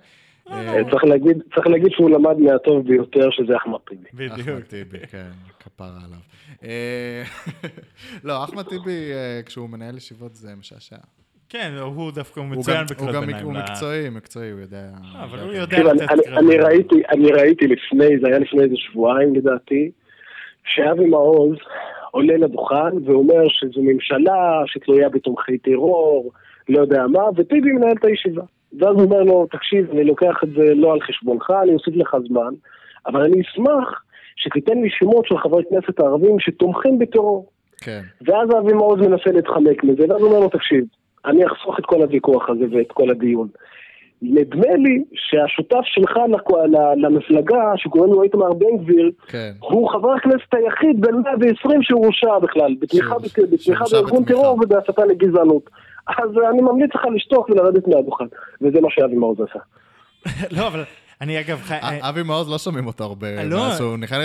אה, 0.49 0.83
צריך 0.91 1.03
להגיד, 1.03 1.37
צריך 1.55 1.67
להגיד 1.67 1.91
שהוא 1.91 2.09
למד 2.09 2.37
מהטוב 2.39 2.87
ביותר, 2.87 3.29
שזה 3.31 3.57
אחמד 3.57 3.79
טיבי. 3.87 4.09
בדיוק. 4.13 4.39
אחמד 4.39 4.61
טיבי, 4.61 4.99
כן, 4.99 5.29
כפרה 5.59 5.99
עליו. 6.05 6.19
אה, 6.63 7.23
לא, 8.27 8.43
אחמד 8.43 8.63
טיבי, 8.63 9.11
אה, 9.13 9.41
כשהוא 9.45 9.69
מנהל 9.69 9.97
ישיבות 9.97 10.35
זה 10.35 10.55
משעשע. 10.59 10.95
כן, 11.49 11.71
הוא 11.81 12.11
דווקא 12.11 12.39
מצוין 12.39 12.85
בקריאות 12.91 13.25
ביניים. 13.25 13.45
הוא 13.45 13.53
מקצועי, 13.53 14.09
מקצועי, 14.09 14.51
הוא 14.51 14.59
יודע... 14.59 14.89
אבל 15.23 15.39
הוא 15.39 15.53
יודע 15.53 15.83
לתת 15.83 16.07
קריאות 16.07 16.45
ביניים. 16.47 16.81
אני 17.09 17.31
ראיתי 17.31 17.67
לפני, 17.67 18.19
זה 18.21 18.27
היה 18.27 18.39
לפני 18.39 18.63
איזה 18.63 18.75
שבועיים 18.77 19.35
לדעתי, 19.35 19.91
שאבי 20.63 21.05
מעוז 21.05 21.57
עולה 22.11 22.37
לדוכן 22.37 22.97
ואומר 23.05 23.47
שזו 23.47 23.81
ממשלה 23.83 24.61
שתלויה 24.65 25.09
בתומכי 25.09 25.57
טרור, 25.57 26.31
לא 26.69 26.81
יודע 26.81 27.07
מה, 27.07 27.23
וטיבי 27.35 27.71
מנהל 27.71 27.95
את 27.99 28.05
הישיבה. 28.05 28.43
ואז 28.79 28.95
הוא 28.95 29.03
אומר 29.03 29.23
לו, 29.23 29.47
תקשיב, 29.51 29.91
אני 29.91 30.03
לוקח 30.03 30.35
את 30.43 30.49
זה 30.49 30.75
לא 30.75 30.93
על 30.93 31.01
חשבונך, 31.01 31.53
אני 31.63 31.73
אוסיף 31.73 31.95
לך 31.95 32.15
זמן, 32.27 32.53
אבל 33.07 33.21
אני 33.21 33.41
אשמח 33.41 34.03
שתיתן 34.35 34.81
לי 34.81 34.89
שמות 34.89 35.25
של 35.25 35.37
חברי 35.37 35.63
כנסת 35.69 35.99
הערבים 35.99 36.39
שתומכים 36.39 36.99
בטרור. 36.99 37.49
כן. 37.81 38.01
ואז 38.21 38.49
אבי 38.59 38.73
מעוז 38.73 38.99
מנסה 38.99 39.31
להתחמק 39.31 39.83
מזה, 39.83 40.03
ואז 40.09 40.21
הוא 40.21 40.29
אומר 40.29 40.39
לו, 40.39 40.49
תקשיב, 40.49 40.83
אני 41.25 41.45
אחסוך 41.45 41.79
את 41.79 41.85
כל 41.85 42.01
הוויכוח 42.01 42.49
הזה 42.49 42.65
ואת 42.71 42.91
כל 42.91 43.09
הדיון. 43.09 43.47
נדמה 44.21 44.75
לי 44.75 45.03
שהשותף 45.13 45.83
שלך 45.83 46.19
למפלגה, 46.97 47.71
שקוראים 47.75 48.13
לו 48.13 48.23
איתמר 48.23 48.53
בן 48.53 48.77
גביר, 48.77 49.11
כן. 49.27 49.51
הוא 49.59 49.89
חבר 49.89 50.11
הכנסת 50.11 50.53
היחיד 50.53 51.01
בין 51.01 51.15
120 51.15 51.83
שהורשע 51.83 52.39
בכלל, 52.39 52.75
בתמיכה 52.79 53.15
בארגון 53.91 54.23
טרור 54.23 54.59
ובהסתה 54.63 55.05
לגזענות. 55.05 55.69
אז 56.07 56.29
אני 56.53 56.61
ממליץ 56.61 56.89
לך 56.95 57.01
לשתוק 57.15 57.49
ולרדת 57.49 57.87
מהדוכן, 57.87 58.25
וזה 58.61 58.81
מה 58.81 58.87
שאבי 58.91 59.15
מעוז 59.15 59.37
עשה. 59.49 59.59
לא, 60.57 60.67
אבל 60.67 60.83
אני 61.21 61.39
אגב... 61.39 61.69
אבי 61.81 62.23
מעוז 62.23 62.49
לא 62.49 62.57
שומעים 62.57 62.87
אותו 62.87 63.03
הרבה, 63.03 63.43
לא. 63.43 63.67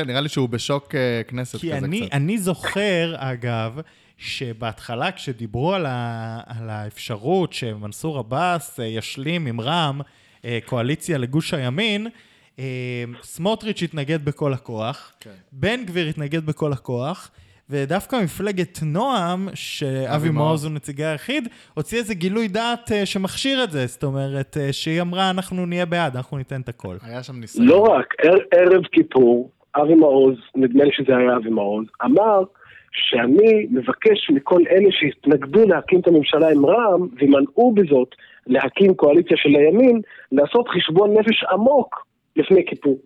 נראה 0.06 0.20
לי 0.20 0.28
שהוא 0.28 0.48
בשוק 0.48 0.94
אה, 0.94 1.22
כנסת 1.28 1.58
כזה 1.58 1.68
קצת. 1.78 1.86
כי 1.90 2.08
אני 2.12 2.38
זוכר, 2.38 3.14
אגב, 3.16 3.80
שבהתחלה 4.18 5.12
כשדיברו 5.12 5.74
על, 5.74 5.86
ה, 5.86 6.40
על 6.46 6.70
האפשרות 6.70 7.52
שמנסור 7.52 8.18
עבאס 8.18 8.80
אה, 8.80 8.84
ישלים 8.84 9.46
עם 9.46 9.60
רע"מ 9.60 10.00
אה, 10.44 10.58
קואליציה 10.64 11.18
לגוש 11.18 11.54
הימין, 11.54 12.06
אה, 12.58 13.04
סמוטריץ' 13.22 13.82
התנגד 13.82 14.24
בכל 14.24 14.52
הכוח, 14.52 15.12
כן. 15.20 15.30
בן 15.52 15.84
גביר 15.84 16.06
התנגד 16.06 16.46
בכל 16.46 16.72
הכוח, 16.72 17.30
ודווקא 17.70 18.16
מפלגת 18.24 18.78
נועם, 18.82 19.48
שאבי 19.54 20.06
אבי 20.16 20.30
מעוז. 20.30 20.64
הוא 20.64 20.72
נציגה 20.72 21.10
היחיד, 21.12 21.48
הוציא 21.74 21.98
איזה 21.98 22.14
גילוי 22.14 22.48
דעת 22.48 22.92
אה, 22.92 23.06
שמכשיר 23.06 23.64
את 23.64 23.70
זה, 23.70 23.86
זאת 23.86 24.04
אומרת, 24.04 24.56
אה, 24.60 24.72
שהיא 24.72 25.00
אמרה, 25.00 25.30
אנחנו 25.30 25.66
נהיה 25.66 25.86
בעד, 25.86 26.16
אנחנו 26.16 26.36
ניתן 26.36 26.60
את 26.60 26.68
הכל. 26.68 26.96
היה 27.02 27.22
שם 27.22 27.40
ניסיון. 27.40 27.66
לא 27.66 27.82
רק, 27.82 28.14
ער- 28.24 28.46
ערב 28.60 28.82
כיפור, 28.92 29.50
אבי 29.76 29.94
מעוז, 29.94 30.34
נדמה 30.56 30.84
לי 30.84 30.90
שזה 30.92 31.16
היה 31.16 31.36
אבי 31.36 31.50
מעוז, 31.50 31.86
אמר 32.04 32.42
שאני 32.92 33.66
מבקש 33.70 34.30
מכל 34.30 34.60
אלה 34.70 34.88
שהתנגדו 34.90 35.68
להקים 35.68 36.00
את 36.00 36.08
הממשלה 36.08 36.50
עם 36.50 36.66
רע"מ, 36.66 37.08
ומנעו 37.20 37.74
בזאת 37.74 38.08
להקים 38.46 38.94
קואליציה 38.94 39.36
של 39.36 39.48
הימין, 39.58 40.00
לעשות 40.32 40.68
חשבון 40.68 41.14
נפש 41.18 41.44
עמוק 41.52 42.06
לפני 42.36 42.64
כיפור. 42.66 42.98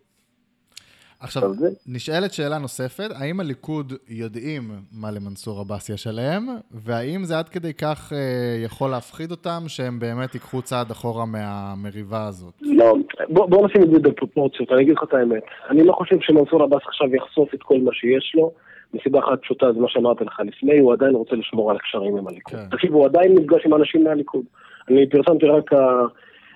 עכשיו, 1.20 1.42
נשאלת 1.86 2.32
שאלה 2.32 2.58
נוספת, 2.58 3.10
האם 3.14 3.40
הליכוד 3.40 3.92
יודעים 4.08 4.62
מה 4.92 5.10
למנסור 5.10 5.60
עבאס 5.60 5.88
יש 5.90 6.06
עליהם, 6.06 6.46
והאם 6.70 7.24
זה 7.24 7.38
עד 7.38 7.48
כדי 7.48 7.74
כך 7.74 8.12
אה, 8.12 8.18
יכול 8.64 8.90
להפחיד 8.90 9.30
אותם 9.30 9.62
שהם 9.66 9.98
באמת 9.98 10.34
ייקחו 10.34 10.62
צעד 10.62 10.90
אחורה 10.90 11.26
מהמריבה 11.26 12.26
הזאת? 12.26 12.54
לא, 12.62 12.94
בוא, 13.28 13.46
בוא 13.46 13.66
נשים 13.66 13.82
את 13.82 13.90
זה 13.90 13.98
בפרופורציות, 13.98 14.72
אני 14.72 14.82
אגיד 14.82 14.94
לך 14.96 15.02
את 15.08 15.14
האמת. 15.14 15.42
אני 15.70 15.84
לא 15.84 15.92
חושב 15.92 16.16
שמנסור 16.20 16.62
עבאס 16.62 16.82
עכשיו 16.86 17.14
יחשוף 17.14 17.54
את 17.54 17.62
כל 17.62 17.78
מה 17.78 17.90
שיש 17.92 18.32
לו, 18.34 18.52
מסיבה 18.94 19.18
אחת 19.18 19.42
פשוטה, 19.42 19.72
זה 19.72 19.80
מה 19.80 19.88
שאמרתי 19.88 20.24
לך 20.24 20.40
לפני, 20.46 20.78
הוא 20.78 20.92
עדיין 20.92 21.14
רוצה 21.14 21.36
לשמור 21.36 21.70
על 21.70 21.76
הקשרים 21.76 22.16
עם 22.16 22.28
הליכוד. 22.28 22.54
כן. 22.54 22.68
תקשיב, 22.70 22.92
הוא 22.92 23.06
עדיין 23.06 23.34
נפגש 23.34 23.66
עם 23.66 23.74
אנשים 23.74 24.04
מהליכוד. 24.04 24.44
אני 24.88 25.08
פרסמתי 25.08 25.46
רק 25.46 25.70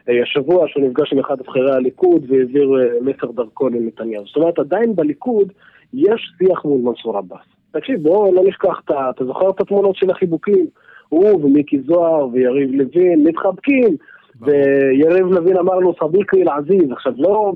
השבוע 0.09 0.69
שהוא 0.69 0.89
נפגש 0.89 1.13
עם 1.13 1.19
אחד 1.19 1.41
הבכירי 1.41 1.73
הליכוד 1.73 2.25
והעביר 2.29 2.71
אה, 2.81 2.87
מסר 3.01 3.31
דרכו 3.31 3.69
לנתניהו. 3.69 4.25
זאת 4.27 4.37
אומרת, 4.37 4.59
עדיין 4.59 4.97
בליכוד 4.97 5.53
יש 5.95 6.33
שיח 6.39 6.65
מול 6.65 6.81
מנסור 6.81 7.19
עבאס. 7.19 7.47
תקשיב, 7.73 8.03
בואו 8.03 8.35
לא 8.35 8.43
נשכח, 8.45 8.81
את 8.85 8.91
ה- 8.91 9.11
אתה 9.11 9.25
זוכר 9.25 9.51
את 9.51 9.61
התמונות 9.61 9.97
של 9.97 10.11
החיבוקים? 10.11 10.67
הוא 11.09 11.45
ומיקי 11.45 11.81
זוהר 11.87 12.29
ויריב 12.33 12.71
לוין 12.73 13.27
מתחבקים, 13.27 13.97
ויריב 14.41 15.27
לוין 15.27 15.57
אמר 15.57 15.79
לו 15.79 15.95
סביקי 16.01 16.43
אל-עזיז. 16.43 16.93
עכשיו, 16.93 17.13
לא... 17.19 17.53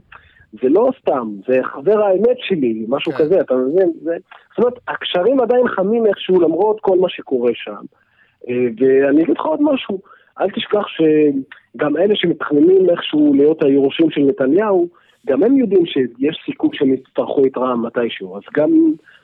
זה 0.63 0.69
לא 0.69 0.91
סתם, 1.01 1.29
זה 1.49 1.59
חבר 1.63 2.03
האמת 2.03 2.37
שלי, 2.39 2.85
משהו 2.89 3.13
כן. 3.13 3.19
כזה, 3.19 3.41
אתה 3.41 3.55
מבין? 3.55 3.93
זה... 4.03 4.17
זאת 4.51 4.59
אומרת, 4.59 4.79
הקשרים 4.89 5.41
עדיין 5.41 5.69
חמים 5.69 6.07
איכשהו 6.07 6.41
למרות 6.41 6.81
כל 6.81 6.99
מה 6.99 7.09
שקורה 7.09 7.51
שם. 7.55 7.85
אה, 8.49 8.55
ואני 8.79 9.23
אגיד 9.23 9.39
לך 9.39 9.47
עוד 9.47 9.63
משהו, 9.63 10.01
אל 10.41 10.51
תשכח 10.51 10.85
שגם 10.89 11.97
אלה 11.97 12.17
שמתכננים 12.17 12.91
איכשהו 12.91 13.35
להיות 13.35 13.63
היורשים 13.63 14.11
של 14.11 14.21
נתניהו, 14.21 14.89
גם 15.27 15.43
הם 15.43 15.57
יודעים 15.57 15.87
שיש 15.87 16.39
סיכוי 16.47 16.71
שהם 16.73 16.95
יצטרכו 16.95 17.47
את 17.47 17.57
רע"מ 17.57 17.87
מתישהו. 17.87 18.37
אז 18.37 18.43
גם 18.57 18.71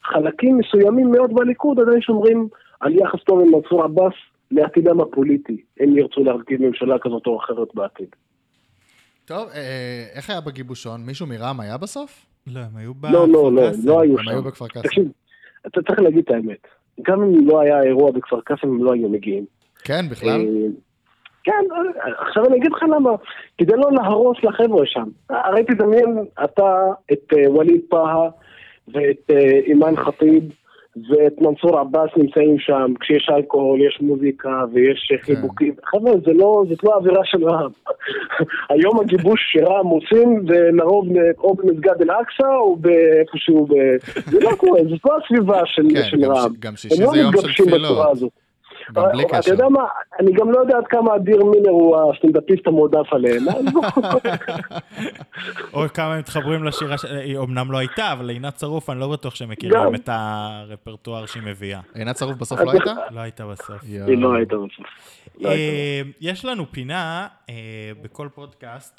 חלקים 0.04 0.58
מסוימים 0.58 1.10
מאוד 1.10 1.34
בליכוד 1.34 1.80
עדיין 1.80 2.00
שומרים 2.00 2.48
על 2.80 2.94
יחס 2.94 3.20
טוב 3.24 3.40
עם 3.40 3.46
מנסור 3.54 3.84
עבאס 3.84 4.14
לעתידם 4.50 5.00
הפוליטי, 5.00 5.56
אם 5.84 5.98
ירצו 5.98 6.24
להרכיב 6.24 6.62
ממשלה 6.62 6.98
כזאת 6.98 7.26
או 7.26 7.38
אחרת 7.38 7.68
בעתיד. 7.74 8.08
טוב, 9.24 9.48
אה, 9.54 10.04
איך 10.14 10.30
היה 10.30 10.40
בגיבושון? 10.40 11.00
מישהו 11.06 11.26
מרע"מ 11.26 11.60
היה 11.60 11.76
בסוף? 11.76 12.26
לא, 12.46 12.60
הם 12.60 12.76
היו 12.76 12.92
לא, 13.02 13.28
לא, 13.28 13.52
לא, 13.52 13.70
בכפר 13.70 13.80
לא 13.84 14.00
היו 14.00 14.18
הם 14.18 14.24
שם. 14.24 14.30
היו 14.30 14.42
בכפר 14.42 14.68
קאסם. 14.68 14.88
תקשיב, 14.88 15.08
אתה 15.66 15.82
צריך 15.82 15.98
להגיד 15.98 16.24
את 16.24 16.30
האמת. 16.30 16.66
גם 17.02 17.22
אם 17.22 17.48
לא 17.48 17.60
היה 17.60 17.82
אירוע 17.82 18.10
בכפר 18.10 18.40
קאסם, 18.40 18.68
הם 18.68 18.84
לא 18.84 18.92
היו 18.92 19.08
מגיעים. 19.08 19.44
כן, 19.84 20.08
בכלל? 20.10 20.40
אה, 21.48 21.52
כן, 21.52 21.64
אה, 21.74 22.12
עכשיו 22.26 22.44
אני 22.46 22.56
אגיד 22.56 22.72
לך 22.72 22.82
למה. 22.82 23.10
כדי 23.58 23.72
לא 23.76 23.90
להרוס 23.92 24.36
לחבר'ה 24.42 24.86
שם. 24.86 25.04
הרי 25.30 25.64
תדמיין 25.64 26.18
אתה 26.44 26.84
את 27.12 27.32
אה, 27.36 27.50
ווליד 27.50 27.80
טאהא 27.90 28.28
ואת 28.94 29.30
אה, 29.30 29.38
אימאן 29.66 29.96
ח'טיב 29.96 30.42
ואת 31.10 31.40
מנסור 31.40 31.78
עבאס 31.78 32.10
נמצאים 32.16 32.58
שם, 32.58 32.92
כשיש 33.00 33.30
אלכוהול, 33.36 33.80
יש 33.86 33.98
מוזיקה 34.00 34.64
ויש 34.72 35.08
אה, 35.12 35.18
חיבוקים. 35.18 35.74
חבר'ה, 35.84 36.12
זה 36.24 36.32
לא, 36.32 36.64
זאת 36.68 36.84
לא 36.84 36.94
אווירה 36.94 37.20
של 37.24 37.44
רע"מ. 37.48 37.70
היום 38.70 39.00
הגיבוש 39.00 39.40
שרע"מ 39.52 39.86
עושים 39.86 40.42
זה 40.48 40.68
לרוב 40.72 41.16
אה, 41.16 41.22
או 41.38 41.54
במסגד 41.54 42.02
אל-אקצא 42.02 42.48
או 42.56 42.76
באיפשהו, 42.76 43.66
ב- 43.66 44.20
זה 44.30 44.40
לא 44.40 44.50
קורה, 44.56 44.80
זאת 44.90 45.00
לא 45.04 45.16
הסביבה 45.24 45.60
של 45.66 45.82
כן, 45.94 46.02
של 46.10 46.16
גם 46.16 46.34
ש- 46.34 46.38
רע"מ. 46.38 46.52
גם 46.58 46.76
שישי 46.76 46.94
הם 46.94 47.06
לא 47.06 47.10
זה 47.12 47.18
יום 47.18 47.32
של 47.32 47.38
מתגבשים 47.38 47.66
תפילות. 47.66 48.18
גם 48.92 49.04
בלי 49.12 49.24
אתה 49.26 49.38
קשר. 49.38 49.50
יודע 49.50 49.68
מה, 49.68 49.84
אני 50.20 50.32
גם 50.32 50.50
לא 50.50 50.58
יודע 50.60 50.76
עד 50.78 50.84
כמה 50.88 51.16
אדיר 51.16 51.44
מילר 51.44 51.70
הוא 51.70 51.96
הסטנדאפיסט 52.12 52.66
המועדף 52.66 53.12
עליהם. 53.12 53.48
אז 53.48 53.64
בוא. 53.72 53.82
או 55.72 55.84
כמה 55.94 56.12
הם 56.12 56.18
מתחברים 56.18 56.64
לשירה, 56.64 56.96
היא 57.24 57.38
אמנם 57.38 57.72
לא 57.72 57.78
הייתה, 57.78 58.12
אבל 58.12 58.28
עינת 58.30 58.54
צרוף, 58.54 58.90
אני 58.90 59.00
לא 59.00 59.08
בטוח 59.12 59.34
שהם 59.34 59.48
מכירים. 59.48 59.94
את 59.94 60.08
הרפרטואר 60.12 61.26
שהיא 61.26 61.42
מביאה. 61.42 61.80
עינת 61.94 62.16
שרוף 62.18 62.36
בסוף 62.36 62.60
לא 62.60 62.70
הייתה? 62.70 62.92
לא 63.10 63.20
הייתה 63.20 63.46
בסוף. 63.46 63.82
היא 63.82 64.18
לא 64.18 64.34
הייתה 64.34 64.56
בסוף. 64.56 64.86
לא 65.40 65.48
אה, 65.50 66.00
יש 66.20 66.44
לנו 66.44 66.64
פינה 66.72 67.26
אה, 67.50 67.54
בכל 68.02 68.28
פודקאסט 68.34 68.98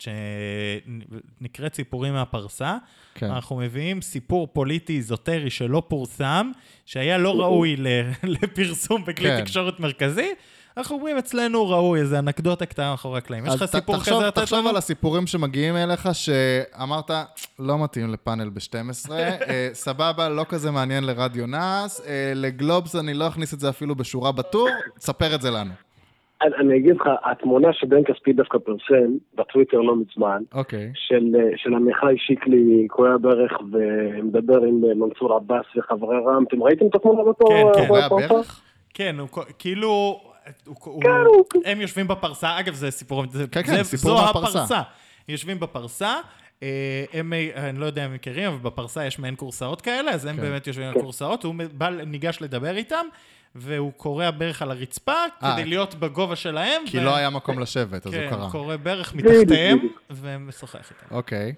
שנקראת 1.41 1.73
סיפורים 1.75 2.13
מהפרסה. 2.13 2.77
כן. 3.15 3.25
אנחנו 3.25 3.55
מביאים 3.55 4.01
סיפור 4.01 4.47
פוליטי 4.53 4.95
איזוטרי 4.97 5.49
שלא 5.49 5.83
פורסם, 5.87 6.51
שהיה 6.85 7.17
לא 7.17 7.39
ראוי 7.39 7.75
ל- 7.77 7.87
לפרסום 8.43 9.05
בכלי 9.05 9.29
כן. 9.29 9.39
תקשורת 9.75 9.79
מרכזי. 9.79 10.33
אנחנו 10.77 10.95
אומרים 10.95 11.17
אצלנו 11.17 11.69
ראוי, 11.69 11.99
איזה 11.99 12.19
אנקדוטה 12.19 12.65
קטנה 12.65 12.91
מאחורי 12.91 13.17
הקלעים. 13.17 13.45
יש 13.45 13.55
לך 13.55 13.65
סיפור 13.65 13.95
תחשוב- 13.97 14.17
כזה 14.17 14.27
לתת 14.27 14.35
תחשוב 14.39 14.59
לנו? 14.59 14.69
על 14.69 14.75
הסיפורים 14.77 15.27
שמגיעים 15.27 15.75
אליך, 15.75 16.09
שאמרת, 16.13 17.11
לא 17.59 17.83
מתאים 17.83 18.13
לפאנל 18.13 18.49
ב-12, 18.49 19.11
אה, 19.11 19.69
סבבה, 19.73 20.29
לא 20.29 20.45
כזה 20.49 20.71
מעניין 20.71 21.03
לרדיו 21.03 21.47
נאס, 21.47 22.07
אה, 22.07 22.31
לגלובס 22.35 22.95
אני 22.95 23.13
לא 23.13 23.27
אכניס 23.27 23.53
את 23.53 23.59
זה 23.59 23.69
אפילו 23.69 23.95
בשורה 23.95 24.31
בטור, 24.31 24.67
תספר 24.97 25.35
את 25.35 25.41
זה 25.41 25.51
לנו. 25.51 25.71
אני- 26.41 26.55
אני 26.59 26.77
אגיד 26.77 26.95
לך, 26.95 27.01
התמונה 27.23 27.67
שבן 27.73 28.03
כספי 28.03 28.33
דווקא 28.33 28.57
פרסם 28.57 29.11
בטוויטר 29.37 29.77
לא 29.77 29.93
מזמן, 29.95 30.41
אוקיי. 30.53 30.91
של, 30.95 31.35
אה, 31.35 31.49
של 31.57 31.73
עמיחי 31.73 32.17
שיקלי 32.17 32.87
קורע 32.89 33.17
ברך 33.21 33.51
ומדבר 33.71 34.57
עם 34.63 34.81
אה, 34.89 34.93
מנסור 35.07 35.33
עבאס 35.33 35.65
וחברי 35.77 36.15
רע"מ, 36.25 36.43
אתם 36.47 36.63
ראיתם 36.63 36.85
את 36.87 36.95
התמונה 36.95 37.23
באותו 37.23 37.45
כן, 37.47 37.63
כן. 37.87 37.93
אה, 37.95 38.09
פרסה? 38.09 38.27
ברך? 38.33 38.61
כן, 38.95 39.15
הוא 39.19 39.27
כאילו... 39.59 39.89
הוא- 40.65 40.75
הוא- 40.83 41.01
כן, 41.01 41.09
הוא- 41.09 41.45
הם 41.65 41.81
יושבים 41.81 42.07
בפרסה, 42.07 42.59
אגב, 42.59 42.73
זה 42.73 42.91
סיפור... 42.91 43.23
זה- 43.31 43.47
כן, 43.51 43.63
כן, 43.63 43.75
זה- 43.77 43.83
סיפור 43.83 44.17
זו 44.17 44.23
מהפרסה. 44.25 44.59
הפרסה. 44.59 44.81
יושבים 45.27 45.59
בפרסה, 45.59 46.15
אה, 46.63 47.03
הם, 47.13 47.33
אה, 47.33 47.69
אני 47.69 47.79
לא 47.79 47.85
יודע 47.85 48.05
אם 48.05 48.13
מכירים, 48.13 48.47
אבל 48.51 48.57
בפרסה 48.61 49.05
יש 49.05 49.19
מעין 49.19 49.33
כורסאות 49.37 49.81
כאלה, 49.81 50.11
אז 50.11 50.25
הם 50.25 50.35
כן. 50.35 50.41
באמת 50.41 50.67
יושבים 50.67 50.87
על 50.87 51.01
כורסאות, 51.01 51.43
הוא 51.43 51.55
בא, 51.73 51.89
ניגש 51.89 52.41
לדבר 52.41 52.75
איתם, 52.77 53.05
והוא 53.55 53.93
קורע 53.93 54.31
ברך 54.31 54.61
על 54.61 54.71
הרצפה, 54.71 55.11
אה. 55.43 55.53
כדי 55.55 55.65
להיות 55.65 55.95
בגובה 55.95 56.35
שלהם. 56.35 56.81
כי 56.85 56.99
ו- 56.99 57.03
לא 57.03 57.15
היה 57.15 57.29
מקום 57.29 57.59
לשבת, 57.59 58.05
אז 58.07 58.13
הוא 58.13 58.21
כן, 58.23 58.29
קרא. 58.29 58.43
הוא 58.43 58.51
קורא 58.51 58.75
ברך 58.75 59.13
בדיוק, 59.13 59.33
מתחתיהם, 59.41 59.77
בדיוק. 59.77 60.01
ומשוחח 60.11 60.91
איתם. 60.91 61.15
אוקיי. 61.15 61.53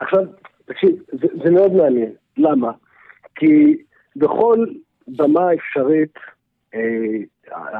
עכשיו, 0.00 0.20
תקשיב, 0.64 0.90
זה, 1.12 1.26
זה 1.44 1.50
מאוד 1.50 1.72
מעניין. 1.72 2.12
למה? 2.36 2.70
כי 3.34 3.46
בכל 4.16 4.66
במה 5.08 5.40
אפשרית, 5.54 6.14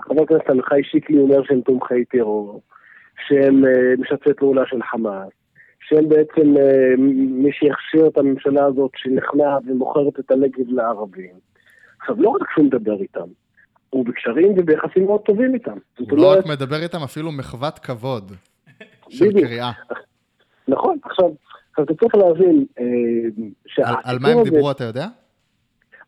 חבר 0.05 0.23
הכנסת 0.23 0.51
עמיחי 0.51 0.81
שיקלי 0.85 1.19
אומר 1.19 1.43
שהם 1.45 1.61
תומכי 1.61 2.05
טרור, 2.05 2.63
שהם 3.29 3.65
אה, 3.65 3.71
משתפי 3.99 4.35
פעולה 4.37 4.63
של 4.67 4.83
חמאס, 4.91 5.29
שהם 5.81 6.09
בעצם 6.09 6.57
אה, 6.57 6.95
מי 7.29 7.53
שיכשיר 7.53 8.07
את 8.07 8.19
הממשלה 8.19 8.65
הזאת 8.65 8.91
שנכנעת 8.97 9.63
ומוכרת 9.67 10.19
את 10.21 10.31
הנגב 10.31 10.69
לערבים. 10.69 11.35
עכשיו, 12.01 12.23
לא 12.23 12.29
רק 12.29 12.51
שהוא 12.55 12.65
מדבר 12.65 13.01
איתם, 13.01 13.27
הוא 13.91 14.05
בקשרים 14.07 14.53
וביחסים 14.59 15.05
מאוד 15.05 15.21
טובים 15.21 15.55
איתם. 15.55 15.77
הוא 15.99 16.19
לא 16.19 16.33
רק 16.39 16.47
מדבר 16.47 16.83
איתם, 16.83 16.99
אפילו 17.05 17.33
מחוות 17.33 17.79
כבוד 17.79 18.33
של. 19.09 19.33
קריאה. 19.41 19.71
נכון, 20.69 20.99
עכשיו, 21.03 21.31
אתה 21.81 21.95
צריך 21.95 22.15
להבין 22.15 22.67
אה, 22.81 22.85
על- 23.85 23.95
על 24.05 24.19
מה 24.21 24.29
הם 24.29 24.43
דיברו, 24.45 24.71
אתה 24.71 24.85
יודע? 24.85 25.07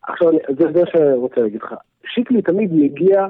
עכשיו, 0.07 0.27
זה 0.59 0.65
זה 0.73 0.81
שאני 0.91 1.13
רוצה 1.13 1.41
להגיד 1.41 1.61
לך. 1.63 1.73
שיקלי 2.13 2.41
תמיד 2.41 2.73
מגיע 2.73 3.27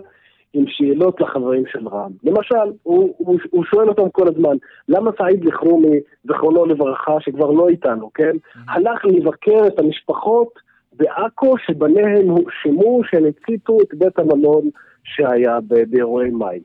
עם 0.53 0.65
שאלות 0.67 1.21
לחברים 1.21 1.63
של 1.71 1.87
רע"מ. 1.87 2.11
למשל, 2.23 2.77
הוא, 2.83 3.15
הוא, 3.17 3.39
הוא 3.51 3.63
שואל 3.63 3.89
אותם 3.89 4.09
כל 4.09 4.27
הזמן, 4.27 4.57
למה 4.89 5.11
סעיד 5.17 5.45
אלחרומי, 5.45 5.99
זכרונו 6.23 6.65
לברכה, 6.65 7.15
שכבר 7.19 7.51
לא 7.51 7.69
איתנו, 7.69 8.09
כן? 8.13 8.31
הלך 8.67 9.05
לבקר 9.05 9.67
את 9.67 9.79
המשפחות 9.79 10.59
בעכו, 10.93 11.57
שבניהם 11.57 12.29
הואשמו 12.29 13.01
שהם 13.11 13.23
הציתו 13.25 13.77
את 13.81 13.93
בית 13.93 14.19
המלון 14.19 14.69
שהיה 15.03 15.59
באירועי 15.87 16.29
מאי. 16.29 16.59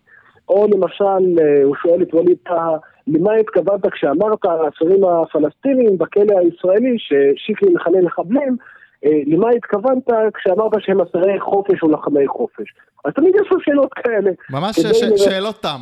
או 0.48 0.66
למשל, 0.74 1.40
אה, 1.40 1.64
הוא 1.64 1.76
שואל 1.82 2.02
את 2.02 2.14
ווליד 2.14 2.36
טאהא, 2.44 2.76
למה 3.06 3.32
התכוונת 3.32 3.86
כשאמרת 3.92 4.44
על 4.44 4.58
האסירים 4.64 5.04
הפלסטינים 5.04 5.98
בכלא 5.98 6.38
הישראלי, 6.38 6.96
ששיקלי 6.98 7.74
מכנה 7.74 8.00
מחבלים, 8.02 8.56
למה 9.04 9.50
התכוונת 9.56 10.02
כשאמרת 10.34 10.72
שהם 10.78 11.00
אסירי 11.00 11.40
חופש 11.40 11.82
או 11.82 11.90
לחמי 11.90 12.28
חופש? 12.28 12.74
אז 13.04 13.12
תמיד 13.14 13.34
יש 13.34 13.52
לו 13.52 13.60
שאלות 13.60 13.94
כאלה. 13.94 14.30
ממש 14.50 14.80
כדי 14.80 14.94
ש- 14.94 15.02
לראות- 15.02 15.18
שאלות 15.18 15.56
תם. 15.62 15.80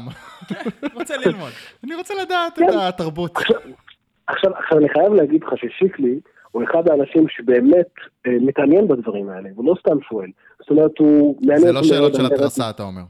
רוצה 1.00 1.14
ללמוד. 1.26 1.50
אני 1.84 1.94
רוצה 1.94 2.14
לדעת 2.22 2.52
כן. 2.58 2.64
את 2.68 2.74
התרבות. 2.88 3.36
עכשיו, 3.36 3.56
עכשיו, 4.26 4.52
עכשיו 4.56 4.78
אני 4.78 4.88
חייב 4.88 5.12
להגיד 5.12 5.42
לך 5.44 5.52
ששיקלי 5.56 6.20
הוא 6.52 6.62
אחד 6.64 6.88
האנשים 6.88 7.28
שבאמת 7.28 7.86
אה, 8.26 8.32
מתעניין 8.40 8.88
בדברים 8.88 9.28
האלה, 9.28 9.48
הוא 9.54 9.64
לא 9.64 9.74
סתם 9.80 9.96
שואל. 10.08 10.28
זאת 10.60 10.70
אומרת, 10.70 10.90
הוא 10.98 11.36
מעניין... 11.40 11.60
זה 11.66 11.72
לא 11.72 11.82
שאלות 11.82 12.14
של 12.14 12.26
התרסה, 12.26 12.70
אתה 12.70 12.82
אומר. 12.82 13.02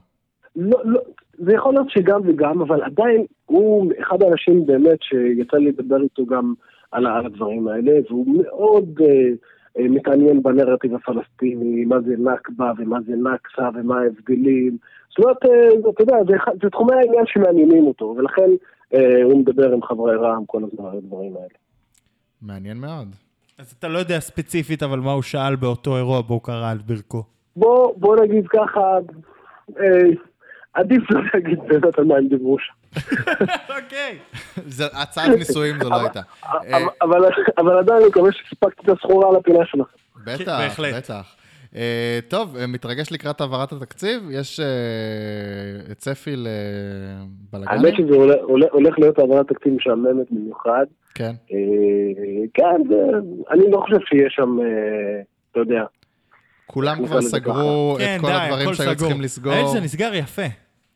לא, 0.57 0.79
לא, 0.85 1.01
זה 1.39 1.53
יכול 1.55 1.75
להיות 1.75 1.91
שגם 1.91 2.21
וגם, 2.25 2.61
אבל 2.63 2.83
עדיין 2.83 3.25
הוא 3.47 3.93
אחד 4.01 4.23
האנשים 4.23 4.67
באמת 4.67 4.99
שיצא 5.03 5.57
לי 5.57 5.69
לדבר 5.79 6.03
איתו 6.03 6.27
גם 6.27 6.55
על, 6.93 7.07
על 7.07 7.27
הדברים 7.27 7.69
האלה, 7.69 7.93
והוא 8.09 8.27
מאוד 8.43 8.85
אה, 9.01 9.07
אה, 9.07 9.33
מתעניין 9.79 10.43
בנרטיב 10.43 10.95
הפלסטיני, 10.95 11.85
מה 11.85 12.01
זה 12.01 12.15
נכבה 12.19 12.73
ומה 12.79 12.99
זה 13.07 13.13
נכסה 13.17 13.69
ומה 13.75 14.01
ההבדלים. 14.01 14.77
זאת 15.09 15.19
אומרת, 15.19 15.45
אה, 15.45 15.91
אתה 15.91 16.03
יודע, 16.03 16.17
זה, 16.27 16.35
זה 16.63 16.71
תחומי 16.71 16.95
העניין 16.95 17.25
שמעניינים 17.27 17.87
אותו, 17.87 18.15
ולכן 18.19 18.51
אה, 18.95 19.23
הוא 19.23 19.41
מדבר 19.41 19.73
עם 19.73 19.83
חברי 19.83 20.17
רע"מ 20.17 20.47
כל 20.47 20.63
הזמן 20.65 20.91
על 20.91 20.97
הדברים 20.97 21.37
האלה. 21.37 21.57
מעניין 22.43 22.77
מאוד. 22.77 23.09
אז 23.59 23.75
אתה 23.79 23.89
לא 23.89 23.99
יודע 23.99 24.21
ספציפית, 24.21 24.83
אבל 24.83 24.99
מה 24.99 25.13
הוא 25.13 25.23
שאל 25.23 25.57
באותו 25.57 25.97
אירוע 25.97 26.21
בו 26.21 26.35
הוא 26.35 26.43
קרא 26.43 26.71
על 26.71 26.79
ברכו. 26.87 27.23
בוא, 27.57 27.95
בוא 27.97 28.17
נגיד 28.25 28.49
ככה, 28.49 28.99
אה, 29.81 30.09
עדיף 30.75 31.11
לא 31.11 31.21
להגיד 31.35 31.59
באמת 31.69 31.99
על 31.99 32.05
מה 32.05 32.17
הם 32.17 32.29
דיברו 32.29 32.59
שם. 32.59 32.73
אוקיי. 33.69 34.19
זה- 34.67 34.87
הצעת 34.93 35.29
נישואים 35.29 35.75
זו 35.83 35.91
לא 35.91 36.01
הייתה. 36.01 36.21
אה, 36.45 36.79
אבל- 37.03 37.79
עדיין 37.79 37.99
אני 37.99 38.07
מקווה 38.09 38.31
שסיפקתי 38.33 38.83
את 38.85 38.99
הסחורה 38.99 39.39
לפינה 39.39 39.59
שלך. 39.67 39.87
בטח, 40.25 40.59
בהחלט. 40.59 40.95
בטח. 40.95 41.35
אה, 41.77 42.19
טוב, 42.29 42.57
אה, 42.57 42.67
מתרגש 42.67 43.13
לקראת 43.13 43.41
העברת 43.41 43.73
התקציב? 43.73 44.23
יש 44.31 44.61
צפי 45.97 46.35
לבלאגנים? 46.37 47.85
האמת 47.85 47.95
שזה 47.99 48.17
הולך- 48.71 48.99
להיות 48.99 49.19
העברת 49.19 49.49
תקציב 49.49 49.73
משעממת 49.73 50.27
במיוחד. 50.31 50.87
כן. 51.15 51.33
כן, 52.55 52.77
אני 53.51 53.71
לא 53.71 53.79
חושב 53.81 54.01
שיש 54.09 54.35
שם, 54.37 54.59
אתה 55.53 55.61
יודע, 55.61 55.83
כולם 56.67 57.07
כבר 57.07 57.23
סגרו 57.23 57.97
את 57.97 58.03
כן, 58.03 58.19
כל 58.21 58.33
הדברים 58.33 58.75
שהיו. 58.75 58.97
צריכים 58.97 59.21
לסגור. 59.21 59.53
האמת 59.53 59.69
שזה 59.69 59.81
נסגר 59.81 60.15
יפה. 60.15 60.43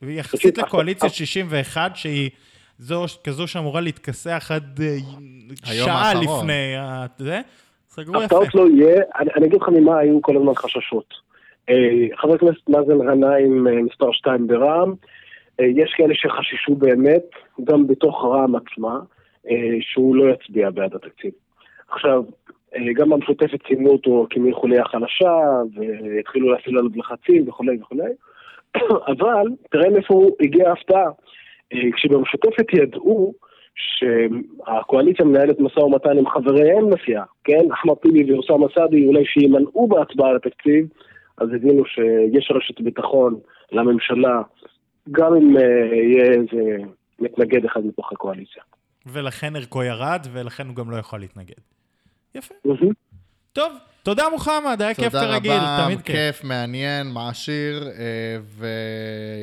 ויחסית 0.02 0.40
פשוט- 0.40 0.58
לקואליציה 0.58 1.06
אבל- 1.08 1.14
61, 1.14 1.96
שהיא 1.96 2.30
זו, 2.78 3.04
כזו 3.24 3.46
שאמורה 3.46 3.80
להתכסח 3.80 4.50
עד 4.54 4.80
אה, 4.82 4.96
שעה 5.64 6.08
האחרון. 6.08 6.24
לפני 6.40 6.76
ה- 6.76 7.06
זה, 7.18 7.40
סגרו 7.88 8.14
יפה. 8.14 8.24
הפתעות 8.24 8.54
לא 8.54 8.66
יהיה. 8.68 9.02
אני 9.18 9.30
אני 9.36 9.46
אגיד 9.46 9.60
לך 9.62 9.68
ממה 9.68 9.98
היו 9.98 10.22
כל 10.22 10.36
הזמן 10.36 10.54
חששות. 10.54 11.14
אה, 11.68 11.74
חבר 12.16 12.34
הכנסת 12.34 12.68
מאזן 12.68 12.98
גנאים, 12.98 13.66
אה, 13.68 13.82
מספר 13.82 14.12
2 14.12 14.46
ברע"מ, 14.46 14.94
אה, 15.60 15.64
יש 15.66 15.94
כאלה 15.96 16.14
שחששו 16.14 16.74
באמת, 16.74 17.24
גם 17.64 17.86
בתוך 17.86 18.24
רע"מ 18.24 18.54
עצמה, 18.56 18.98
אה, 19.50 19.54
שהוא 19.80 20.16
לא 20.16 20.32
יצביע 20.34 20.70
בעד 20.70 20.94
התקציב. 20.94 21.30
עכשיו, 21.90 22.22
אה, 22.76 22.92
גם 22.94 23.10
במשותפת 23.10 23.58
ציינו 23.66 23.90
אותו 23.90 24.26
כמי 24.30 24.52
חוליה 24.52 24.84
חלשה, 24.84 25.32
והתחילו 25.74 26.52
להפעיל 26.52 26.78
עליו 26.78 26.90
לחצים 26.96 27.48
וכולי 27.48 27.78
וכולי, 27.80 28.10
אבל 29.12 29.46
תראה 29.70 29.90
מאיפה 29.90 30.14
הוא 30.14 30.36
הגיע 30.40 30.68
ההפתעה. 30.68 31.10
אה, 31.72 31.92
כשבמשותפת 31.96 32.66
ידעו 32.72 33.34
שהקואליציה 33.74 35.24
מנהלת 35.26 35.60
משא 35.60 35.80
ומתן 35.80 36.18
עם 36.18 36.28
חבריהם 36.28 36.90
לסיעה, 36.90 37.24
כן? 37.44 37.72
אחמד 37.72 37.94
טיבי 37.94 38.32
ואוסאמה 38.32 38.66
סעדי, 38.74 39.06
אולי 39.06 39.24
שימנעו 39.24 39.88
בהצבעה 39.88 40.30
על 40.30 40.36
התקציב, 40.36 40.86
אז 41.38 41.48
הבינו 41.54 41.84
שיש 41.84 42.50
רשת 42.54 42.80
ביטחון 42.80 43.38
לממשלה, 43.72 44.42
גם 45.10 45.34
אם 45.36 45.56
אה, 45.56 45.62
יהיה 45.94 46.24
איזה 46.24 46.84
מתנגד 47.18 47.64
אחד 47.64 47.86
מתוך 47.86 48.12
הקואליציה. 48.12 48.62
ולכן 49.06 49.56
ערכו 49.56 49.82
ירד, 49.82 50.26
ולכן 50.32 50.66
הוא 50.66 50.76
גם 50.76 50.90
לא 50.90 50.96
יכול 50.96 51.20
להתנגד. 51.20 51.60
יפה. 52.34 52.54
טוב, 53.52 53.72
תודה 54.02 54.24
מוחמד, 54.32 54.82
היה 54.82 54.94
כיף 54.94 55.12
תודה 55.12 55.24
כרגיל, 55.24 55.52
רבה, 55.52 55.84
תמיד 55.84 56.00
כיף. 56.00 56.16
כיף, 56.16 56.44
מעניין, 56.44 57.06
מעשיר, 57.06 57.88
אה, 57.88 58.36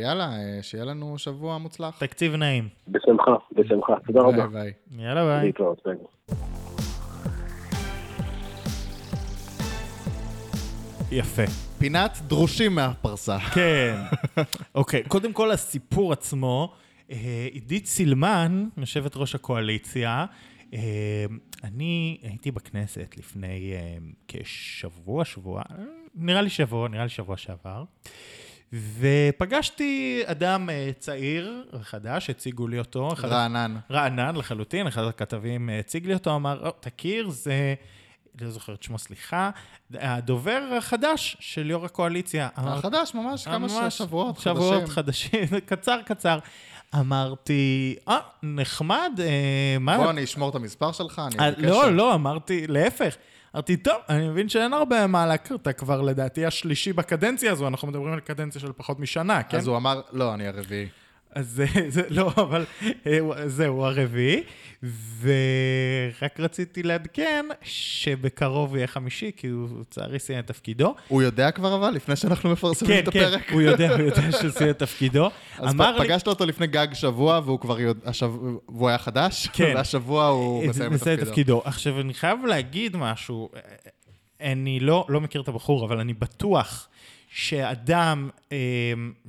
ויאללה, 0.01 0.24
אה, 0.24 0.60
שיהיה 0.62 0.86
לנו 0.86 1.18
שבוע 1.18 1.58
מוצלח. 1.58 1.99
תקציב 1.99 2.36
נעים. 2.36 2.68
בשמחה, 2.88 3.32
בשמחה. 3.51 3.93
תודה 4.08 4.22
רבה. 4.22 4.47
ביי 4.47 4.47
ביי. 4.47 5.05
יאללה 5.05 5.26
ביי. 5.26 5.45
להתראות, 5.45 5.82
ביי. 5.86 5.95
יפה. 11.12 11.43
פינת 11.80 12.18
דרושים 12.28 12.76
מהפרסה. 12.76 13.39
כן. 13.39 13.95
אוקיי, 14.76 15.03
קודם 15.08 15.34
כל 15.34 15.51
הסיפור 15.51 16.14
עצמו, 16.14 16.74
אה, 17.12 17.47
עידית 17.51 17.86
סילמן, 17.86 18.66
יושבת 18.78 19.18
ראש 19.18 19.36
הקואליציה, 19.36 20.26
אני 21.64 22.18
הייתי 22.24 22.51
בכנסת 22.51 23.16
לפני 23.18 23.74
אה, 23.74 23.97
כשבוע, 24.28 25.26
שבוע, 25.26 25.62
אה, 25.72 25.76
נראה 26.16 26.41
לי 26.41 26.49
שבוע, 26.49 26.88
נראה 26.89 27.03
לי 27.03 27.10
שבוע 27.10 27.38
שעבר, 27.38 27.84
ופגשתי 28.74 30.22
אדם 30.26 30.70
אה, 30.70 30.91
צעיר 30.99 31.66
וחדש, 31.74 32.30
הציגו 32.30 32.68
לי 32.68 32.80
אותו. 32.80 33.14
אחד 33.14 33.28
רענן. 33.28 33.78
רענן 33.91 34.36
לחלוטין, 34.36 34.88
אחד 34.88 35.03
הכתבים 35.03 35.70
אה, 35.70 35.80
הציג 35.80 36.08
לי 36.08 36.14
אותו, 36.14 36.36
אמר, 36.36 36.66
"או, 36.66 36.72
תכיר, 36.80 37.30
זה, 37.30 37.76
לא 38.41 38.49
זוכר 38.49 38.74
את 38.74 38.84
שמו, 38.84 38.99
סליחה, 38.99 39.49
הדובר 39.93 40.74
החדש 40.78 41.38
של 41.39 41.70
יו"ר 41.70 41.86
הקואליציה. 41.86 42.49
החדש, 42.55 43.14
ממש, 43.14 43.45
כמה 43.45 43.58
ממש, 43.58 43.97
שבועות, 43.97 44.39
שבועות 44.39 44.89
חדשים. 44.89 45.41
חדשים, 45.43 45.60
קצר 45.70 46.01
קצר. 46.05 46.39
אמרתי, 46.96 47.96
אה, 48.08 48.20
נחמד, 48.44 49.20
אה, 49.20 49.78
מה... 49.80 49.98
בוא, 49.98 50.10
אני 50.10 50.24
אשמור 50.24 50.50
את 50.50 50.56
המספר 50.56 50.92
שלך, 50.92 51.22
אני 51.28 51.40
אה, 51.40 51.50
אבקש... 51.50 51.62
לא, 51.62 51.92
לא, 51.92 52.14
אמרתי, 52.14 52.68
להפך. 52.68 53.16
אמרתי, 53.56 53.78
טוב, 53.78 53.96
אני 54.10 54.30
מבין 54.30 54.50
שאין 54.50 54.74
הרבה 54.74 55.08
מה 55.08 55.26
להכיר, 55.26 55.58
אתה 55.58 55.74
כבר 55.74 56.02
לדעתי 56.02 56.46
השלישי 56.46 56.94
בקדנציה 56.94 57.52
הזו, 57.52 57.68
אנחנו 57.68 57.88
מדברים 57.88 58.14
על 58.14 58.20
קדנציה 58.20 58.62
של 58.62 58.72
פחות 58.78 59.00
משנה, 59.00 59.44
כן? 59.44 59.58
אז 59.58 59.68
הוא 59.68 59.78
אמר, 59.78 60.02
לא, 60.12 60.34
אני 60.34 60.48
הרביעי. 60.48 60.88
אז 61.38 61.48
זה, 61.50 61.66
זה 61.96 62.02
לא, 62.10 62.32
אבל 62.38 62.66
אה, 63.08 63.20
הוא- 63.20 63.36
זהו, 63.48 63.86
הרביעי. 63.86 64.44
ורק 65.22 66.40
רציתי 66.40 66.84
לעדכן 66.84 67.46
שבקרוב 67.64 68.76
יהיה 68.76 68.88
חמישי, 68.88 69.32
כי 69.38 69.48
הוא 69.48 69.68
לצערי 69.82 70.20
סיים 70.20 70.40
את 70.40 70.48
תפקידו. 70.48 70.96
הוא 71.08 71.22
יודע 71.22 71.52
כבר 71.52 71.76
אבל, 71.76 71.90
לפני 71.90 72.16
שאנחנו 72.16 72.50
מפרסמים 72.50 72.92
כן, 72.92 73.04
את 73.08 73.14
כן, 73.14 73.20
הפרק? 73.24 73.52
הוא 73.52 73.62
יודע, 73.62 73.92
הוא 73.96 74.02
יודע 74.02 74.32
שהוא 74.32 74.52
סיים 74.52 74.70
את 74.70 74.80
תפקידו. 74.80 75.30
אז 75.58 75.74
אמר 75.74 75.94
פ- 75.98 76.02
לי... 76.02 76.08
פגשת 76.08 76.28
אותו 76.28 76.46
לפני 76.46 76.68
גג 76.68 76.88
שבוע, 76.94 77.42
והוא 77.46 77.60
כבר 77.60 77.80
יודע, 77.80 78.10
השב- 78.10 78.32
והוא 78.70 78.90
היה 78.90 78.98
חדש, 78.98 79.48
כן. 79.54 79.74
והשבוע 79.76 80.26
הוא 80.28 80.64
אה, 80.64 80.68
מסיים 80.70 80.94
את 80.94 81.00
תפקידו. 81.00 81.26
תפקידו. 81.26 81.62
עכשיו, 81.66 82.02
אני 82.02 82.14
חייב 82.14 82.46
להגיד 82.46 82.98
משהו. 82.98 83.50
אה, 83.56 83.62
אני 84.52 84.80
לא, 84.80 85.06
לא 85.10 85.22
מכיר 85.22 85.42
את 85.42 85.48
הבחור, 85.48 85.86
אבל 85.86 86.00
אני 86.00 86.14
בטוח 86.14 86.88
שאדם, 87.30 88.30
אה, 88.51 88.57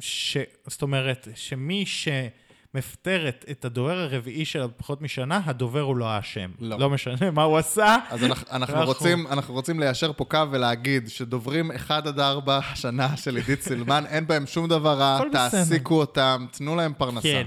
ש, 0.01 0.37
זאת 0.67 0.83
אומרת, 0.83 1.29
שמי 1.35 1.85
שמפטרת 1.87 3.45
את 3.51 3.65
הדובר 3.65 3.99
הרביעי 3.99 4.45
שלה 4.45 4.67
בפחות 4.67 5.03
משנה, 5.03 5.41
הדובר 5.45 5.81
הוא 5.81 5.97
לא 5.97 6.05
האשם. 6.05 6.51
לא. 6.61 6.79
לא 6.79 6.91
משנה 6.91 7.31
מה 7.31 7.43
הוא 7.43 7.59
עשה. 7.59 7.97
אז 8.11 8.25
אנחנו, 8.25 8.47
אנחנו, 8.53 8.85
רוצים, 8.85 9.27
אנחנו 9.27 9.55
רוצים 9.55 9.81
ליישר 9.81 10.13
פה 10.13 10.25
קו 10.25 10.45
ולהגיד 10.51 11.09
שדוברים 11.09 11.71
1 11.71 12.07
עד 12.07 12.21
4 12.21 12.59
השנה 12.59 13.17
של 13.17 13.37
עידית 13.37 13.63
סילמן, 13.63 14.05
אין 14.09 14.27
בהם 14.27 14.47
שום 14.47 14.69
דבר 14.69 14.99
רע. 14.99 15.21
תעסיקו 15.33 15.95
אותם, 15.95 16.47
תנו 16.53 16.77
להם 16.77 16.93
פרנסה. 16.99 17.23
כן. 17.23 17.47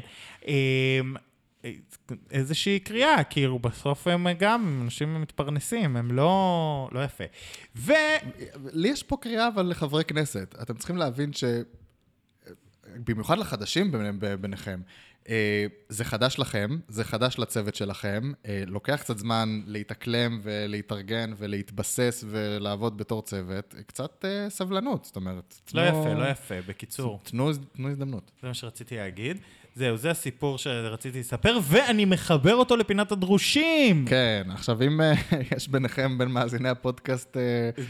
איזושהי 2.31 2.79
קריאה, 2.79 3.23
כאילו 3.23 3.59
בסוף 3.59 4.07
הם 4.07 4.27
גם 4.39 4.81
אנשים 4.83 5.21
מתפרנסים, 5.21 5.97
הם 5.97 6.11
לא, 6.11 6.89
לא 6.91 7.03
יפה. 7.03 7.23
ו... 7.75 7.91
לי 8.73 8.87
יש 8.87 9.03
פה 9.03 9.17
קריאה 9.21 9.47
אבל 9.47 9.65
לחברי 9.65 10.03
כנסת. 10.03 10.55
אתם 10.61 10.75
צריכים 10.77 10.97
להבין 10.97 11.33
ש... 11.33 11.43
במיוחד 12.95 13.37
לחדשים 13.37 13.91
ביניכם, 14.41 14.81
אה, 15.29 15.65
זה 15.89 16.05
חדש 16.05 16.39
לכם, 16.39 16.79
זה 16.87 17.03
חדש 17.03 17.39
לצוות 17.39 17.75
שלכם, 17.75 18.31
אה, 18.45 18.63
לוקח 18.67 18.99
קצת 19.01 19.17
זמן 19.17 19.61
להתאקלם 19.65 20.39
ולהתארגן 20.43 21.33
ולהתבסס 21.37 22.23
ולעבוד 22.27 22.97
בתור 22.97 23.21
צוות, 23.21 23.75
קצת 23.87 24.25
אה, 24.25 24.49
סבלנות, 24.49 25.05
זאת 25.05 25.15
אומרת. 25.15 25.55
לא 25.73 25.89
תנו- 25.89 25.99
יפה, 25.99 26.13
לא 26.13 26.25
יפה, 26.29 26.55
בקיצור. 26.67 27.19
תנו, 27.23 27.51
תנו 27.71 27.89
הזדמנות. 27.89 28.31
זה 28.41 28.47
מה 28.47 28.53
שרציתי 28.53 28.95
להגיד. 28.95 29.37
זהו, 29.75 29.97
זה 29.97 30.11
הסיפור 30.11 30.57
שרציתי 30.57 31.19
לספר, 31.19 31.57
ואני 31.63 32.05
מחבר 32.05 32.55
אותו 32.55 32.75
לפינת 32.75 33.11
הדרושים. 33.11 34.05
כן, 34.07 34.43
עכשיו 34.53 34.83
אם 34.83 35.01
אה, 35.01 35.13
יש 35.57 35.67
ביניכם, 35.67 36.17
בין 36.17 36.27
מאזיני 36.27 36.69
הפודקאסט, 36.69 37.37
אה, 37.37 37.41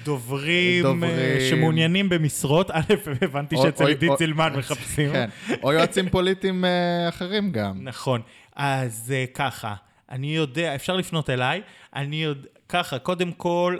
דוברים, 0.03 0.83
דוברים. 0.83 1.03
אה, 1.03 1.47
שמעוניינים 1.49 2.09
במשרות, 2.09 2.71
א', 2.73 2.81
הבנתי 3.21 3.55
שאצל 3.57 3.87
עידית 3.87 4.09
או- 4.09 4.17
סילמן 4.17 4.53
מחפשים. 4.57 5.11
כן, 5.11 5.29
או 5.63 5.73
יועצים 5.73 6.09
פוליטיים 6.09 6.65
אחרים 7.09 7.51
גם. 7.51 7.83
נכון. 7.83 8.21
אז 8.55 9.13
ככה, 9.33 9.73
אני 10.09 10.35
יודע, 10.35 10.75
אפשר 10.75 10.95
לפנות 10.95 11.29
אליי, 11.29 11.61
אני 11.95 12.23
יודע, 12.23 12.47
ככה, 12.69 12.99
קודם 12.99 13.31
כל, 13.31 13.77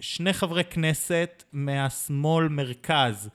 שני 0.00 0.32
חברי 0.32 0.64
כנסת 0.64 1.44
מהשמאל-מרכז, 1.52 3.28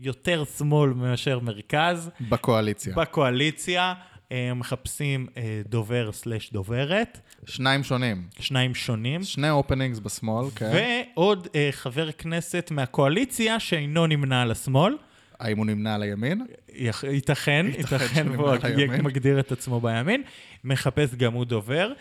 יותר 0.00 0.44
שמאל 0.58 0.90
מאשר 0.90 1.38
מרכז, 1.38 2.10
בקואליציה. 2.20 2.94
בקואליציה, 2.94 3.94
אה, 4.32 4.54
מחפשים 4.54 5.26
אה, 5.36 5.62
דובר 5.68 6.12
סלש 6.12 6.52
דוברת, 6.52 7.20
שניים 7.46 7.84
שונים. 7.84 8.22
שניים 8.38 8.74
שונים, 8.74 9.22
שני 9.22 9.50
אופנינגס 9.50 9.98
בשמאל, 9.98 10.50
כן. 10.54 10.70
ועוד 11.16 11.48
אה, 11.54 11.68
חבר 11.72 12.12
כנסת 12.12 12.68
מהקואליציה 12.70 13.60
שאינו 13.60 14.06
נמנה 14.06 14.42
על 14.42 14.50
השמאל. 14.50 14.96
האם 15.40 15.58
הוא 15.58 15.66
נמנה 15.66 15.94
על 15.94 16.02
הימין? 16.02 16.46
ייתכן, 16.68 17.06
ייתכן 17.08 17.66
ייתכן 17.78 18.26
שהוא 18.32 18.46
והוא. 18.46 19.02
מגדיר 19.02 19.40
את 19.40 19.52
עצמו 19.52 19.80
בימין. 19.80 20.22
מחפש 20.64 21.14
גם 21.14 21.32
הוא 21.32 21.44
דובר, 21.44 21.92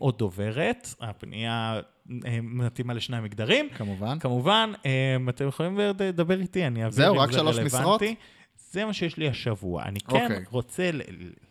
או 0.00 0.10
דוברת, 0.10 0.94
הפנייה 1.00 1.80
מתאימה 2.42 2.94
לשני 2.94 3.16
המגדרים. 3.16 3.68
כמובן. 3.74 4.18
כמובן, 4.18 4.72
אתם 5.28 5.48
יכולים 5.48 5.78
לדבר 5.78 6.40
איתי, 6.40 6.66
אני 6.66 6.84
אעביר 6.84 6.96
זהו, 6.96 7.14
אם 7.14 7.20
רק 7.20 7.32
זה 7.32 7.38
שלוש 7.38 7.56
רלוונטי. 7.56 7.76
משרות? 7.76 8.02
זה 8.72 8.84
מה 8.84 8.92
שיש 8.92 9.16
לי 9.16 9.28
השבוע. 9.28 9.82
אני 9.82 10.00
כן 10.00 10.22
אוקיי. 10.22 10.44
רוצה 10.50 10.90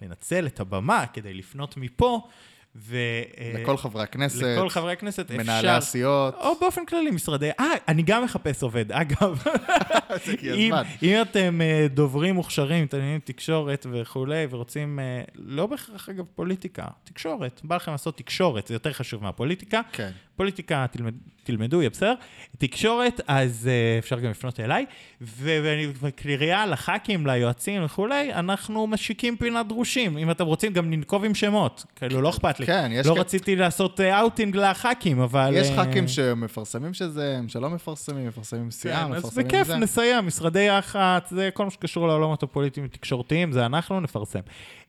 לנצל 0.02 0.48
את 0.48 0.60
הבמה 0.60 1.06
כדי 1.14 1.34
לפנות 1.34 1.78
מפה, 1.78 2.28
ו... 2.76 2.96
אה, 3.38 3.52
לכל 3.62 3.78
חברי 3.78 4.04
הכנסת, 4.04 4.42
לכל 4.42 4.70
חברי 4.70 4.92
הכנסת 4.92 5.32
מנהלי 5.32 5.60
אפשר... 5.60 5.78
הסיעות. 5.78 6.36
או 6.36 6.54
באופן 6.62 6.86
כללי, 6.86 7.12
משרדי... 7.12 7.50
אה, 7.60 7.66
אני 7.88 8.02
גם 8.02 8.24
מחפש 8.24 8.64
עובד, 8.64 8.92
אגב. 9.02 9.44
זה 10.26 10.34
אם, 10.44 10.74
הזמן. 10.74 10.92
אם 11.04 11.22
אתם 11.22 11.62
אה, 11.62 11.88
דוברים 11.90 12.36
מוכשרים, 12.36 12.84
מתעניינים 12.84 13.20
בתקשורת 13.20 13.86
וכולי, 13.92 14.48
ורוצים, 14.50 15.00
אה, 15.00 15.22
לא 15.36 15.68
בהכרח 15.68 16.10
אגב 16.10 16.26
פוליטיקה, 16.36 16.86
תקשורת, 17.04 17.62
בא 17.64 17.76
לכם 17.76 17.92
לעשות 17.92 18.18
תקשורת, 18.18 18.68
זה 18.68 18.76
יותר 18.76 18.94
חשוב 18.94 19.24
מהפוליטיקה. 19.24 19.82
כן. 19.92 20.12
פוליטיקה 20.40 20.86
תלמד, 20.92 21.14
תלמדו, 21.44 21.82
יהיה 21.82 21.90
בסדר. 21.90 22.14
תקשורת, 22.58 23.22
אז 23.28 23.70
אה, 23.70 24.04
אפשר 24.04 24.20
גם 24.20 24.30
לפנות 24.32 24.60
אליי. 24.60 24.86
ואני 25.22 25.88
בקריאה 26.02 26.66
לח"כים, 26.66 27.28
ליועצים 27.28 27.86
וכולי, 27.86 28.34
אנחנו 28.34 28.88
משיקים 28.88 29.38
פינת 29.38 29.68
דרושים. 29.68 30.18
אם 30.18 30.32
אתם 30.32 30.46
רוצים, 30.46 30.74
גם 30.74 30.90
ננקוב 30.90 31.26
עם 31.26 31.36
שמות. 31.36 31.86
כאילו, 31.96 32.22
לא 32.22 32.30
אכפת 32.30 32.60
לי. 32.60 32.66
כן, 32.66 32.90
יש 32.94 33.08
לא 33.08 33.14
כ- 33.14 33.18
רציתי 33.18 33.56
לעשות 33.56 34.00
אה, 34.02 34.20
אאוטינג 34.20 34.56
לח"כים, 34.56 35.20
אבל... 35.20 35.52
יש 35.56 35.70
אה, 35.70 35.86
ח"כים 35.86 36.08
שמפרסמים 36.08 36.94
שזה, 36.94 37.36
הם 37.38 37.50
שלא 37.50 37.70
מפרסמים, 37.70 38.28
מפרסמים 38.28 38.72
סיעה, 38.72 39.06
כן, 39.08 39.14
אז 39.14 39.20
מפרסמים 39.20 39.48
בכיף, 39.48 39.68
זה. 39.68 39.76
נסייע, 39.78 40.22
משרדי 40.22 40.64
יח"צ, 40.64 41.30
זה 41.30 41.50
כל 41.54 41.66
מה 41.66 41.72
שקשור 41.72 42.08
לעולמות 42.08 42.44
הפוליטיים 42.44 42.86
ותקשורתיים, 42.86 43.52
זה 43.52 43.66
אנחנו 43.66 44.00
נפרסם. 44.00 44.40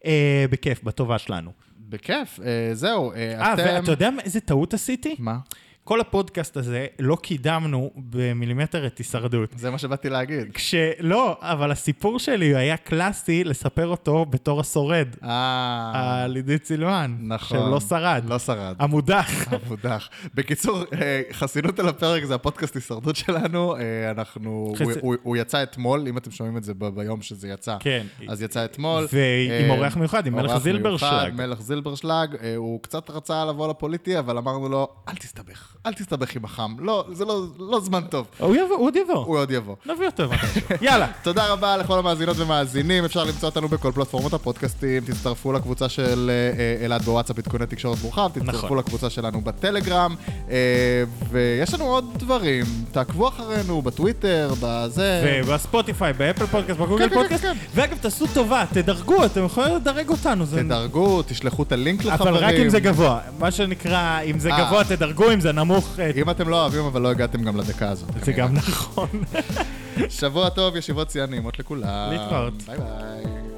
אה, 0.05 0.44
בכיף, 0.51 0.82
בטובה 0.84 1.18
שלנו. 1.18 1.70
בכיף, 1.91 2.41
אה, 2.45 2.74
זהו, 2.74 3.12
אה, 3.12 3.16
אה, 3.16 3.55
אתם... 3.55 3.62
ואתה 3.66 3.91
יודע 3.91 4.11
איזה 4.24 4.41
טעות 4.41 4.74
עשיתי? 4.74 5.16
מה? 5.18 5.38
כל 5.85 6.01
הפודקאסט 6.01 6.57
הזה, 6.57 6.87
לא 6.99 7.16
קידמנו 7.22 7.91
במילימטר 7.97 8.87
את 8.87 8.99
הישרדות. 8.99 9.51
זה 9.57 9.70
מה 9.70 9.78
שבאתי 9.78 10.09
להגיד. 10.09 10.53
כשלא, 10.55 11.37
אבל 11.41 11.70
הסיפור 11.70 12.18
שלי 12.18 12.57
היה 12.57 12.76
קלאסי 12.76 13.45
לספר 13.45 13.87
אותו 13.87 14.26
בתור 14.31 14.61
השורד. 14.61 15.09
אה, 15.24 15.93
על 16.24 16.37
עידית 16.37 16.64
סילמן. 16.66 17.16
נכון. 17.20 17.59
שלא 17.59 17.81
שרד. 17.81 18.24
לא 18.28 18.39
שרד. 18.39 18.76
המודח. 18.78 19.31
המודח. 19.53 20.09
בקיצור, 20.35 20.85
אה, 21.01 21.22
חסינות 21.33 21.78
על 21.78 21.89
הפרק 21.89 22.24
זה 22.24 22.35
הפודקאסט 22.35 22.74
הישרדות 22.74 23.16
שלנו. 23.16 23.76
אה, 23.76 23.81
אנחנו... 24.11 24.72
חס- 24.76 24.81
הוא- 24.83 24.93
הוא- 25.01 25.16
הוא 25.22 25.37
יצא 25.37 25.62
אתמול, 25.62 26.05
אם 26.09 26.16
אתם 26.18 26.31
שומעים 26.31 26.57
את 26.57 26.64
זה 26.64 26.74
ב- 26.74 26.89
ביום 26.89 27.22
שזה 27.22 27.49
יצא. 27.49 27.76
כן. 27.81 28.07
אז 28.28 28.43
יצא 28.43 28.64
אתמול. 28.64 29.07
ועם 29.12 29.70
אה, 29.70 29.76
אורח 29.76 29.97
מיוחד, 29.97 30.26
עם 30.26 30.35
מלך 30.35 30.57
זילברשלג. 30.59 31.35
מלך 31.35 31.61
זילברשלג. 31.62 32.37
הוא 32.57 32.83
קצת 32.83 33.11
רצה 33.11 33.45
לבוא 33.45 33.68
לפוליטי, 33.70 34.18
אבל 34.18 34.39
אמרנו 34.39 34.68
לו, 34.68 34.89
אל 35.09 35.14
תסתבך. 35.14 35.76
אל 35.87 35.93
תסתבך 35.93 36.37
עם 36.37 36.45
החם. 36.45 36.74
לא, 36.78 37.05
זה 37.12 37.24
לא- 37.24 37.47
לא 37.59 37.81
זמן 37.81 38.01
טוב. 38.11 38.26
הוא 38.39 38.57
יבוא, 38.57 38.76
הוא 38.76 38.87
עוד 38.87 38.97
יבוא. 38.97 39.14
הוא 39.24 39.39
עוד 39.39 39.51
יבוא. 39.51 39.74
נביא 39.87 40.07
אותו. 40.07 40.28
מתישהו. 40.31 40.61
יאללה. 40.87 41.07
תודה 41.22 41.47
רבה 41.47 41.76
לכל 41.76 41.99
המאזינות 41.99 42.37
ומאזינים, 42.39 43.05
אפשר 43.05 43.24
למצוא 43.24 43.49
אותנו 43.49 43.68
בכל 43.68 43.93
פלטפורמות 43.95 44.35
הפודקאסטים, 44.35 45.05
תצטרפו 45.05 45.53
לקבוצה 45.53 45.89
של 45.89 46.31
אה, 46.31 46.59
אה, 46.81 46.85
אלעד 46.85 47.03
בוואטסאפ 47.03 47.39
עדכוני 47.39 47.66
תקשורת 47.66 47.99
מורחב, 48.03 48.31
תצטרפו 48.35 48.57
נכון. 48.66 48.78
לקבוצה 48.78 49.11
שלנו 49.11 49.41
בטלגרם, 49.41 50.14
אה, 50.51 50.57
ויש 51.31 51.74
לנו 51.74 51.85
עוד 51.85 52.05
דברים, 52.16 52.64
תעקבו 52.93 53.28
אחרינו 53.28 53.83
בטוויטר, 53.83 54.51
בזה. 54.62 55.43
ובספוטיפיי, 55.45 56.12
באפל 56.12 56.47
פודקאסט, 56.47 56.81
בגוגל 56.81 57.05
כן, 57.09 57.14
כן, 57.14 57.20
פודקאסט. 57.20 57.43
כן. 57.43 57.57
ואגב, 57.74 57.99
תעשו 58.01 58.26
טובה, 58.35 58.64
תדרגו, 58.72 59.24
אתם 59.24 59.45
יכולים 59.45 59.76
לדרג 59.76 60.09
אותנו. 60.09 60.45
תדרגו, 60.47 61.22
תשלחו 61.22 61.62
את 61.62 61.72
הלינק 61.72 62.05
לחברים. 62.05 62.35
אבל 62.35 62.45
רק 62.45 62.55
אם 62.55 62.68
זה 62.68 62.81
גבוה. 62.81 63.18
מה 63.39 63.51
שנקרא, 63.51 64.20
אם 64.22 64.39
זה. 64.39 64.51
גבוה 64.59 64.85
תדרגו, 64.85 65.33
אם 65.33 65.41
זה 65.41 65.53
נמוך, 65.53 65.70
אה, 65.99 66.11
אם 66.16 66.31
אתם 66.31 66.49
לא 66.49 66.62
אוהבים, 66.62 66.85
אבל 66.85 67.03
לא 67.03 67.09
הגעתם 67.11 67.43
גם 67.43 67.57
לדקה 67.57 67.89
הזאת. 67.89 68.09
זה 68.25 68.33
גם 68.33 68.55
נכון. 68.55 69.09
שבוע 70.09 70.49
טוב, 70.49 70.77
ישיבות 70.77 71.09
סיעה 71.09 71.30
נעימות 71.31 71.59
לכולם. 71.59 72.11
להתראות. 72.11 72.62
ביי 72.62 72.77
ביי. 72.79 73.49